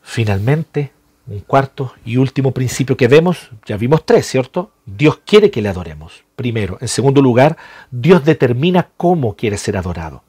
Finalmente, 0.02 0.92
un 1.26 1.40
cuarto 1.40 1.94
y 2.05 2.18
último 2.18 2.52
principio 2.52 2.96
que 2.96 3.09
vemos, 3.09 3.50
ya 3.64 3.76
vimos 3.76 4.05
tres, 4.05 4.26
¿cierto? 4.26 4.72
Dios 4.84 5.20
quiere 5.24 5.50
que 5.50 5.62
le 5.62 5.70
adoremos. 5.70 6.24
Primero. 6.36 6.76
En 6.80 6.88
segundo 6.88 7.22
lugar, 7.22 7.57
Dios 7.90 8.24
determina 8.24 8.90
cómo 8.96 9.34
quiere 9.34 9.57
ser 9.57 9.76
adorado. 9.76 10.22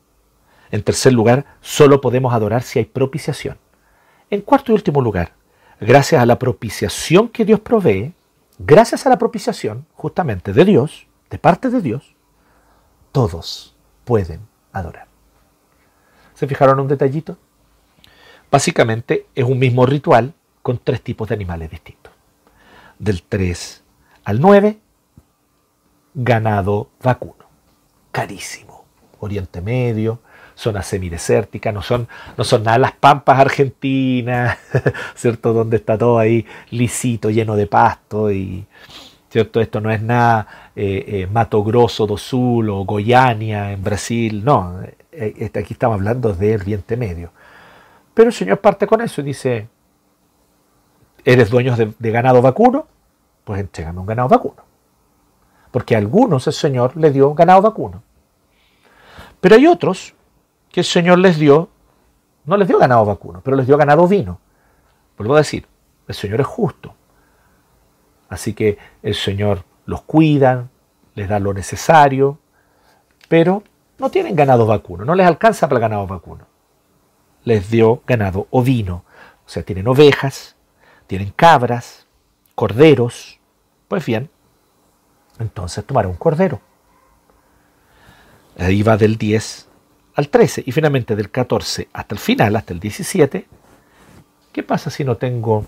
En 0.72 0.82
tercer 0.84 1.14
lugar, 1.14 1.46
solo 1.62 2.02
podemos 2.02 2.34
adorar 2.34 2.64
si 2.64 2.80
hay 2.80 2.86
propiciación. 2.86 3.58
En 4.30 4.42
cuarto 4.42 4.72
y 4.72 4.76
último 4.76 5.02
lugar, 5.02 5.34
gracias 5.80 6.22
a 6.22 6.26
la 6.26 6.40
propiciación 6.40 7.30
que 7.30 7.46
Dios 7.46 7.60
provee, 7.60 8.14
gracias 8.58 9.06
a 9.06 9.10
la 9.10 9.18
propiciación 9.18 9.86
justamente 9.94 10.54
de 10.54 10.66
Dios, 10.66 11.08
de 11.30 11.38
parte 11.38 11.70
de 11.70 11.82
Dios, 11.82 12.16
todos 13.12 13.76
pueden 14.04 14.42
adorar. 14.72 15.08
¿Se 16.34 16.48
fijaron 16.48 16.78
en 16.78 16.84
un 16.84 16.88
detallito? 16.88 17.38
Básicamente 18.52 19.28
es 19.34 19.46
un 19.46 19.58
mismo 19.58 19.86
ritual 19.86 20.34
con 20.62 20.78
tres 20.78 21.02
tipos 21.02 21.30
de 21.30 21.36
animales 21.36 21.70
distintos. 21.70 22.14
Del 23.00 23.24
3 23.24 23.84
al 24.24 24.40
9, 24.40 24.80
ganado 26.14 26.90
vacuno. 27.02 27.46
Carísimo. 28.12 28.86
Oriente 29.20 29.62
Medio, 29.62 30.22
zona 30.56 30.82
semidesértica, 30.82 31.72
no 31.72 31.82
son, 31.82 32.08
no 32.38 32.44
son 32.44 32.64
nada 32.64 32.78
las 32.78 32.94
pampas 32.94 33.40
argentinas, 33.40 34.58
¿cierto? 35.16 35.54
Donde 35.54 35.78
está 35.78 35.98
todo 35.98 36.18
ahí 36.18 36.46
lisito, 36.72 37.30
lleno 37.30 37.56
de 37.56 37.68
pasto 37.68 38.32
y, 38.32 38.66
¿cierto? 39.30 39.60
Esto 39.60 39.82
no 39.82 39.92
es 39.92 40.02
nada 40.02 40.72
eh, 40.76 41.04
eh, 41.08 41.28
Mato 41.28 41.64
Grosso 41.64 42.08
do 42.08 42.18
Sul 42.18 42.70
o 42.70 42.86
Goiânia 42.86 43.72
en 43.72 43.84
Brasil, 43.84 44.44
no, 44.44 44.82
eh, 45.12 45.52
aquí 45.54 45.74
estamos 45.74 45.96
hablando 45.96 46.34
de 46.34 46.56
Oriente 46.56 46.96
Medio. 46.98 47.32
Pero 48.14 48.30
el 48.30 48.34
Señor 48.34 48.60
parte 48.60 48.88
con 48.88 49.02
eso 49.02 49.20
y 49.20 49.26
dice, 49.26 49.68
¿eres 51.26 51.50
dueño 51.50 51.76
de, 51.76 52.12
ganado 52.12 52.42
vacuno? 52.42 52.88
Pues 53.44 53.60
entrégame 53.60 54.00
un 54.00 54.06
ganado 54.06 54.30
vacuno. 54.30 54.64
Porque 55.70 55.96
a 55.96 55.98
algunos 55.98 56.48
el 56.48 56.54
Señor 56.54 56.96
le 56.96 57.12
dio 57.12 57.34
ganado 57.34 57.62
vacuno. 57.62 58.04
Pero 59.42 59.56
hay 59.56 59.68
otros 59.68 60.16
que 60.76 60.82
el 60.82 60.86
Señor 60.86 61.20
les 61.20 61.40
dio, 61.40 61.70
no 62.44 62.58
les 62.58 62.68
dio 62.68 62.78
ganado 62.78 63.06
vacuno, 63.06 63.40
pero 63.42 63.56
les 63.56 63.66
dio 63.66 63.78
ganado 63.78 64.10
vino. 64.10 64.42
Vuelvo 65.18 65.36
a 65.36 65.38
decir, 65.38 65.66
el 66.06 66.14
Señor 66.14 66.42
es 66.42 66.48
justo. 66.48 66.94
Así 68.28 68.54
que 68.54 68.78
el 69.02 69.16
Señor 69.16 69.64
los 69.86 70.02
cuida, 70.02 70.68
les 71.14 71.30
da 71.30 71.40
lo 71.40 71.54
necesario, 71.54 72.40
pero 73.30 73.64
no 74.00 74.12
tienen 74.12 74.36
ganado 74.36 74.66
vacuno, 74.66 75.06
no 75.06 75.16
les 75.16 75.26
alcanza 75.26 75.70
para 75.70 75.78
el 75.78 75.82
ganado 75.84 76.08
vacuno. 76.08 76.46
Les 77.46 77.70
dio 77.70 78.02
ganado 78.06 78.48
ovino, 78.50 79.06
o 79.46 79.50
sea, 79.50 79.64
tienen 79.64 79.88
ovejas, 79.88 80.58
tienen 81.08 81.32
cabras, 81.38 82.06
corderos. 82.54 83.40
Pues 83.88 84.06
bien, 84.06 84.30
entonces 85.40 85.86
tomaron 85.86 86.12
un 86.12 86.18
cordero. 86.18 86.60
Ahí 88.58 88.84
va 88.84 88.98
del 88.98 89.16
10 89.16 89.70
al 90.16 90.30
13 90.30 90.64
y 90.66 90.72
finalmente 90.72 91.16
del 91.16 91.30
14 91.30 91.90
hasta 91.92 92.16
el 92.16 92.20
final, 92.20 92.56
hasta 92.56 92.74
el 92.74 92.80
17, 92.80 93.48
¿qué 94.52 94.64
pasa 94.64 94.90
si 94.90 95.04
no 95.04 95.18
tengo 95.18 95.66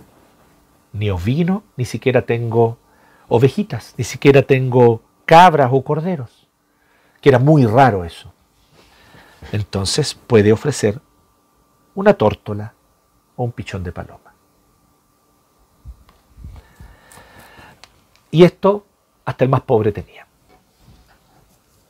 ni 0.93 1.09
ovino, 1.09 1.63
ni 1.75 1.85
siquiera 1.85 2.21
tengo 2.23 2.77
ovejitas, 3.27 3.93
ni 3.97 4.05
siquiera 4.05 4.41
tengo 4.41 5.03
cabras 5.25 5.69
o 5.71 5.83
corderos? 5.83 6.47
Que 7.21 7.29
era 7.29 7.39
muy 7.39 7.65
raro 7.65 8.05
eso. 8.05 8.33
Entonces 9.51 10.13
puede 10.13 10.53
ofrecer 10.53 11.01
una 11.93 12.13
tórtola 12.13 12.73
o 13.35 13.43
un 13.43 13.51
pichón 13.51 13.83
de 13.83 13.91
paloma. 13.91 14.33
Y 18.31 18.43
esto 18.43 18.85
hasta 19.25 19.43
el 19.43 19.49
más 19.49 19.61
pobre 19.61 19.91
tenía. 19.91 20.25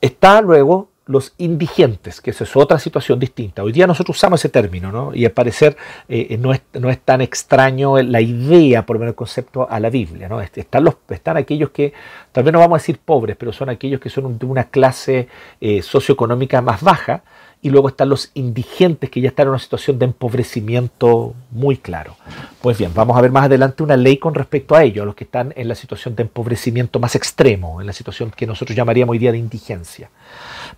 Está 0.00 0.40
luego 0.40 0.90
los 1.08 1.32
indigentes, 1.38 2.20
que 2.20 2.30
eso 2.30 2.44
es 2.44 2.54
otra 2.54 2.78
situación 2.78 3.18
distinta. 3.18 3.62
Hoy 3.62 3.72
día 3.72 3.86
nosotros 3.86 4.16
usamos 4.16 4.40
ese 4.40 4.50
término, 4.50 4.92
¿no? 4.92 5.14
Y 5.14 5.24
al 5.24 5.32
parecer 5.32 5.74
eh, 6.06 6.36
no, 6.38 6.52
es, 6.52 6.60
no, 6.74 6.90
es, 6.90 7.00
tan 7.00 7.22
extraño 7.22 7.96
la 8.02 8.20
idea, 8.20 8.84
por 8.84 8.96
lo 8.96 9.00
menos 9.00 9.12
el 9.12 9.16
concepto, 9.16 9.66
a 9.68 9.80
la 9.80 9.88
Biblia, 9.88 10.28
¿no? 10.28 10.40
Están, 10.42 10.84
los, 10.84 10.96
están 11.08 11.38
aquellos 11.38 11.70
que, 11.70 11.94
tal 12.30 12.44
vez 12.44 12.52
no 12.52 12.58
vamos 12.58 12.76
a 12.76 12.82
decir 12.82 12.98
pobres, 13.02 13.36
pero 13.36 13.54
son 13.54 13.70
aquellos 13.70 14.00
que 14.00 14.10
son 14.10 14.38
de 14.38 14.44
una 14.44 14.64
clase 14.64 15.28
eh, 15.62 15.80
socioeconómica 15.80 16.60
más 16.60 16.82
baja, 16.82 17.22
y 17.60 17.70
luego 17.70 17.88
están 17.88 18.08
los 18.08 18.30
indigentes 18.34 19.10
que 19.10 19.20
ya 19.20 19.28
están 19.28 19.46
en 19.46 19.50
una 19.50 19.58
situación 19.58 19.98
de 19.98 20.04
empobrecimiento 20.04 21.34
muy 21.50 21.76
claro. 21.76 22.16
Pues 22.60 22.78
bien, 22.78 22.92
vamos 22.94 23.16
a 23.16 23.20
ver 23.20 23.32
más 23.32 23.46
adelante 23.46 23.82
una 23.82 23.96
ley 23.96 24.16
con 24.16 24.34
respecto 24.34 24.76
a 24.76 24.84
ello, 24.84 25.02
a 25.02 25.06
los 25.06 25.16
que 25.16 25.24
están 25.24 25.52
en 25.56 25.66
la 25.66 25.74
situación 25.74 26.14
de 26.14 26.22
empobrecimiento 26.22 27.00
más 27.00 27.16
extremo, 27.16 27.80
en 27.80 27.86
la 27.86 27.92
situación 27.92 28.30
que 28.30 28.46
nosotros 28.46 28.76
llamaríamos 28.76 29.12
hoy 29.12 29.18
día 29.18 29.32
de 29.32 29.38
indigencia. 29.38 30.10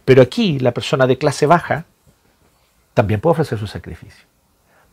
Pero 0.04 0.22
aquí 0.22 0.58
la 0.58 0.72
persona 0.72 1.06
de 1.06 1.18
clase 1.18 1.46
baja 1.46 1.84
también 2.94 3.20
puede 3.20 3.32
ofrecer 3.32 3.58
su 3.58 3.66
sacrificio. 3.66 4.24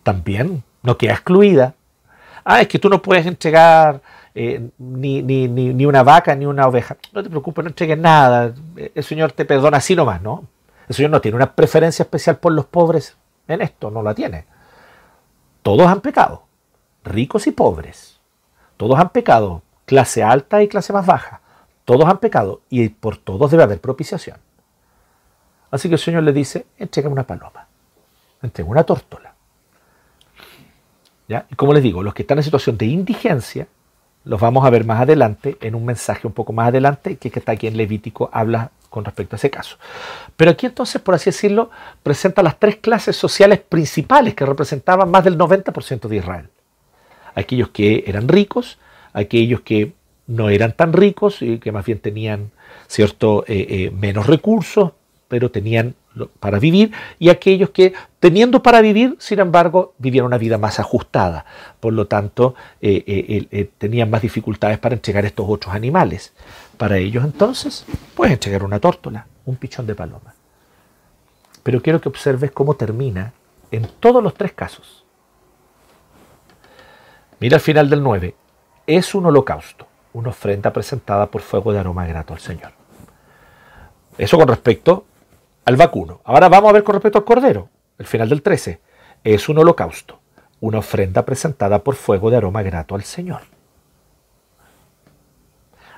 También 0.03 0.63
no 0.83 0.97
queda 0.97 1.13
excluida. 1.13 1.73
Ah, 2.43 2.61
es 2.61 2.67
que 2.67 2.79
tú 2.79 2.89
no 2.89 3.01
puedes 3.01 3.25
entregar 3.25 4.01
eh, 4.35 4.69
ni, 4.77 5.21
ni, 5.21 5.47
ni, 5.47 5.73
ni, 5.73 5.85
una 5.85 6.03
vaca 6.03 6.35
ni 6.35 6.45
una 6.45 6.67
oveja. 6.67 6.97
No 7.13 7.23
te 7.23 7.29
preocupes, 7.29 7.63
no 7.63 7.69
entregues 7.69 7.97
nada. 7.97 8.53
El 8.93 9.03
Señor 9.03 9.31
te 9.31 9.45
perdona 9.45 9.77
así 9.77 9.95
nomás, 9.95 10.21
¿no? 10.21 10.45
El 10.87 10.95
Señor 10.95 11.11
no 11.11 11.21
tiene 11.21 11.35
una 11.35 11.53
preferencia 11.53 12.03
especial 12.03 12.37
por 12.37 12.53
los 12.53 12.65
pobres 12.65 13.17
en 13.47 13.61
esto, 13.61 13.91
no 13.91 14.01
la 14.01 14.13
tiene. 14.13 14.45
Todos 15.61 15.87
han 15.87 16.01
pecado, 16.01 16.43
ricos 17.03 17.47
y 17.47 17.51
pobres. 17.51 18.19
Todos 18.77 18.99
han 18.99 19.09
pecado, 19.09 19.63
clase 19.85 20.23
alta 20.23 20.61
y 20.63 20.67
clase 20.67 20.93
más 20.93 21.05
baja. 21.05 21.41
Todos 21.83 22.05
han 22.05 22.19
pecado 22.19 22.61
y 22.69 22.89
por 22.89 23.17
todos 23.17 23.51
debe 23.51 23.63
haber 23.63 23.81
propiciación. 23.81 24.37
Así 25.71 25.89
que 25.89 25.95
el 25.95 25.99
Señor 25.99 26.23
le 26.23 26.33
dice, 26.33 26.65
entrega 26.77 27.09
una 27.09 27.23
paloma, 27.23 27.67
entrega 28.41 28.69
una 28.69 28.83
tórtola. 28.83 29.33
¿Ya? 31.27 31.45
Y 31.49 31.55
como 31.55 31.73
les 31.73 31.83
digo, 31.83 32.03
los 32.03 32.13
que 32.13 32.23
están 32.23 32.37
en 32.37 32.43
situación 32.43 32.77
de 32.77 32.85
indigencia, 32.85 33.67
los 34.23 34.39
vamos 34.39 34.65
a 34.65 34.69
ver 34.69 34.85
más 34.85 35.01
adelante 35.01 35.57
en 35.61 35.75
un 35.75 35.85
mensaje 35.85 36.27
un 36.27 36.33
poco 36.33 36.53
más 36.53 36.69
adelante 36.69 37.17
que 37.17 37.27
está 37.27 37.53
aquí 37.53 37.67
en 37.67 37.75
Levítico, 37.75 38.29
habla 38.31 38.71
con 38.89 39.05
respecto 39.05 39.35
a 39.35 39.37
ese 39.37 39.49
caso. 39.49 39.77
Pero 40.35 40.51
aquí 40.51 40.65
entonces, 40.65 41.01
por 41.01 41.15
así 41.15 41.25
decirlo, 41.25 41.69
presenta 42.03 42.43
las 42.43 42.59
tres 42.59 42.77
clases 42.77 43.15
sociales 43.15 43.59
principales 43.59 44.33
que 44.33 44.45
representaban 44.45 45.11
más 45.11 45.23
del 45.23 45.37
90% 45.37 46.07
de 46.07 46.15
Israel. 46.15 46.49
Aquellos 47.35 47.69
que 47.69 48.03
eran 48.07 48.27
ricos, 48.27 48.77
aquellos 49.13 49.61
que 49.61 49.93
no 50.27 50.49
eran 50.49 50.73
tan 50.73 50.93
ricos 50.93 51.41
y 51.41 51.57
que 51.59 51.71
más 51.71 51.85
bien 51.85 51.99
tenían 51.99 52.51
cierto 52.87 53.43
eh, 53.47 53.65
eh, 53.69 53.91
menos 53.91 54.27
recursos, 54.27 54.91
pero 55.27 55.51
tenían 55.51 55.95
para 56.39 56.57
vivir, 56.57 56.91
y 57.19 57.29
aquellos 57.29 57.69
que, 57.69 57.93
teniendo 58.19 58.63
para 58.63 58.81
vivir, 58.81 59.15
sin 59.19 59.39
embargo, 59.39 59.93
vivieron 59.99 60.27
una 60.27 60.39
vida 60.39 60.57
más 60.57 60.79
ajustada. 60.79 61.45
Por 61.79 61.93
lo 61.93 62.07
tanto, 62.07 62.55
eh, 62.81 63.69
tenían 63.77 64.09
más 64.09 64.23
dificultades 64.23 64.79
para 64.79 64.95
entregar 64.95 65.25
estos 65.25 65.45
otros 65.47 65.75
animales. 65.75 66.33
Para 66.77 66.97
ellos 66.97 67.23
entonces 67.23 67.85
puedes 68.15 68.33
entregar 68.33 68.63
una 68.63 68.79
tórtola, 68.79 69.27
un 69.45 69.55
pichón 69.55 69.87
de 69.87 69.95
paloma. 69.95 70.35
Pero 71.63 71.81
quiero 71.81 71.99
que 71.99 72.09
observes 72.09 72.51
cómo 72.51 72.75
termina 72.75 73.33
en 73.71 73.87
todos 73.99 74.23
los 74.23 74.35
tres 74.35 74.53
casos. 74.53 75.03
Mira 77.39 77.55
al 77.55 77.61
final 77.61 77.89
del 77.89 78.03
9. 78.03 78.35
Es 78.85 79.13
un 79.15 79.25
holocausto, 79.25 79.87
una 80.13 80.29
ofrenda 80.29 80.71
presentada 80.71 81.27
por 81.27 81.41
fuego 81.41 81.73
de 81.73 81.79
aroma 81.79 82.05
grato 82.05 82.33
al 82.33 82.39
Señor. 82.39 82.71
Eso 84.17 84.37
con 84.37 84.47
respecto 84.47 85.05
al 85.65 85.75
vacuno. 85.75 86.21
Ahora 86.23 86.47
vamos 86.47 86.69
a 86.69 86.73
ver 86.73 86.83
con 86.83 86.93
respecto 86.93 87.19
al 87.19 87.25
cordero. 87.25 87.69
El 87.97 88.05
final 88.05 88.29
del 88.29 88.41
13. 88.41 88.79
Es 89.23 89.49
un 89.49 89.57
holocausto, 89.57 90.19
una 90.61 90.79
ofrenda 90.79 91.25
presentada 91.25 91.83
por 91.83 91.95
fuego 91.95 92.29
de 92.29 92.37
aroma 92.37 92.61
grato 92.63 92.95
al 92.95 93.03
Señor. 93.03 93.56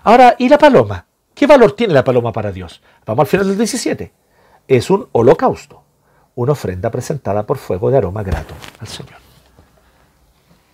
Ahora, 0.10 0.36
¿y 0.39 0.49
la 0.49 0.57
paloma? 0.57 1.05
¿Qué 1.36 1.45
valor 1.45 1.74
tiene 1.74 1.93
la 1.93 2.03
paloma 2.03 2.32
para 2.32 2.51
Dios? 2.51 2.82
Vamos 3.05 3.22
al 3.22 3.28
final 3.28 3.47
del 3.47 3.57
17. 3.60 4.12
Es 4.68 4.89
un 4.89 5.07
holocausto, 5.12 5.84
una 6.34 6.53
ofrenda 6.53 6.89
presentada 6.89 7.45
por 7.45 7.60
fuego 7.60 7.91
de 7.91 7.97
aroma 7.97 8.24
grato 8.24 8.55
al 8.80 8.88
Señor. 8.88 9.18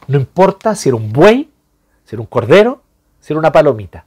No 0.08 0.18
importa 0.18 0.74
si 0.74 0.88
era 0.88 0.96
un 0.96 1.12
buey, 1.12 1.52
si 2.06 2.16
era 2.16 2.22
un 2.22 2.28
cordero, 2.28 2.82
si 3.20 3.34
era 3.34 3.40
una 3.40 3.52
palomita. 3.52 4.06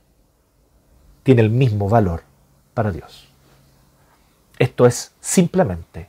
Tiene 1.24 1.42
el 1.42 1.50
mismo 1.50 1.90
valor 1.90 2.22
para 2.72 2.90
Dios. 2.90 3.28
Esto 4.58 4.86
es 4.86 5.12
simplemente 5.20 6.08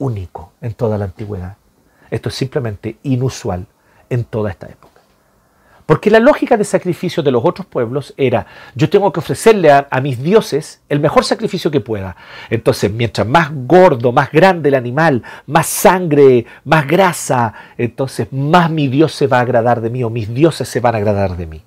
único 0.00 0.50
en 0.60 0.74
toda 0.74 0.98
la 0.98 1.04
antigüedad. 1.04 1.58
Esto 2.10 2.28
es 2.28 2.34
simplemente 2.34 2.98
inusual 3.04 3.68
en 4.10 4.24
toda 4.24 4.50
esta 4.50 4.66
época. 4.66 4.87
Porque 5.88 6.10
la 6.10 6.20
lógica 6.20 6.58
de 6.58 6.64
sacrificio 6.64 7.22
de 7.22 7.30
los 7.30 7.42
otros 7.42 7.66
pueblos 7.66 8.12
era, 8.18 8.44
yo 8.74 8.90
tengo 8.90 9.10
que 9.10 9.20
ofrecerle 9.20 9.72
a, 9.72 10.00
mis 10.02 10.22
dioses 10.22 10.82
el 10.90 11.00
mejor 11.00 11.24
sacrificio 11.24 11.70
que 11.70 11.80
pueda. 11.80 12.14
Entonces, 12.50 12.92
mientras 12.92 13.26
más 13.26 13.50
gordo, 13.50 14.12
más 14.12 14.30
grande 14.30 14.68
el 14.68 14.74
animal, 14.74 15.22
más 15.46 15.66
sangre, 15.66 16.44
más 16.64 16.86
grasa, 16.86 17.54
entonces 17.78 18.30
más 18.30 18.70
mi 18.70 18.88
Dios 18.88 19.14
se 19.14 19.28
va 19.28 19.38
a 19.38 19.40
agradar 19.40 19.80
de 19.80 19.88
mí 19.88 20.04
o 20.04 20.10
mis 20.10 20.28
dioses 20.28 20.68
se 20.68 20.80
van 20.80 20.94
a 20.94 20.98
agradar 20.98 21.38
de 21.38 21.46
mí. 21.46 21.62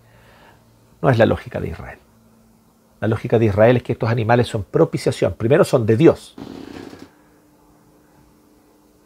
No 1.01 1.09
es 1.09 1.17
la 1.17 1.25
lógica 1.25 1.59
de 1.59 1.69
Israel. 1.69 1.97
La 2.99 3.07
lógica 3.07 3.39
de 3.39 3.45
Israel 3.47 3.77
es 3.77 3.81
que 3.81 3.93
estos 3.93 4.11
animales 4.11 4.45
son 4.45 4.65
propiciación. 4.65 5.33
Primero 5.33 5.63
son 5.65 5.87
de 5.87 5.97
Dios. 5.97 6.35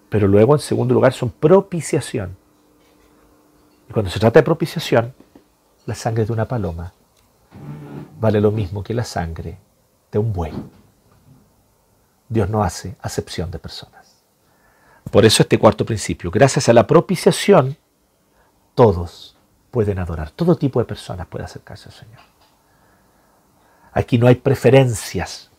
Pero 0.09 0.28
luego, 0.28 0.55
en 0.55 0.59
segundo 0.59 0.93
lugar, 0.93 1.13
son 1.13 1.30
propiciación. 1.30 2.36
Y 3.89 3.93
cuando 3.93 4.11
se 4.11 4.19
trata 4.19 4.39
de 4.39 4.43
propiciación, 4.43 5.13
la 5.86 5.95
sangre 5.95 6.25
de 6.25 6.33
una 6.33 6.47
paloma 6.47 6.93
vale 8.19 8.41
lo 8.41 8.51
mismo 8.51 8.83
que 8.83 8.93
la 8.93 9.03
sangre 9.03 9.57
de 10.11 10.19
un 10.19 10.33
buey. 10.33 10.53
Dios 12.27 12.49
no 12.49 12.63
hace 12.63 12.95
acepción 13.01 13.51
de 13.51 13.59
personas. 13.59 14.23
Por 15.11 15.25
eso 15.25 15.43
este 15.43 15.59
cuarto 15.59 15.86
principio, 15.86 16.31
gracias 16.31 16.67
a 16.69 16.73
la 16.73 16.88
propiciación, 16.88 17.77
todos 18.73 19.38
pueden 19.71 19.99
adorar, 19.99 20.31
todo 20.31 20.55
tipo 20.55 20.79
de 20.79 20.86
personas 20.86 21.27
puede 21.27 21.45
acercarse 21.45 21.89
al 21.89 21.95
Señor. 21.95 22.19
Aquí 23.93 24.17
no 24.17 24.27
hay 24.27 24.36
preferencias, 24.36 25.49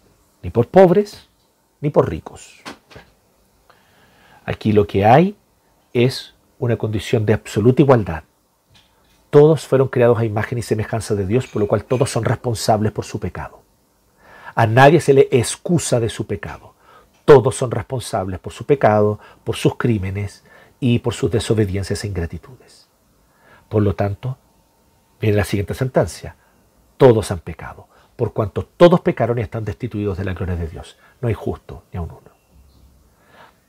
ni 0.43 0.51
por 0.51 0.69
pobres, 0.69 1.29
ni 1.81 1.91
por 1.91 2.09
ricos. 2.11 2.61
Aquí 4.45 4.73
lo 4.73 4.87
que 4.87 5.05
hay 5.05 5.37
es 5.93 6.35
una 6.59 6.77
condición 6.77 7.27
de 7.27 7.35
absoluta 7.35 7.83
igualdad. 7.83 8.25
Todos 9.31 9.67
fueron 9.67 9.89
creados 9.89 10.19
a 10.19 10.25
imagen 10.25 10.59
y 10.59 10.63
semejanza 10.63 11.15
de 11.15 11.27
Dios, 11.27 11.47
por 11.47 11.61
lo 11.61 11.69
cual 11.69 11.85
todos 11.85 12.11
son 12.11 12.25
responsables 12.25 12.93
por 12.93 13.05
su 13.05 13.21
pecado. 13.21 13.63
A 14.55 14.67
nadie 14.67 15.01
se 15.01 15.13
le 15.13 15.29
excusa 15.31 16.01
de 16.01 16.09
su 16.09 16.27
pecado. 16.27 16.75
Todos 17.25 17.57
son 17.57 17.71
responsables 17.71 18.39
por 18.41 18.53
su 18.53 18.65
pecado, 18.65 19.19
por 19.45 19.57
sus 19.57 19.77
crímenes 19.77 20.45
y 20.81 21.01
por 21.01 21.13
sus 21.13 21.31
desobediencias 21.31 22.05
e 22.05 22.07
ingratitudes. 22.07 22.89
Por 23.69 23.83
lo 23.83 23.95
tanto, 23.95 24.39
viene 25.21 25.37
la 25.37 25.45
siguiente 25.45 25.75
sentencia. 25.75 26.37
Todos 26.97 27.31
han 27.31 27.41
pecado, 27.41 27.89
por 28.15 28.33
cuanto 28.33 28.65
todos 28.65 29.01
pecaron 29.01 29.39
y 29.39 29.43
están 29.43 29.65
destituidos 29.65 30.17
de 30.17 30.25
la 30.25 30.33
gloria 30.33 30.57
de 30.57 30.69
Dios. 30.69 30.97
No 31.21 31.29
hay 31.29 31.35
justo 31.35 31.83
ni 31.93 31.99
a 31.99 32.03
un 32.03 32.11
uno. 32.11 32.31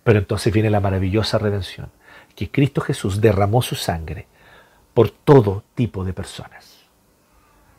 Pero 0.04 0.20
entonces 0.20 0.54
viene 0.54 0.70
la 0.70 0.80
maravillosa 0.80 1.38
redención 1.38 1.90
que 2.38 2.52
Cristo 2.52 2.82
Jesús 2.82 3.20
derramó 3.20 3.64
su 3.64 3.74
sangre 3.74 4.28
por 4.94 5.10
todo 5.10 5.64
tipo 5.74 6.06
de 6.06 6.14
personas. 6.14 6.84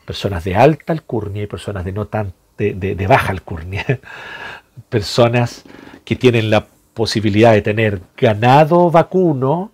Personas 0.05 0.43
de 0.43 0.57
alta 0.57 0.93
alcurnia 0.93 1.45
y 1.45 1.47
personas 1.47 1.85
de, 1.85 1.93
no 1.93 2.09
tan, 2.09 2.35
de, 2.57 3.07
baja 3.07 3.31
alcurnia. 3.31 3.87
Personas 4.89 5.65
que 6.05 6.17
tienen 6.17 6.51
la 6.51 6.67
posibilidad 6.93 7.53
de 7.53 7.63
tener 7.63 8.01
ganado 8.17 8.91
vacuno 8.91 9.71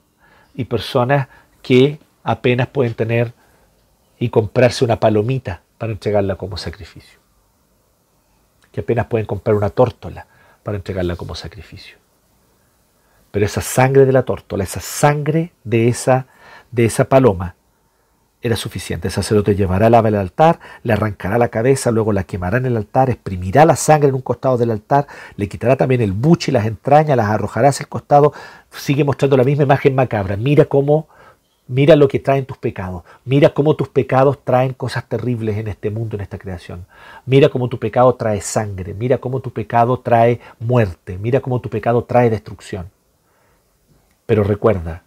y 0.54 0.64
personas 0.64 1.28
que 1.62 1.98
apenas 2.22 2.66
pueden 2.68 2.92
tener 2.92 3.32
y 4.18 4.28
comprarse 4.28 4.84
una 4.84 5.00
palomita 5.00 5.62
para 5.78 5.92
entregarla 5.92 6.36
como 6.36 6.58
sacrificio. 6.58 7.20
Que 8.70 8.80
apenas 8.80 9.06
pueden 9.06 9.26
comprar 9.26 9.56
una 9.56 9.70
tórtola 9.70 10.26
para 10.62 10.76
entregarla 10.76 11.16
como 11.16 11.34
sacrificio. 11.34 12.03
Pero 13.34 13.46
esa 13.46 13.62
sangre 13.62 14.06
de 14.06 14.12
la 14.12 14.22
tórtola, 14.22 14.62
esa 14.62 14.78
sangre 14.78 15.50
de 15.64 15.88
esa, 15.88 16.28
de 16.70 16.84
esa 16.84 17.06
paloma, 17.08 17.56
era 18.40 18.54
suficiente. 18.54 19.08
El 19.08 19.12
sacerdote 19.12 19.56
llevará 19.56 19.88
el 19.88 19.94
ave 19.94 20.10
al 20.10 20.14
altar, 20.14 20.60
le 20.84 20.92
arrancará 20.92 21.36
la 21.36 21.48
cabeza, 21.48 21.90
luego 21.90 22.12
la 22.12 22.22
quemará 22.22 22.58
en 22.58 22.66
el 22.66 22.76
altar, 22.76 23.10
exprimirá 23.10 23.64
la 23.64 23.74
sangre 23.74 24.10
en 24.10 24.14
un 24.14 24.20
costado 24.20 24.56
del 24.56 24.70
altar, 24.70 25.08
le 25.34 25.48
quitará 25.48 25.74
también 25.74 26.00
el 26.00 26.12
buche 26.12 26.52
y 26.52 26.54
las 26.54 26.64
entrañas, 26.64 27.16
las 27.16 27.26
arrojará 27.26 27.70
hacia 27.70 27.82
el 27.82 27.88
costado. 27.88 28.32
Sigue 28.70 29.02
mostrando 29.02 29.36
la 29.36 29.42
misma 29.42 29.64
imagen 29.64 29.96
macabra. 29.96 30.36
Mira 30.36 30.66
cómo, 30.66 31.08
mira 31.66 31.96
lo 31.96 32.06
que 32.06 32.20
traen 32.20 32.46
tus 32.46 32.58
pecados. 32.58 33.02
Mira 33.24 33.50
cómo 33.50 33.74
tus 33.74 33.88
pecados 33.88 34.44
traen 34.44 34.74
cosas 34.74 35.08
terribles 35.08 35.56
en 35.58 35.66
este 35.66 35.90
mundo, 35.90 36.14
en 36.14 36.20
esta 36.20 36.38
creación. 36.38 36.86
Mira 37.26 37.48
cómo 37.48 37.68
tu 37.68 37.80
pecado 37.80 38.14
trae 38.14 38.40
sangre. 38.40 38.94
Mira 38.94 39.18
cómo 39.18 39.40
tu 39.40 39.52
pecado 39.52 39.98
trae 39.98 40.38
muerte. 40.60 41.18
Mira 41.18 41.40
cómo 41.40 41.60
tu 41.60 41.68
pecado 41.68 42.04
trae 42.04 42.30
destrucción. 42.30 42.93
Pero 44.26 44.44
recuerda 44.44 45.02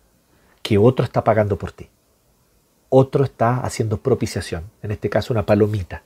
que 0.61 0.77
otro 0.77 1.05
está 1.05 1.23
pagando 1.23 1.57
por 1.57 1.71
ti. 1.71 1.89
Otro 2.89 3.23
está 3.23 3.59
haciendo 3.61 3.97
propiciación, 3.97 4.69
en 4.81 4.91
este 4.91 5.09
caso 5.09 5.33
una 5.33 5.45
palomita. 5.45 6.03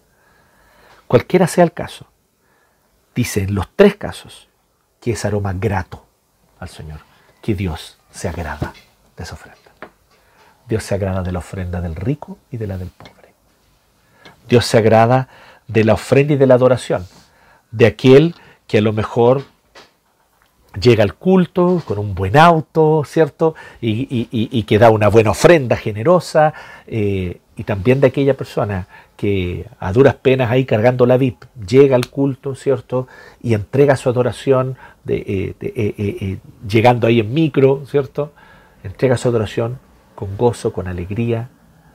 Cualquiera 1.07 1.47
sea 1.47 1.63
el 1.63 1.73
caso, 1.73 2.07
dice 3.13 3.41
en 3.43 3.53
los 3.53 3.67
tres 3.75 3.95
casos 3.95 4.47
que 4.99 5.11
es 5.11 5.25
aroma 5.25 5.53
grato 5.53 6.05
al 6.59 6.69
Señor, 6.69 6.99
que 7.41 7.53
Dios 7.55 7.97
se 8.11 8.29
agrada 8.29 8.73
de 9.17 9.23
esa 9.23 9.33
ofrenda. 9.33 9.59
Dios 10.67 10.83
se 10.83 10.95
agrada 10.95 11.21
de 11.21 11.31
la 11.31 11.39
ofrenda 11.39 11.81
del 11.81 11.95
rico 11.95 12.37
y 12.49 12.57
de 12.57 12.67
la 12.67 12.77
del 12.77 12.89
pobre. 12.89 13.33
Dios 14.47 14.65
se 14.65 14.77
agrada 14.77 15.27
de 15.67 15.83
la 15.83 15.93
ofrenda 15.93 16.33
y 16.33 16.37
de 16.37 16.47
la 16.47 16.55
adoración, 16.55 17.07
de 17.71 17.87
aquel 17.87 18.35
que 18.67 18.77
a 18.77 18.81
lo 18.81 18.93
mejor 18.93 19.43
llega 20.79 21.03
al 21.03 21.15
culto 21.15 21.81
con 21.85 21.99
un 21.99 22.15
buen 22.15 22.37
auto, 22.37 23.03
¿cierto? 23.05 23.55
Y, 23.81 24.63
que 24.63 24.79
da 24.79 24.89
una 24.89 25.09
buena 25.09 25.31
ofrenda 25.31 25.75
generosa, 25.75 26.53
eh, 26.87 27.39
y 27.55 27.63
también 27.63 27.99
de 27.99 28.07
aquella 28.07 28.35
persona 28.35 28.87
que 29.17 29.67
a 29.79 29.91
duras 29.91 30.15
penas 30.15 30.49
ahí 30.49 30.65
cargando 30.65 31.05
la 31.05 31.17
VIP 31.17 31.43
llega 31.67 31.95
al 31.95 32.09
culto, 32.09 32.55
¿cierto? 32.55 33.07
Y 33.41 33.53
entrega 33.53 33.95
su 33.95 34.09
adoración, 34.09 34.77
de, 35.03 35.17
eh, 35.17 35.55
eh, 35.59 36.37
llegando 36.67 37.07
ahí 37.07 37.19
en 37.19 37.33
micro, 37.33 37.83
¿cierto? 37.85 38.31
Entrega 38.83 39.17
su 39.17 39.27
adoración 39.27 39.79
con 40.15 40.37
gozo, 40.37 40.71
con 40.73 40.87
alegría, 40.87 41.49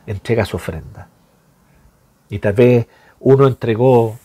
entrega 0.06 0.44
su 0.44 0.56
ofrenda. 0.56 1.08
Y 2.28 2.38
tal 2.38 2.52
vez 2.52 2.86
uno 3.20 3.46
entregó 3.46 4.18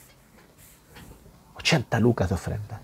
80 1.56 2.00
lucas 2.00 2.30
de 2.30 2.36
ofrenda 2.36 2.82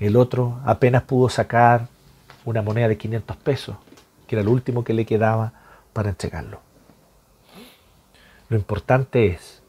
el 0.00 0.16
otro 0.16 0.60
apenas 0.64 1.02
pudo 1.02 1.28
sacar 1.28 1.88
una 2.44 2.62
moneda 2.62 2.88
de 2.88 2.98
500 2.98 3.36
pesos, 3.38 3.76
que 4.26 4.36
era 4.36 4.44
lo 4.44 4.50
último 4.50 4.84
que 4.84 4.92
le 4.92 5.06
quedaba 5.06 5.52
para 5.92 6.10
entregarlo. 6.10 6.60
Lo 8.48 8.56
importante 8.56 9.26
es, 9.26 9.62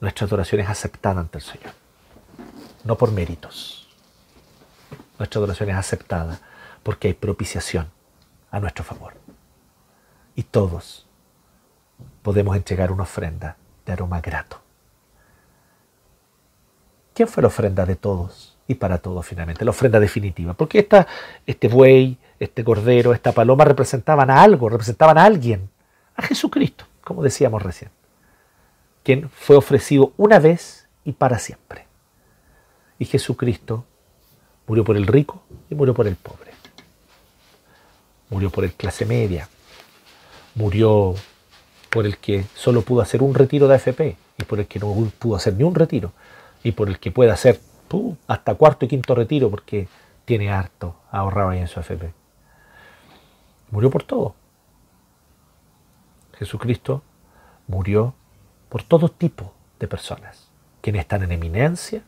nuestra 0.00 0.26
adoración 0.26 0.60
es 0.62 0.68
aceptada 0.68 1.20
ante 1.20 1.38
el 1.38 1.44
Señor, 1.44 1.74
no 2.84 2.96
por 2.96 3.12
méritos. 3.12 3.88
Nuestra 5.18 5.38
adoración 5.38 5.68
es 5.68 5.76
aceptada 5.76 6.40
porque 6.82 7.08
hay 7.08 7.14
propiciación 7.14 7.90
a 8.50 8.60
nuestro 8.60 8.84
favor. 8.84 9.14
Y 10.34 10.44
todos 10.44 11.06
podemos 12.22 12.56
entregar 12.56 12.90
una 12.92 13.02
ofrenda 13.02 13.56
de 13.84 13.92
aroma 13.92 14.20
grato. 14.20 14.60
¿Quién 17.12 17.28
fue 17.28 17.42
la 17.42 17.48
ofrenda 17.48 17.84
de 17.84 17.96
todos? 17.96 18.49
Y 18.70 18.76
para 18.76 18.98
todo 18.98 19.20
finalmente, 19.20 19.64
la 19.64 19.72
ofrenda 19.72 19.98
definitiva. 19.98 20.54
Porque 20.54 20.78
esta, 20.78 21.08
este 21.44 21.66
buey, 21.66 22.16
este 22.38 22.62
cordero, 22.62 23.12
esta 23.12 23.32
paloma 23.32 23.64
representaban 23.64 24.30
a 24.30 24.40
algo, 24.40 24.68
representaban 24.68 25.18
a 25.18 25.24
alguien, 25.24 25.68
a 26.14 26.22
Jesucristo, 26.22 26.84
como 27.02 27.20
decíamos 27.20 27.64
recién, 27.64 27.90
quien 29.02 29.28
fue 29.28 29.56
ofrecido 29.56 30.12
una 30.16 30.38
vez 30.38 30.86
y 31.02 31.10
para 31.10 31.40
siempre. 31.40 31.86
Y 33.00 33.06
Jesucristo 33.06 33.84
murió 34.68 34.84
por 34.84 34.96
el 34.96 35.08
rico 35.08 35.42
y 35.68 35.74
murió 35.74 35.92
por 35.92 36.06
el 36.06 36.14
pobre. 36.14 36.52
Murió 38.28 38.50
por 38.50 38.62
el 38.62 38.74
clase 38.74 39.04
media. 39.04 39.48
Murió 40.54 41.16
por 41.90 42.06
el 42.06 42.18
que 42.18 42.44
solo 42.54 42.82
pudo 42.82 43.00
hacer 43.00 43.20
un 43.20 43.34
retiro 43.34 43.66
de 43.66 43.74
AFP 43.74 44.16
y 44.38 44.44
por 44.44 44.60
el 44.60 44.68
que 44.68 44.78
no 44.78 44.94
pudo 45.18 45.34
hacer 45.34 45.54
ni 45.54 45.64
un 45.64 45.74
retiro 45.74 46.12
y 46.62 46.70
por 46.70 46.88
el 46.88 47.00
que 47.00 47.10
puede 47.10 47.32
hacer 47.32 47.58
hasta 48.26 48.54
cuarto 48.54 48.84
y 48.84 48.88
quinto 48.88 49.14
retiro 49.14 49.50
porque 49.50 49.88
tiene 50.24 50.50
harto 50.50 50.96
ahorrado 51.10 51.50
ahí 51.50 51.58
en 51.58 51.68
su 51.68 51.80
AFP. 51.80 52.12
Murió 53.70 53.90
por 53.90 54.02
todo. 54.04 54.34
Jesucristo 56.38 57.02
murió 57.66 58.14
por 58.68 58.82
todo 58.82 59.08
tipo 59.08 59.52
de 59.78 59.88
personas, 59.88 60.48
quienes 60.80 61.00
están 61.00 61.22
en 61.22 61.32
eminencia, 61.32 62.02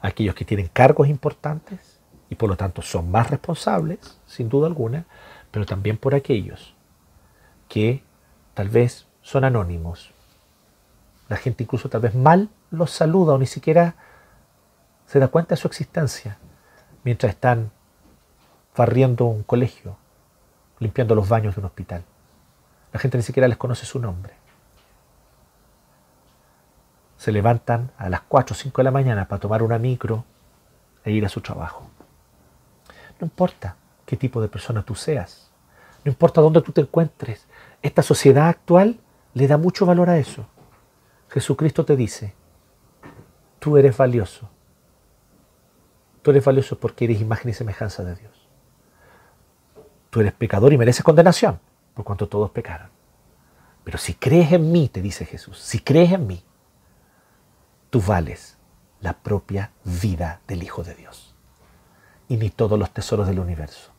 aquellos 0.00 0.34
que 0.34 0.44
tienen 0.44 0.68
cargos 0.68 1.08
importantes 1.08 2.00
y 2.30 2.34
por 2.34 2.48
lo 2.48 2.56
tanto 2.56 2.82
son 2.82 3.10
más 3.10 3.30
responsables, 3.30 4.18
sin 4.26 4.48
duda 4.48 4.66
alguna, 4.66 5.04
pero 5.50 5.66
también 5.66 5.98
por 5.98 6.14
aquellos 6.14 6.74
que 7.68 8.02
tal 8.54 8.68
vez 8.68 9.06
son 9.22 9.44
anónimos. 9.44 10.12
La 11.28 11.36
gente 11.36 11.64
incluso 11.64 11.88
tal 11.88 12.00
vez 12.00 12.14
mal 12.14 12.48
los 12.70 12.90
saluda 12.90 13.34
o 13.34 13.38
ni 13.38 13.46
siquiera 13.46 13.96
se 15.06 15.18
da 15.18 15.28
cuenta 15.28 15.54
de 15.54 15.60
su 15.60 15.68
existencia 15.68 16.38
mientras 17.04 17.32
están 17.32 17.70
barriendo 18.76 19.24
un 19.26 19.42
colegio, 19.42 19.96
limpiando 20.78 21.14
los 21.14 21.28
baños 21.28 21.54
de 21.54 21.60
un 21.60 21.66
hospital. 21.66 22.04
La 22.92 23.00
gente 23.00 23.16
ni 23.16 23.22
siquiera 23.22 23.48
les 23.48 23.56
conoce 23.56 23.86
su 23.86 23.98
nombre. 23.98 24.34
Se 27.16 27.32
levantan 27.32 27.90
a 27.96 28.08
las 28.08 28.22
4 28.22 28.54
o 28.54 28.56
5 28.56 28.80
de 28.80 28.84
la 28.84 28.90
mañana 28.90 29.28
para 29.28 29.40
tomar 29.40 29.62
una 29.62 29.78
micro 29.78 30.24
e 31.04 31.12
ir 31.12 31.24
a 31.24 31.28
su 31.28 31.40
trabajo. 31.40 31.88
No 33.20 33.26
importa 33.26 33.76
qué 34.04 34.16
tipo 34.16 34.42
de 34.42 34.48
persona 34.48 34.82
tú 34.82 34.94
seas, 34.94 35.50
no 36.04 36.10
importa 36.10 36.40
dónde 36.40 36.60
tú 36.62 36.72
te 36.72 36.82
encuentres, 36.82 37.46
esta 37.82 38.02
sociedad 38.02 38.48
actual 38.48 39.00
le 39.34 39.48
da 39.48 39.56
mucho 39.56 39.86
valor 39.86 40.10
a 40.10 40.18
eso. 40.18 40.46
Jesucristo 41.28 41.84
te 41.84 41.96
dice, 41.96 42.34
tú 43.58 43.76
eres 43.76 43.96
valioso. 43.96 44.48
Tú 46.26 46.32
eres 46.32 46.44
valioso 46.44 46.76
porque 46.76 47.04
eres 47.04 47.20
imagen 47.20 47.52
y 47.52 47.54
semejanza 47.54 48.02
de 48.02 48.16
Dios. 48.16 48.48
Tú 50.10 50.18
eres 50.18 50.32
pecador 50.32 50.72
y 50.72 50.76
mereces 50.76 51.04
condenación, 51.04 51.60
por 51.94 52.04
cuanto 52.04 52.28
todos 52.28 52.50
pecaron. 52.50 52.90
Pero 53.84 53.96
si 53.96 54.14
crees 54.14 54.50
en 54.50 54.72
mí, 54.72 54.88
te 54.88 55.00
dice 55.00 55.24
Jesús, 55.24 55.60
si 55.60 55.78
crees 55.78 56.10
en 56.10 56.26
mí, 56.26 56.42
tú 57.90 58.00
vales 58.00 58.58
la 59.00 59.12
propia 59.12 59.70
vida 59.84 60.40
del 60.48 60.64
Hijo 60.64 60.82
de 60.82 60.96
Dios. 60.96 61.36
Y 62.26 62.38
ni 62.38 62.50
todos 62.50 62.76
los 62.76 62.90
tesoros 62.90 63.28
del 63.28 63.38
universo 63.38 63.92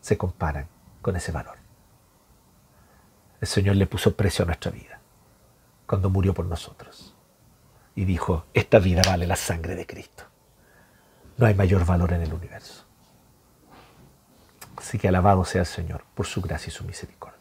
se 0.00 0.16
comparan 0.16 0.66
con 1.02 1.14
ese 1.14 1.30
valor. 1.30 1.58
El 3.42 3.48
Señor 3.48 3.76
le 3.76 3.86
puso 3.86 4.16
precio 4.16 4.44
a 4.44 4.46
nuestra 4.46 4.70
vida 4.70 4.98
cuando 5.86 6.08
murió 6.08 6.32
por 6.32 6.46
nosotros. 6.46 7.14
Y 7.94 8.06
dijo, 8.06 8.46
esta 8.54 8.78
vida 8.78 9.02
vale 9.06 9.26
la 9.26 9.36
sangre 9.36 9.74
de 9.74 9.86
Cristo. 9.86 10.24
No 11.38 11.46
hay 11.46 11.54
mayor 11.54 11.86
valor 11.86 12.12
en 12.12 12.22
el 12.22 12.34
universo. 12.34 12.84
Así 14.76 14.98
que 14.98 15.08
alabado 15.08 15.44
sea 15.44 15.62
el 15.62 15.66
Señor 15.66 16.04
por 16.14 16.26
su 16.26 16.42
gracia 16.42 16.68
y 16.68 16.72
su 16.72 16.84
misericordia. 16.84 17.37